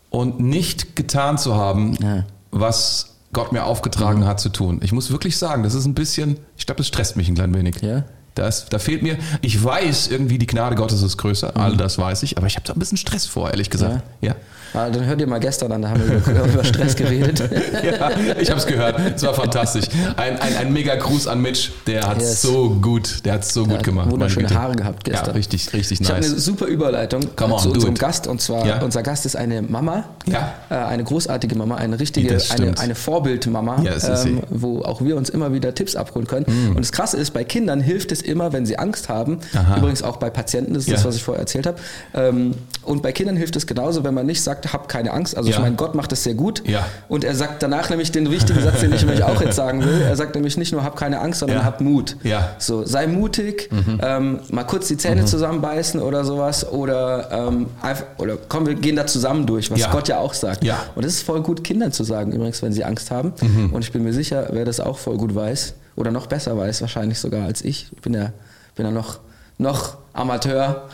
und 0.10 0.40
nicht 0.40 0.96
getan 0.96 1.38
zu 1.38 1.56
haben, 1.56 1.96
ja. 2.02 2.26
was 2.52 3.18
Gott 3.34 3.52
mir 3.52 3.64
aufgetragen 3.64 4.22
mhm. 4.22 4.26
hat 4.26 4.40
zu 4.40 4.50
tun. 4.50 4.82
Ich 4.84 4.92
muss 4.92 5.12
wirklich 5.12 5.38
sagen, 5.38 5.64
das 5.64 5.74
ist 5.74 5.86
ein 5.86 5.94
bisschen, 5.94 6.38
ich 6.58 6.66
glaube, 6.66 6.78
das 6.78 6.88
stresst 6.88 7.16
mich 7.16 7.30
ein 7.30 7.36
klein 7.36 7.54
wenig. 7.54 7.82
Ja? 7.82 8.04
Das, 8.36 8.68
da 8.70 8.80
fehlt 8.80 9.04
mir, 9.04 9.18
ich 9.42 9.62
weiß 9.62 10.08
irgendwie, 10.08 10.38
die 10.38 10.48
Gnade 10.48 10.76
Gottes 10.76 11.02
ist 11.02 11.18
größer, 11.18 11.52
mhm. 11.54 11.62
all 11.62 11.78
das 11.78 11.98
weiß 11.98 12.24
ich, 12.24 12.38
aber 12.38 12.48
ich 12.48 12.56
habe 12.56 12.66
da 12.66 12.74
ein 12.74 12.80
bisschen 12.80 12.98
Stress 12.98 13.26
vor, 13.26 13.50
ehrlich 13.50 13.70
gesagt. 13.70 14.04
Ja. 14.22 14.30
ja. 14.30 14.36
Ah, 14.74 14.90
dann 14.90 15.06
hört 15.06 15.20
ihr 15.20 15.28
mal 15.28 15.40
gestern 15.40 15.72
an, 15.74 15.82
da 15.82 15.90
haben 15.90 16.02
wir 16.08 16.16
über, 16.16 16.46
über 16.54 16.64
Stress 16.64 16.96
geredet. 16.96 17.40
ja, 17.84 18.12
ich 18.40 18.50
habe 18.50 18.60
es 18.60 18.66
gehört. 18.66 19.00
Es 19.16 19.24
war 19.24 19.34
fantastisch. 19.34 19.86
Ein, 20.16 20.40
ein, 20.40 20.56
ein 20.56 20.74
mega 20.74 20.96
Gruß 20.96 21.28
an 21.28 21.42
Mitch. 21.42 21.72
Der 21.88 22.08
hat 22.08 22.20
yes. 22.20 22.42
so 22.42 22.70
gut, 22.70 23.26
der 23.26 23.34
hat 23.34 23.46
so 23.46 23.66
der 23.66 23.78
gut 23.78 23.86
gemacht. 23.86 24.10
Wunderschöne 24.10 24.50
Haare 24.50 24.76
gehabt 24.76 25.04
gestern. 25.04 25.28
Ja, 25.28 25.34
richtig, 25.34 25.74
richtig 25.74 26.00
nice. 26.00 26.10
Ich 26.10 26.16
habe 26.16 26.26
eine 26.26 26.40
super 26.40 26.66
Überleitung 26.68 27.24
on, 27.42 27.60
zu 27.60 27.72
unserem 27.72 27.96
Gast. 27.96 28.28
Und 28.28 28.42
zwar, 28.42 28.66
ja. 28.66 28.82
unser 28.82 29.04
Gast 29.04 29.26
ist 29.26 29.36
eine 29.36 29.62
Mama. 29.62 30.06
Ja. 30.26 30.54
Äh, 30.70 30.76
eine 30.76 31.04
großartige 31.04 31.56
Mama, 31.56 31.76
eine 31.76 32.00
richtige, 32.00 32.38
eine, 32.52 32.78
eine 32.78 32.96
Vorbildmama, 32.96 33.82
ja, 33.82 34.24
ähm, 34.24 34.42
wo 34.50 34.84
auch 34.84 35.02
wir 35.02 35.18
uns 35.18 35.30
immer 35.30 35.52
wieder 35.52 35.76
Tipps 35.76 35.98
abholen 35.98 36.28
können. 36.28 36.46
Mm. 36.48 36.70
Und 36.70 36.80
das 36.80 36.94
Krasse 36.94 37.18
ist, 37.18 37.32
bei 37.32 37.44
Kindern 37.44 37.82
hilft 37.82 38.12
es 38.12 38.21
immer, 38.22 38.54
wenn 38.54 38.66
sie 38.66 38.78
Angst 38.78 39.10
haben. 39.10 39.40
Aha. 39.54 39.78
Übrigens 39.78 40.04
auch 40.04 40.18
bei 40.18 40.30
Patienten, 40.30 40.74
das 40.74 40.84
ist 40.84 40.94
das, 40.94 41.06
was 41.06 41.16
ich 41.16 41.24
vorher 41.24 41.42
erzählt 41.42 41.68
habe. 41.68 41.78
Ähm, 42.14 42.56
und 42.84 43.04
bei 43.04 43.12
Kindern 43.12 43.38
hilft 43.38 43.56
es 43.56 43.68
genauso, 43.68 44.04
wenn 44.04 44.14
man 44.14 44.26
nicht 44.26 44.42
sagt, 44.42 44.74
hab 44.74 44.88
keine 44.88 45.12
Angst. 45.12 45.38
Also 45.38 45.50
ja. 45.50 45.56
ich 45.56 45.62
meine, 45.62 45.76
Gott 45.76 45.96
macht 45.96 46.12
das 46.12 46.24
sehr 46.24 46.34
gut. 46.34 46.64
Ja. 46.68 46.86
Und 47.08 47.24
er 47.24 47.36
sagt 47.36 47.62
danach 47.62 47.90
nämlich 47.90 48.12
den 48.12 48.32
wichtigen 48.32 48.62
Satz, 48.62 48.80
den 48.80 48.94
ich 48.94 49.02
nämlich 49.06 49.24
auch 49.24 49.42
jetzt 49.42 49.56
sagen 49.56 49.84
will. 49.86 50.02
Er 50.02 50.16
sagt 50.16 50.36
nämlich 50.36 50.58
nicht 50.58 50.72
nur, 50.72 50.84
hab 50.84 50.96
keine 50.96 51.20
Angst, 51.20 51.40
sondern 51.40 51.64
hab 51.64 51.82
Mut. 51.82 52.18
Ja. 52.24 52.56
So, 52.58 52.86
sei 52.86 53.08
mutig, 53.08 53.70
mhm. 53.72 54.00
ähm, 54.02 54.40
mal 54.50 54.64
kurz 54.64 54.88
die 54.88 54.98
Zähne 54.98 55.22
mhm. 55.22 55.28
zusammenbeißen 55.28 56.00
oder 56.00 56.26
sowas. 56.26 56.70
Oder, 56.70 57.30
ähm, 57.32 57.68
einfach, 57.82 58.06
oder 58.18 58.38
komm, 58.48 58.66
wir 58.66 58.76
gehen 58.76 58.96
da 58.96 59.06
zusammen 59.06 59.46
durch, 59.46 59.70
was. 59.70 59.82
Gott 59.92 60.08
ja 60.08 60.20
auch 60.20 60.34
sagt. 60.34 60.64
Ja. 60.64 60.78
Und 60.96 61.06
es 61.06 61.16
ist 61.16 61.24
voll 61.24 61.42
gut, 61.42 61.64
Kindern 61.64 61.92
zu 61.92 62.04
sagen, 62.04 62.32
übrigens, 62.32 62.62
wenn 62.62 62.74
sie 62.74 62.84
Angst 62.84 63.12
haben. 63.12 63.34
Mhm. 63.42 63.74
Und 63.74 63.84
ich 63.84 63.92
bin 63.92 64.04
mir 64.04 64.14
sicher, 64.14 64.48
wer 64.52 64.66
das 64.66 64.80
auch 64.80 64.98
voll 64.98 65.18
gut 65.18 65.36
weiß, 65.36 65.74
oder 65.96 66.12
noch 66.12 66.28
besser 66.28 66.58
weiß, 66.58 66.82
wahrscheinlich 66.82 67.20
sogar 67.20 67.46
als 67.46 67.64
ich. 67.64 67.88
Ich 67.92 68.02
bin 68.02 68.14
ja, 68.14 68.32
bin 68.76 68.86
ja 68.86 68.92
noch, 68.92 69.20
noch 69.58 69.98
Amateur 70.14 70.88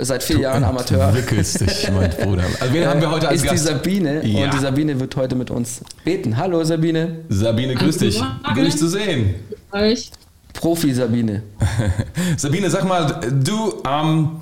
seit 0.00 0.22
vier 0.22 0.36
du 0.36 0.42
Jahren 0.42 0.64
Amateur. 0.64 1.10
Du 1.10 1.18
wickelst 1.18 1.60
dich, 1.60 1.90
mein 1.90 2.10
Bruder. 2.10 2.44
Also 2.60 2.72
wen 2.72 2.86
haben 2.86 3.00
wir 3.00 3.10
heute 3.10 3.28
als 3.28 3.42
ist 3.42 3.44
Gast? 3.44 3.54
die 3.54 3.68
Sabine 3.68 4.26
ja. 4.26 4.44
und 4.44 4.54
die 4.54 4.58
Sabine 4.58 4.98
wird 5.00 5.14
heute 5.16 5.34
mit 5.34 5.50
uns 5.50 5.82
beten. 6.04 6.36
Hallo 6.36 6.62
Sabine. 6.64 7.20
Sabine, 7.28 7.74
grüß 7.74 7.98
dich. 7.98 8.22
Gut 8.54 8.64
dich 8.64 8.76
zu 8.76 8.88
sehen. 8.88 9.34
Euch. 9.72 10.10
Profi 10.52 10.92
Sabine. 10.92 11.42
Sabine, 12.36 12.70
sag 12.70 12.84
mal, 12.84 13.20
du, 13.42 13.82
ähm, 13.88 14.40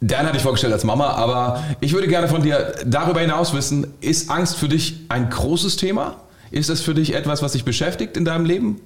Dan 0.00 0.26
hatte 0.26 0.36
ich 0.36 0.42
vorgestellt 0.42 0.72
als 0.72 0.84
Mama, 0.84 1.10
aber 1.10 1.62
ich 1.80 1.92
würde 1.92 2.08
gerne 2.08 2.28
von 2.28 2.42
dir 2.42 2.74
darüber 2.84 3.20
hinaus 3.20 3.54
wissen, 3.54 3.86
ist 4.00 4.30
Angst 4.30 4.56
für 4.56 4.68
dich 4.68 5.00
ein 5.08 5.30
großes 5.30 5.76
Thema? 5.76 6.16
Ist 6.50 6.70
das 6.70 6.80
für 6.80 6.94
dich 6.94 7.14
etwas, 7.14 7.42
was 7.42 7.52
dich 7.52 7.64
beschäftigt 7.64 8.16
in 8.16 8.24
deinem 8.24 8.44
Leben? 8.44 8.80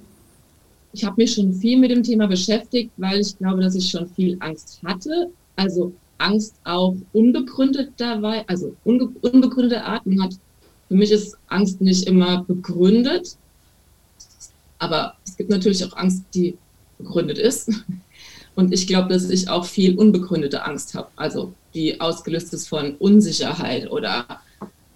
Ich 0.93 1.03
habe 1.03 1.21
mich 1.21 1.33
schon 1.33 1.53
viel 1.53 1.77
mit 1.77 1.91
dem 1.91 2.03
Thema 2.03 2.27
beschäftigt, 2.27 2.91
weil 2.97 3.21
ich 3.21 3.37
glaube, 3.37 3.61
dass 3.61 3.75
ich 3.75 3.89
schon 3.89 4.07
viel 4.09 4.37
Angst 4.39 4.81
hatte, 4.83 5.29
also 5.55 5.93
Angst 6.17 6.55
auch 6.63 6.95
unbegründeterweise, 7.13 8.47
also 8.47 8.75
unge 8.83 9.09
unbegründete 9.21 9.83
Arten 9.83 10.21
hat. 10.21 10.33
Für 10.87 10.95
mich 10.95 11.11
ist 11.11 11.37
Angst 11.47 11.81
nicht 11.81 12.07
immer 12.07 12.43
begründet, 12.43 13.37
aber 14.79 15.15
es 15.25 15.37
gibt 15.37 15.49
natürlich 15.49 15.83
auch 15.85 15.95
Angst, 15.95 16.23
die 16.33 16.57
begründet 16.97 17.37
ist. 17.37 17.71
Und 18.55 18.73
ich 18.73 18.85
glaube, 18.85 19.09
dass 19.09 19.29
ich 19.29 19.49
auch 19.49 19.65
viel 19.65 19.97
unbegründete 19.97 20.65
Angst 20.65 20.93
habe, 20.93 21.07
also 21.15 21.53
die 21.73 22.01
ausgelöst 22.01 22.53
ist 22.53 22.67
von 22.67 22.95
Unsicherheit 22.95 23.89
oder 23.89 24.25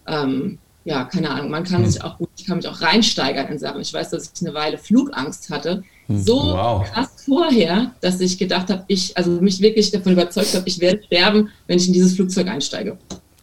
ähm, 0.07 0.57
ja, 0.85 1.03
keine 1.03 1.31
Ahnung, 1.31 1.49
man 1.49 1.63
kann 1.63 1.83
hm. 1.83 1.89
sich 1.89 2.03
auch 2.03 2.19
ich 2.37 2.45
kann 2.45 2.57
mich 2.57 2.67
auch 2.67 2.79
reinsteigern 2.79 3.47
in 3.47 3.57
Sachen. 3.57 3.81
Ich 3.81 3.91
weiß, 3.91 4.11
dass 4.11 4.31
ich 4.33 4.41
eine 4.41 4.53
Weile 4.53 4.77
Flugangst 4.77 5.49
hatte. 5.49 5.83
Hm. 6.07 6.21
So 6.21 6.35
wow. 6.35 6.85
krass 6.89 7.09
vorher, 7.25 7.91
dass 8.01 8.19
ich 8.21 8.37
gedacht 8.37 8.69
habe, 8.69 8.83
ich, 8.87 9.17
also 9.17 9.31
mich 9.41 9.59
wirklich 9.61 9.91
davon 9.91 10.13
überzeugt 10.13 10.53
habe, 10.53 10.67
ich 10.67 10.79
werde 10.79 11.03
sterben, 11.03 11.49
wenn 11.65 11.77
ich 11.79 11.87
in 11.87 11.93
dieses 11.93 12.13
Flugzeug 12.13 12.47
einsteige. 12.47 12.97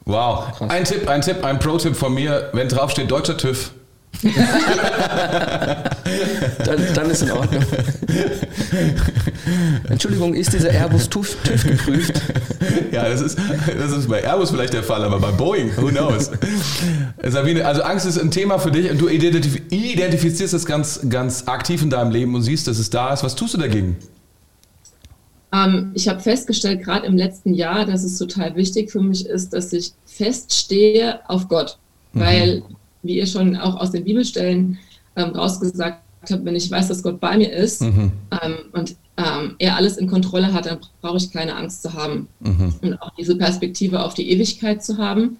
Wow. 0.04 0.60
Ein 0.68 0.84
Tipp, 0.84 1.08
ein 1.08 1.20
Tipp, 1.20 1.44
ein 1.44 1.58
Pro-Tipp 1.58 1.96
von 1.96 2.14
mir, 2.14 2.50
wenn 2.52 2.68
draufsteht 2.68 3.10
deutscher 3.10 3.36
TÜV, 3.36 3.72
dann, 6.64 6.80
dann, 6.94 7.10
ist 7.10 7.22
in 7.22 7.32
Ordnung. 7.32 7.64
Entschuldigung, 9.88 10.34
ist 10.34 10.52
dieser 10.52 10.70
Airbus 10.70 11.08
TÜV, 11.08 11.36
TÜV 11.42 11.64
geprüft? 11.64 12.22
Ja, 12.92 13.08
das 13.08 13.20
ist, 13.20 13.36
das 13.78 13.90
ist 13.90 14.08
bei 14.08 14.22
Airbus 14.22 14.50
vielleicht 14.50 14.74
der 14.74 14.84
Fall, 14.84 15.04
aber 15.04 15.18
bei 15.18 15.32
Boeing, 15.32 15.72
who 15.76 15.88
knows? 15.88 16.30
Sabine, 17.24 17.66
also 17.66 17.82
Angst 17.82 18.06
ist 18.06 18.18
ein 18.18 18.30
Thema 18.30 18.60
für 18.60 18.70
dich 18.70 18.88
und 18.90 19.00
du 19.00 19.08
identif 19.08 19.60
identifizierst 19.70 20.54
es 20.54 20.66
ganz, 20.66 21.00
ganz 21.08 21.48
aktiv 21.48 21.82
in 21.82 21.90
deinem 21.90 22.12
Leben 22.12 22.34
und 22.34 22.42
siehst, 22.42 22.68
dass 22.68 22.78
es 22.78 22.90
da 22.90 23.12
ist. 23.12 23.24
Was 23.24 23.34
tust 23.34 23.54
du 23.54 23.58
dagegen? 23.58 23.96
Ähm, 25.52 25.90
ich 25.94 26.08
habe 26.08 26.20
festgestellt, 26.20 26.82
gerade 26.82 27.06
im 27.06 27.16
letzten 27.16 27.54
Jahr, 27.54 27.84
dass 27.84 28.04
es 28.04 28.18
total 28.18 28.56
wichtig 28.56 28.90
für 28.90 29.00
mich 29.00 29.26
ist, 29.26 29.52
dass 29.52 29.72
ich 29.72 29.92
feststehe 30.06 31.20
auf 31.28 31.48
Gott. 31.48 31.78
Mhm. 32.12 32.20
Weil 32.20 32.62
wie 33.02 33.16
ihr 33.16 33.26
schon 33.26 33.56
auch 33.56 33.76
aus 33.76 33.90
den 33.90 34.04
Bibelstellen 34.04 34.78
ähm, 35.16 35.30
rausgesagt 35.30 36.02
habt, 36.30 36.44
wenn 36.44 36.56
ich 36.56 36.70
weiß, 36.70 36.88
dass 36.88 37.02
Gott 37.02 37.20
bei 37.20 37.36
mir 37.36 37.52
ist 37.52 37.82
mhm. 37.82 38.12
ähm, 38.30 38.54
und 38.72 38.96
ähm, 39.16 39.56
er 39.58 39.76
alles 39.76 39.96
in 39.96 40.08
Kontrolle 40.08 40.52
hat, 40.52 40.66
dann 40.66 40.78
brauche 41.00 41.18
ich 41.18 41.30
keine 41.30 41.56
Angst 41.56 41.82
zu 41.82 41.92
haben. 41.92 42.28
Mhm. 42.40 42.74
Und 42.80 43.02
auch 43.02 43.10
diese 43.18 43.36
Perspektive 43.36 44.02
auf 44.02 44.14
die 44.14 44.30
Ewigkeit 44.30 44.82
zu 44.84 44.98
haben, 44.98 45.36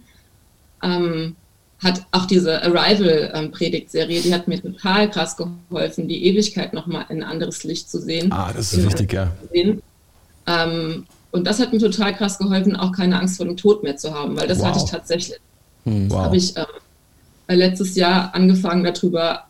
ähm, 0.83 1.37
hat 1.83 2.07
auch 2.12 2.27
diese 2.27 2.62
Arrival-Predigtserie, 2.62 4.20
die 4.20 4.33
hat 4.33 4.46
mir 4.46 4.61
total 4.61 5.11
krass 5.11 5.37
geholfen, 5.37 6.07
die 6.07 6.27
Ewigkeit 6.27 6.75
nochmal 6.75 7.07
in 7.09 7.22
ein 7.22 7.29
anderes 7.29 7.64
Licht 7.64 7.90
zu 7.90 8.01
sehen. 8.01 8.33
Ah, 8.33 8.53
das 8.55 8.72
ist 8.72 8.85
wichtig, 8.85 9.12
ja. 9.12 9.33
Ähm, 10.46 11.07
und 11.33 11.46
das 11.46 11.59
hat 11.59 11.72
mir 11.72 11.79
total 11.81 12.14
krass 12.14 12.38
geholfen, 12.38 12.77
auch 12.77 12.92
keine 12.92 13.18
Angst 13.18 13.38
vor 13.38 13.46
dem 13.46 13.57
Tod 13.57 13.83
mehr 13.83 13.96
zu 13.96 14.14
haben, 14.14 14.37
weil 14.37 14.46
das 14.46 14.59
wow. 14.59 14.66
hatte 14.66 14.79
ich 14.85 14.90
tatsächlich. 14.90 15.38
Hm. 15.85 16.11
Wow. 16.11 16.16
Das 16.16 16.25
habe 16.25 16.37
ich 16.37 16.57
ähm, 16.57 16.62
äh, 16.62 16.82
letztes 17.48 17.96
Jahr 17.96 18.35
angefangen, 18.35 18.85
darüber 18.85 19.44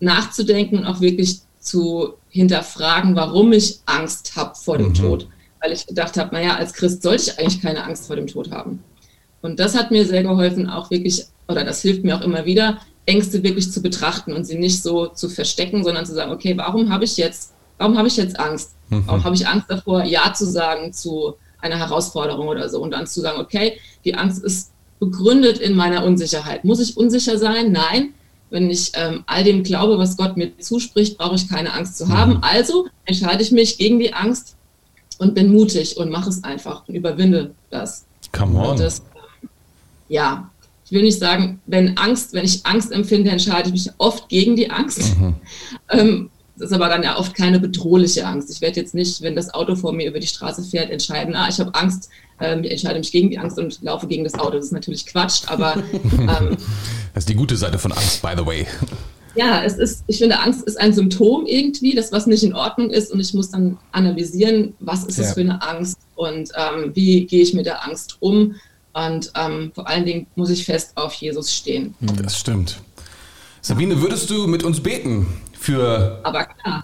nachzudenken 0.00 0.78
und 0.78 0.86
auch 0.86 1.00
wirklich 1.00 1.40
zu 1.60 2.14
hinterfragen, 2.30 3.14
warum 3.16 3.52
ich 3.52 3.80
Angst 3.86 4.36
habe 4.36 4.54
vor 4.54 4.78
dem 4.78 4.88
mhm. 4.88 4.94
Tod. 4.94 5.28
Weil 5.60 5.72
ich 5.72 5.86
gedacht 5.86 6.16
habe, 6.16 6.34
naja, 6.34 6.56
als 6.56 6.72
Christ 6.72 7.02
sollte 7.02 7.24
ich 7.24 7.38
eigentlich 7.38 7.60
keine 7.60 7.84
Angst 7.84 8.06
vor 8.06 8.16
dem 8.16 8.26
Tod 8.26 8.50
haben. 8.50 8.82
Und 9.42 9.60
das 9.60 9.76
hat 9.76 9.90
mir 9.90 10.06
sehr 10.06 10.22
geholfen, 10.22 10.68
auch 10.68 10.90
wirklich, 10.90 11.26
oder 11.48 11.64
das 11.64 11.82
hilft 11.82 12.04
mir 12.04 12.16
auch 12.16 12.22
immer 12.22 12.44
wieder, 12.46 12.78
Ängste 13.06 13.42
wirklich 13.42 13.72
zu 13.72 13.82
betrachten 13.82 14.32
und 14.32 14.44
sie 14.44 14.58
nicht 14.58 14.82
so 14.82 15.06
zu 15.06 15.28
verstecken, 15.28 15.82
sondern 15.82 16.06
zu 16.06 16.14
sagen, 16.14 16.30
okay, 16.32 16.56
warum 16.56 16.90
habe 16.90 17.04
ich 17.04 17.16
jetzt, 17.16 17.52
warum 17.78 17.96
habe 17.98 18.08
ich 18.08 18.16
jetzt 18.16 18.38
Angst? 18.38 18.74
Mhm. 18.88 19.04
Warum 19.06 19.24
habe 19.24 19.34
ich 19.34 19.46
Angst 19.46 19.66
davor, 19.68 20.04
Ja 20.04 20.32
zu 20.32 20.46
sagen 20.46 20.92
zu 20.92 21.34
einer 21.60 21.78
Herausforderung 21.78 22.48
oder 22.48 22.68
so? 22.68 22.80
Und 22.80 22.92
dann 22.92 23.06
zu 23.06 23.20
sagen, 23.20 23.40
okay, 23.40 23.78
die 24.04 24.14
Angst 24.14 24.44
ist 24.44 24.70
begründet 25.00 25.58
in 25.58 25.74
meiner 25.74 26.04
Unsicherheit. 26.04 26.64
Muss 26.64 26.78
ich 26.78 26.96
unsicher 26.96 27.38
sein? 27.38 27.72
Nein. 27.72 28.10
Wenn 28.50 28.68
ich 28.68 28.92
ähm, 28.94 29.22
all 29.26 29.44
dem 29.44 29.62
glaube, 29.62 29.98
was 29.98 30.16
Gott 30.16 30.36
mir 30.36 30.56
zuspricht, 30.58 31.18
brauche 31.18 31.36
ich 31.36 31.48
keine 31.48 31.72
Angst 31.72 31.96
zu 31.98 32.08
haben. 32.08 32.34
Mhm. 32.34 32.42
Also 32.42 32.86
entscheide 33.04 33.42
ich 33.42 33.52
mich 33.52 33.78
gegen 33.78 33.98
die 33.98 34.12
Angst 34.12 34.56
und 35.18 35.34
bin 35.34 35.52
mutig 35.52 35.96
und 35.96 36.10
mache 36.10 36.30
es 36.30 36.42
einfach 36.44 36.86
und 36.88 36.94
überwinde 36.94 37.54
das. 37.70 38.04
Come 38.32 38.58
on. 38.58 38.76
Das, 38.76 39.02
ja, 40.08 40.50
ich 40.84 40.92
will 40.92 41.02
nicht 41.02 41.20
sagen, 41.20 41.60
wenn 41.66 41.96
Angst, 41.96 42.32
wenn 42.32 42.44
ich 42.44 42.66
Angst 42.66 42.90
empfinde, 42.90 43.30
entscheide 43.30 43.68
ich 43.68 43.72
mich 43.72 43.90
oft 43.98 44.28
gegen 44.28 44.56
die 44.56 44.70
Angst. 44.70 45.16
Mhm. 45.18 45.34
Ähm, 45.90 46.30
ist 46.60 46.72
aber 46.72 46.88
dann 46.88 47.02
ja 47.02 47.18
oft 47.18 47.34
keine 47.34 47.60
bedrohliche 47.60 48.26
Angst. 48.26 48.50
Ich 48.50 48.60
werde 48.60 48.80
jetzt 48.80 48.94
nicht, 48.94 49.22
wenn 49.22 49.36
das 49.36 49.52
Auto 49.52 49.76
vor 49.76 49.92
mir 49.92 50.08
über 50.08 50.20
die 50.20 50.26
Straße 50.26 50.62
fährt, 50.62 50.90
entscheiden, 50.90 51.34
ah, 51.34 51.48
ich 51.48 51.60
habe 51.60 51.74
Angst, 51.74 52.10
ähm, 52.40 52.64
ich 52.64 52.72
entscheide 52.72 52.98
mich 52.98 53.12
gegen 53.12 53.30
die 53.30 53.38
Angst 53.38 53.58
und 53.58 53.82
laufe 53.82 54.06
gegen 54.06 54.24
das 54.24 54.34
Auto. 54.34 54.56
Das 54.56 54.66
ist 54.66 54.72
natürlich 54.72 55.06
Quatsch, 55.06 55.42
aber. 55.46 55.82
Ähm, 56.20 56.56
das 57.14 57.22
ist 57.22 57.28
die 57.28 57.34
gute 57.34 57.56
Seite 57.56 57.78
von 57.78 57.92
Angst, 57.92 58.22
by 58.22 58.32
the 58.36 58.44
way. 58.44 58.66
Ja, 59.34 59.62
es 59.64 59.78
ist, 59.78 60.04
ich 60.06 60.18
finde, 60.18 60.38
Angst 60.38 60.62
ist 60.62 60.78
ein 60.78 60.92
Symptom 60.92 61.46
irgendwie, 61.46 61.94
das 61.94 62.12
was 62.12 62.26
nicht 62.26 62.42
in 62.42 62.54
Ordnung 62.54 62.90
ist 62.90 63.10
und 63.10 63.20
ich 63.20 63.32
muss 63.32 63.50
dann 63.50 63.78
analysieren, 63.92 64.74
was 64.80 65.04
ist 65.04 65.18
ja. 65.18 65.24
das 65.24 65.34
für 65.34 65.40
eine 65.40 65.62
Angst 65.62 65.98
und 66.14 66.50
ähm, 66.56 66.90
wie 66.94 67.26
gehe 67.26 67.42
ich 67.42 67.54
mit 67.54 67.66
der 67.66 67.84
Angst 67.84 68.16
um 68.20 68.54
und 68.92 69.32
ähm, 69.36 69.72
vor 69.74 69.88
allen 69.88 70.04
Dingen 70.04 70.26
muss 70.34 70.50
ich 70.50 70.64
fest 70.64 70.92
auf 70.96 71.14
Jesus 71.14 71.52
stehen. 71.52 71.94
Das 72.00 72.38
stimmt. 72.38 72.80
Sabine, 73.62 74.00
würdest 74.00 74.30
du 74.30 74.46
mit 74.46 74.62
uns 74.62 74.80
beten 74.80 75.26
für 75.60 76.22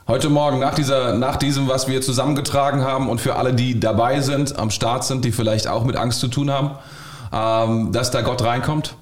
heute 0.06 0.28
Morgen, 0.28 0.58
nach, 0.58 0.74
dieser, 0.74 1.14
nach 1.14 1.36
diesem, 1.36 1.66
was 1.66 1.88
wir 1.88 2.02
zusammengetragen 2.02 2.82
haben 2.82 3.08
und 3.08 3.22
für 3.22 3.36
alle, 3.36 3.54
die 3.54 3.80
dabei 3.80 4.20
sind, 4.20 4.58
am 4.58 4.70
Start 4.70 5.02
sind, 5.02 5.24
die 5.24 5.32
vielleicht 5.32 5.66
auch 5.66 5.84
mit 5.84 5.96
Angst 5.96 6.20
zu 6.20 6.28
tun 6.28 6.50
haben, 6.50 6.72
ähm, 7.32 7.90
dass 7.90 8.10
da 8.10 8.20
Gott 8.20 8.42
reinkommt? 8.42 8.94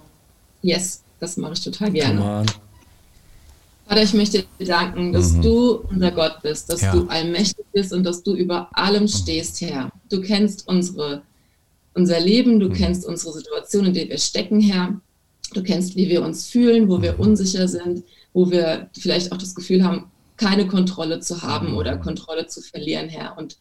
Yes, 0.62 1.02
das 1.18 1.36
mache 1.36 1.54
ich 1.54 1.64
total 1.64 1.90
gerne. 1.90 2.46
Vater, 3.88 4.02
ich 4.02 4.14
möchte 4.14 4.44
dir 4.60 4.66
danken, 4.66 5.12
dass 5.12 5.32
mhm. 5.32 5.42
du 5.42 5.84
unser 5.90 6.12
Gott 6.12 6.36
bist, 6.40 6.72
dass 6.72 6.80
ja. 6.80 6.92
du 6.92 7.08
allmächtig 7.08 7.66
bist 7.72 7.92
und 7.92 8.04
dass 8.04 8.22
du 8.22 8.34
über 8.34 8.68
allem 8.72 9.08
stehst, 9.08 9.60
Herr. 9.60 9.90
Du 10.08 10.20
kennst 10.20 10.68
unsere, 10.68 11.22
unser 11.94 12.20
Leben, 12.20 12.60
du 12.60 12.68
mhm. 12.68 12.74
kennst 12.74 13.04
unsere 13.04 13.32
Situation, 13.32 13.86
in 13.86 13.94
der 13.94 14.08
wir 14.08 14.18
stecken, 14.18 14.60
Herr. 14.60 15.00
Du 15.52 15.64
kennst, 15.64 15.96
wie 15.96 16.08
wir 16.08 16.22
uns 16.22 16.46
fühlen, 16.46 16.88
wo 16.88 17.02
wir 17.02 17.14
mhm. 17.14 17.20
unsicher 17.20 17.66
sind, 17.66 18.04
wo 18.34 18.50
wir 18.50 18.90
vielleicht 18.98 19.32
auch 19.32 19.38
das 19.38 19.54
Gefühl 19.54 19.82
haben, 19.82 20.10
keine 20.36 20.66
Kontrolle 20.66 21.20
zu 21.20 21.42
haben 21.42 21.70
mhm. 21.70 21.76
oder 21.76 21.96
Kontrolle 21.96 22.46
zu 22.46 22.60
verlieren, 22.60 23.08
Herr. 23.08 23.38
Und 23.38 23.56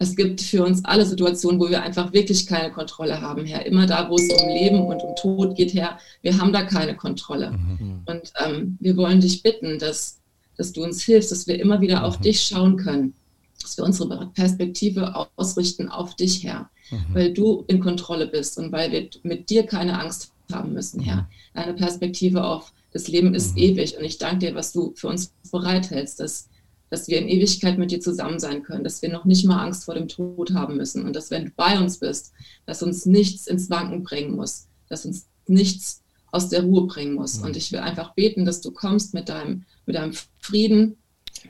es 0.00 0.14
gibt 0.14 0.40
für 0.40 0.64
uns 0.64 0.84
alle 0.84 1.06
Situationen, 1.06 1.60
wo 1.60 1.70
wir 1.70 1.82
einfach 1.82 2.12
wirklich 2.12 2.46
keine 2.46 2.70
Kontrolle 2.70 3.20
haben, 3.20 3.46
Herr. 3.46 3.64
Immer 3.64 3.86
da, 3.86 4.10
wo 4.10 4.16
es 4.16 4.28
um 4.30 4.48
Leben 4.48 4.80
und 4.80 5.00
um 5.00 5.16
Tod 5.16 5.56
geht, 5.56 5.74
Herr, 5.74 5.98
wir 6.22 6.36
haben 6.38 6.52
da 6.52 6.62
keine 6.62 6.96
Kontrolle. 6.96 7.52
Mhm. 7.52 8.02
Und 8.06 8.32
ähm, 8.44 8.76
wir 8.80 8.96
wollen 8.96 9.20
dich 9.20 9.42
bitten, 9.42 9.78
dass, 9.78 10.18
dass 10.56 10.72
du 10.72 10.82
uns 10.82 11.02
hilfst, 11.02 11.32
dass 11.32 11.46
wir 11.46 11.58
immer 11.60 11.80
wieder 11.80 12.04
auf 12.04 12.18
mhm. 12.18 12.22
dich 12.24 12.42
schauen 12.42 12.76
können, 12.76 13.14
dass 13.62 13.76
wir 13.76 13.84
unsere 13.84 14.26
Perspektive 14.34 15.26
ausrichten 15.36 15.88
auf 15.88 16.14
dich, 16.16 16.44
Herr, 16.44 16.70
mhm. 16.90 17.14
weil 17.14 17.32
du 17.32 17.64
in 17.68 17.80
Kontrolle 17.80 18.26
bist 18.26 18.58
und 18.58 18.72
weil 18.72 18.90
wir 18.90 19.08
mit 19.22 19.50
dir 19.50 19.64
keine 19.66 19.98
Angst 20.00 20.32
haben 20.52 20.72
müssen, 20.72 21.00
Herr. 21.00 21.16
Mhm. 21.22 21.26
Deine 21.54 21.74
Perspektive 21.74 22.44
auf 22.44 22.72
das 22.98 23.06
Leben 23.06 23.32
ist 23.32 23.54
mhm. 23.54 23.62
ewig 23.62 23.96
und 23.96 24.04
ich 24.04 24.18
danke 24.18 24.46
dir, 24.46 24.54
was 24.56 24.72
du 24.72 24.92
für 24.96 25.06
uns 25.06 25.32
bereithältst, 25.52 26.18
dass 26.18 26.48
dass 26.90 27.06
wir 27.06 27.18
in 27.18 27.28
Ewigkeit 27.28 27.76
mit 27.76 27.90
dir 27.90 28.00
zusammen 28.00 28.38
sein 28.38 28.62
können, 28.62 28.82
dass 28.82 29.02
wir 29.02 29.10
noch 29.10 29.26
nicht 29.26 29.44
mal 29.44 29.62
Angst 29.62 29.84
vor 29.84 29.94
dem 29.94 30.08
Tod 30.08 30.54
haben 30.54 30.78
müssen 30.78 31.04
und 31.04 31.14
dass 31.14 31.30
wenn 31.30 31.44
du 31.44 31.50
bei 31.54 31.78
uns 31.78 31.98
bist, 31.98 32.32
dass 32.64 32.82
uns 32.82 33.04
nichts 33.04 33.46
ins 33.46 33.68
Wanken 33.68 34.02
bringen 34.02 34.34
muss, 34.34 34.68
dass 34.88 35.04
uns 35.04 35.26
nichts 35.46 36.02
aus 36.30 36.48
der 36.48 36.62
Ruhe 36.62 36.86
bringen 36.86 37.14
muss. 37.14 37.38
Mhm. 37.38 37.44
Und 37.44 37.56
ich 37.58 37.72
will 37.72 37.80
einfach 37.80 38.14
beten, 38.14 38.46
dass 38.46 38.62
du 38.62 38.70
kommst 38.70 39.12
mit 39.12 39.28
deinem, 39.28 39.64
mit 39.84 39.96
deinem 39.96 40.14
Frieden, 40.40 40.96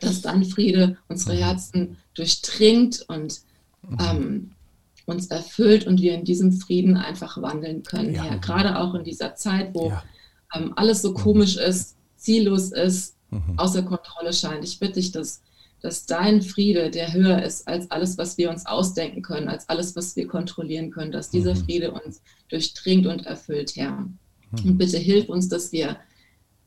dass 0.01 0.23
dein 0.23 0.45
Friede 0.45 0.99
unsere 1.07 1.35
mhm. 1.35 1.39
Herzen 1.39 1.97
durchdringt 2.15 3.05
und 3.09 3.41
ähm, 4.01 4.51
uns 5.07 5.29
erfüllt 5.29 5.87
und 5.87 6.01
wir 6.01 6.15
in 6.15 6.25
diesem 6.25 6.53
Frieden 6.53 6.97
einfach 6.97 7.41
wandeln 7.41 7.85
können, 7.85 8.13
ja. 8.13 8.25
Herr. 8.25 8.39
Gerade 8.39 8.77
auch 8.77 8.95
in 8.95 9.05
dieser 9.05 9.37
Zeit, 9.37 9.73
wo 9.73 9.91
ja. 9.91 10.03
Ähm, 10.55 10.73
alles 10.77 11.03
so 11.03 11.13
komisch 11.15 11.57
ist, 11.57 11.97
ziellos 12.17 12.73
ist, 12.73 13.17
mhm. 13.31 13.59
außer 13.59 13.83
Kontrolle 13.83 14.33
scheint. 14.33 14.65
Ich 14.65 14.79
bitte 14.79 14.95
dich, 14.95 15.13
dass, 15.13 15.43
dass 15.81 16.07
dein 16.07 16.43
Friede, 16.43 16.91
der 16.91 17.13
höher 17.13 17.43
ist 17.43 17.67
als 17.69 17.91
alles, 17.91 18.19
was 18.19 18.39
wir 18.39 18.51
uns 18.51 18.67
ausdenken 18.67 19.23
können, 19.23 19.49
als 19.49 19.69
alles, 19.69 19.97
was 19.97 20.17
wir 20.17 20.27
kontrollieren 20.27 20.91
können, 20.91 21.13
dass 21.13 21.31
dieser 21.31 21.55
mhm. 21.55 21.65
Friede 21.65 21.93
uns 21.93 22.23
durchdringt 22.49 23.07
und 23.07 23.27
erfüllt, 23.27 23.77
Herr. 23.77 23.93
Mhm. 23.93 24.11
Und 24.65 24.79
bitte 24.79 24.99
hilf 24.99 25.29
uns, 25.29 25.49
dass 25.49 25.73
wir, 25.73 25.97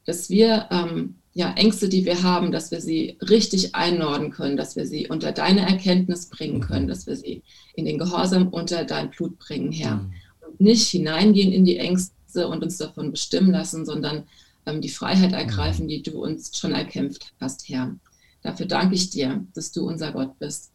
dass 0.05 0.29
wir 0.29 0.67
ähm, 0.71 1.15
ja, 1.33 1.53
Ängste, 1.53 1.87
die 1.87 2.05
wir 2.05 2.23
haben, 2.23 2.51
dass 2.51 2.71
wir 2.71 2.81
sie 2.81 3.17
richtig 3.21 3.73
einnorden 3.73 4.31
können, 4.31 4.57
dass 4.57 4.75
wir 4.75 4.85
sie 4.85 5.07
unter 5.07 5.31
deine 5.31 5.61
Erkenntnis 5.61 6.27
bringen 6.27 6.59
können, 6.59 6.87
dass 6.87 7.07
wir 7.07 7.15
sie 7.15 7.41
in 7.73 7.85
den 7.85 7.97
Gehorsam 7.97 8.49
unter 8.49 8.83
dein 8.83 9.11
Blut 9.11 9.39
bringen, 9.39 9.71
Herr. 9.71 10.09
Und 10.45 10.59
nicht 10.59 10.87
hineingehen 10.89 11.53
in 11.53 11.63
die 11.63 11.77
Ängste 11.77 12.13
und 12.35 12.63
uns 12.63 12.77
davon 12.77 13.11
bestimmen 13.11 13.51
lassen, 13.51 13.85
sondern 13.85 14.23
ähm, 14.65 14.81
die 14.81 14.89
Freiheit 14.89 15.33
ergreifen, 15.33 15.87
die 15.87 16.01
du 16.01 16.23
uns 16.23 16.57
schon 16.57 16.73
erkämpft 16.73 17.33
hast, 17.39 17.67
Herr. 17.69 17.95
Dafür 18.43 18.65
danke 18.65 18.95
ich 18.95 19.09
dir, 19.09 19.45
dass 19.53 19.71
du 19.71 19.87
unser 19.87 20.11
Gott 20.11 20.37
bist. 20.39 20.71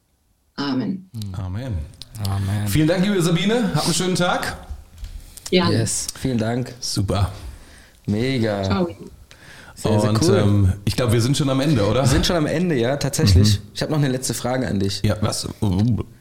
Amen. 0.54 1.10
Amen. 1.32 1.74
Amen. 2.28 2.68
Vielen 2.68 2.88
Dank, 2.88 3.04
liebe 3.04 3.20
Sabine. 3.20 3.74
Hab 3.74 3.84
einen 3.84 3.94
schönen 3.94 4.14
Tag. 4.14 4.56
Ja. 5.50 5.70
Yes, 5.70 6.06
vielen 6.18 6.38
Dank. 6.38 6.72
Super. 6.80 7.32
Mega. 8.06 8.62
Ciao. 8.62 8.88
Sehr, 9.76 10.00
sehr 10.00 10.08
und 10.08 10.22
cool. 10.22 10.36
ähm, 10.36 10.72
ich 10.86 10.96
glaube, 10.96 11.12
wir 11.12 11.20
sind 11.20 11.36
schon 11.36 11.50
am 11.50 11.60
Ende, 11.60 11.86
oder? 11.86 12.00
Wir 12.00 12.08
sind 12.08 12.24
schon 12.24 12.36
am 12.36 12.46
Ende, 12.46 12.76
ja, 12.76 12.96
tatsächlich. 12.96 13.58
Mhm. 13.58 13.64
Ich 13.74 13.82
habe 13.82 13.92
noch 13.92 13.98
eine 13.98 14.08
letzte 14.08 14.32
Frage 14.32 14.66
an 14.66 14.80
dich. 14.80 15.02
Ja, 15.04 15.16
was, 15.20 15.46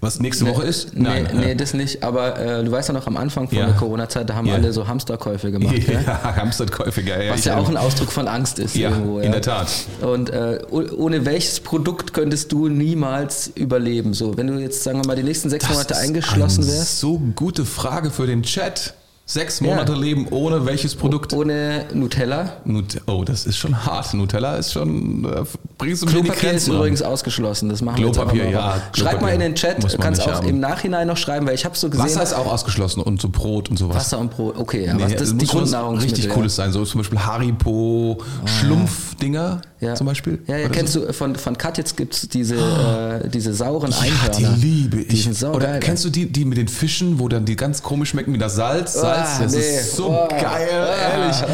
was 0.01 0.19
nächste 0.19 0.43
nee, 0.43 0.49
Woche 0.49 0.63
ist? 0.63 0.89
Nein, 0.93 1.25
nee, 1.33 1.45
nee, 1.45 1.55
das 1.55 1.73
nicht. 1.73 2.03
Aber 2.03 2.37
äh, 2.37 2.65
du 2.65 2.71
weißt 2.71 2.89
ja 2.89 2.93
noch, 2.93 3.07
am 3.07 3.15
Anfang 3.15 3.47
von 3.47 3.57
ja. 3.57 3.67
der 3.67 3.75
Corona-Zeit, 3.75 4.29
da 4.29 4.35
haben 4.35 4.47
ja. 4.47 4.55
alle 4.55 4.73
so 4.73 4.89
Hamsterkäufe 4.89 5.51
gemacht. 5.51 5.77
Ja, 5.87 6.01
ja? 6.05 6.35
Hamsterkäufe, 6.35 7.01
geil. 7.01 7.29
Was 7.31 7.45
ja 7.45 7.55
auch 7.55 7.69
ein 7.69 7.77
Ausdruck 7.77 8.11
von 8.11 8.27
Angst 8.27 8.59
ist. 8.59 8.75
Ja, 8.75 8.89
irgendwo, 8.89 9.19
in 9.19 9.31
der 9.31 9.41
Tat. 9.41 9.69
Und 10.01 10.31
äh, 10.31 10.59
ohne 10.69 11.25
welches 11.25 11.61
Produkt 11.61 12.13
könntest 12.13 12.51
du 12.51 12.67
niemals 12.67 13.47
überleben? 13.55 14.13
So, 14.13 14.35
wenn 14.35 14.47
du 14.47 14.59
jetzt, 14.59 14.83
sagen 14.83 14.99
wir 14.99 15.07
mal, 15.07 15.15
die 15.15 15.23
nächsten 15.23 15.49
sechs 15.49 15.65
das 15.65 15.73
Monate 15.73 15.95
eingeschlossen 15.95 16.67
wärst? 16.67 16.99
So 16.99 17.21
gute 17.35 17.63
Frage 17.63 18.11
für 18.11 18.27
den 18.27 18.43
Chat. 18.43 18.95
Sechs 19.27 19.59
Monate 19.59 19.93
ja. 19.93 19.97
leben 19.97 20.27
ohne 20.29 20.67
welches 20.67 20.93
Produkt? 20.93 21.33
Ohne 21.33 21.85
Nutella. 21.95 22.57
Nut 22.63 23.01
oh, 23.07 23.23
das 23.23 23.47
ist 23.47 23.57
schon 23.57 23.83
hart. 23.83 24.13
Nutella 24.13 24.57
ist 24.57 24.71
schon. 24.71 25.25
Äh, 25.25 25.43
bringst 25.79 26.03
du 26.03 26.05
Klopapier 26.05 26.51
ist 26.51 26.67
übrigens 26.67 27.01
ausgeschlossen. 27.01 27.69
Das 27.69 27.81
machen 27.81 27.95
Klopapier, 27.95 28.43
wir 28.43 28.51
jetzt 28.51 28.53
ja. 28.53 28.81
Schreib 28.93 29.23
mal 29.23 29.33
in 29.33 29.39
den 29.39 29.55
Chat. 29.55 29.83
Du 29.83 29.97
kannst 29.97 30.21
auch 30.21 30.31
haben. 30.31 30.47
im 30.47 30.59
Nachhinein 30.59 31.07
noch 31.07 31.17
schreiben, 31.17 31.47
weil 31.47 31.55
ich 31.55 31.65
habe 31.65 31.75
so 31.75 31.89
gesehen. 31.89 32.05
Wasser 32.05 32.21
ist 32.21 32.33
auch 32.33 32.45
ausgeschlossen 32.45 33.01
und 33.01 33.19
so 33.19 33.29
Brot 33.29 33.71
und 33.71 33.77
sowas. 33.77 33.95
Wasser 33.95 34.19
und 34.19 34.29
Brot. 34.29 34.57
Okay, 34.59 34.87
aber 34.87 35.07
nee, 35.07 35.15
das 35.15 35.29
ist 35.29 35.41
die 35.41 35.47
Grundnahrung. 35.47 35.97
Richtig 35.97 36.29
cooles 36.29 36.55
sein. 36.55 36.71
So 36.71 36.85
zum 36.85 36.99
Beispiel 36.99 37.17
Haribo 37.17 38.19
ah. 38.21 38.47
Schlumpfdinger 38.47 39.61
ja. 39.79 39.95
zum 39.95 40.05
Beispiel. 40.05 40.43
Ja, 40.45 40.57
ja 40.57 40.69
kennst 40.69 40.93
so? 40.93 41.03
du 41.03 41.13
von 41.13 41.35
von 41.35 41.57
Katjes 41.57 41.95
gibt 41.95 42.13
es 42.13 42.29
diese 42.29 42.57
oh. 42.57 43.25
äh, 43.25 43.29
diese 43.29 43.55
sauren 43.55 43.91
Einhörner. 43.91 44.39
Ja, 44.39 44.53
die 44.53 44.61
liebe 44.61 45.01
ich. 45.01 45.27
Die 45.27 45.45
Oder 45.45 45.79
kennst 45.79 46.05
du 46.05 46.11
die 46.11 46.31
die 46.31 46.45
mit 46.45 46.59
den 46.59 46.67
Fischen, 46.67 47.17
wo 47.19 47.27
dann 47.27 47.45
die 47.45 47.55
ganz 47.55 47.81
komisch 47.81 48.09
schmecken 48.09 48.31
wie 48.31 48.37
das 48.37 48.55
Salz? 48.55 48.93
Salz. 48.93 49.14
Ah, 49.15 49.39
das 49.43 49.51
nee. 49.53 49.59
ist 49.59 49.95
so 49.95 50.09
oh, 50.09 50.27
geil, 50.27 50.69
ehrlich. 51.11 51.37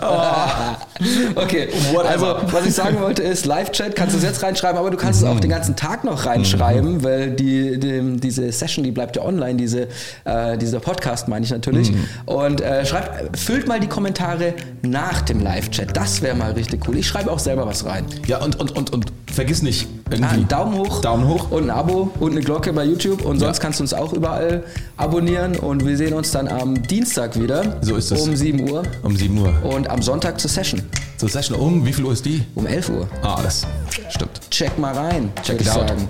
Oh. 0.00 0.88
Okay, 1.34 1.68
also 2.06 2.36
was 2.50 2.66
ich 2.66 2.74
sagen 2.74 3.00
wollte 3.00 3.22
ist, 3.22 3.46
Live-Chat 3.46 3.94
kannst 3.94 4.14
du 4.14 4.18
es 4.18 4.24
jetzt 4.24 4.42
reinschreiben, 4.42 4.78
aber 4.78 4.90
du 4.90 4.96
kannst 4.96 5.20
mhm. 5.20 5.28
es 5.28 5.34
auch 5.34 5.40
den 5.40 5.50
ganzen 5.50 5.76
Tag 5.76 6.04
noch 6.04 6.26
reinschreiben, 6.26 6.94
mhm. 6.94 7.04
weil 7.04 7.30
die, 7.30 7.78
die, 7.78 8.16
diese 8.16 8.50
Session, 8.52 8.84
die 8.84 8.90
bleibt 8.90 9.16
ja 9.16 9.22
online, 9.22 9.56
diese, 9.56 9.88
äh, 10.24 10.56
dieser 10.58 10.80
Podcast 10.80 11.28
meine 11.28 11.44
ich 11.44 11.50
natürlich. 11.50 11.92
Mhm. 11.92 12.04
Und 12.26 12.60
äh, 12.60 12.84
schreibt, 12.84 13.38
füllt 13.38 13.66
mal 13.68 13.80
die 13.80 13.86
Kommentare 13.86 14.54
nach 14.82 15.22
dem 15.22 15.40
Live-Chat. 15.40 15.96
Das 15.96 16.22
wäre 16.22 16.36
mal 16.36 16.52
richtig 16.52 16.86
cool. 16.88 16.96
Ich 16.96 17.06
schreibe 17.06 17.30
auch 17.30 17.38
selber 17.38 17.66
was 17.66 17.84
rein. 17.84 18.04
Ja, 18.26 18.42
und, 18.42 18.58
und, 18.58 18.76
und, 18.76 18.92
und 18.92 19.12
vergiss 19.32 19.62
nicht, 19.62 19.88
irgendwie. 20.10 20.42
Ah, 20.42 20.48
Daumen 20.48 20.78
hoch. 20.78 21.00
Daumen 21.00 21.28
hoch. 21.28 21.50
Und 21.50 21.64
ein 21.64 21.70
Abo 21.70 22.10
und 22.18 22.32
eine 22.32 22.40
Glocke 22.40 22.72
bei 22.72 22.84
YouTube. 22.84 23.24
Und 23.24 23.38
sonst 23.38 23.58
ja. 23.58 23.62
kannst 23.62 23.78
du 23.78 23.84
uns 23.84 23.94
auch 23.94 24.12
überall 24.12 24.64
abonnieren. 24.96 25.56
Und 25.56 25.86
wir 25.86 25.96
sehen 25.96 26.14
uns 26.14 26.30
dann 26.30 26.48
am 26.48 26.82
Dienstag 26.82 26.97
wieder. 27.40 27.78
So 27.80 27.96
ist 27.96 28.10
es. 28.10 28.20
Um 28.20 28.34
7 28.34 28.70
Uhr. 28.70 28.82
Um 29.02 29.16
7 29.16 29.38
Uhr. 29.38 29.54
Und 29.64 29.88
am 29.88 30.02
Sonntag 30.02 30.40
zur 30.40 30.50
Session. 30.50 30.82
Zur 31.16 31.28
Session 31.28 31.58
um, 31.58 31.84
wie 31.84 31.92
viel 31.92 32.04
Uhr 32.04 32.12
ist 32.12 32.24
die? 32.24 32.44
Um 32.54 32.66
11 32.66 32.88
Uhr. 32.90 33.08
Ah, 33.22 33.40
das 33.42 33.66
stimmt. 34.10 34.40
Check 34.50 34.78
mal 34.78 34.94
rein. 34.94 35.32
Check 35.42 35.60
it 35.60 35.68
out. 35.68 35.88
Sagen. 35.88 36.08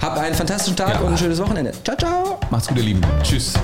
Habt 0.00 0.18
einen 0.18 0.34
fantastischen 0.34 0.76
Tag 0.76 0.94
ja. 0.94 1.00
und 1.00 1.12
ein 1.12 1.18
schönes 1.18 1.38
Wochenende. 1.38 1.72
Ciao, 1.84 1.96
ciao. 1.96 2.40
Macht's 2.50 2.68
gut, 2.68 2.78
ihr 2.78 2.84
Lieben. 2.84 3.00
Tschüss. 3.22 3.54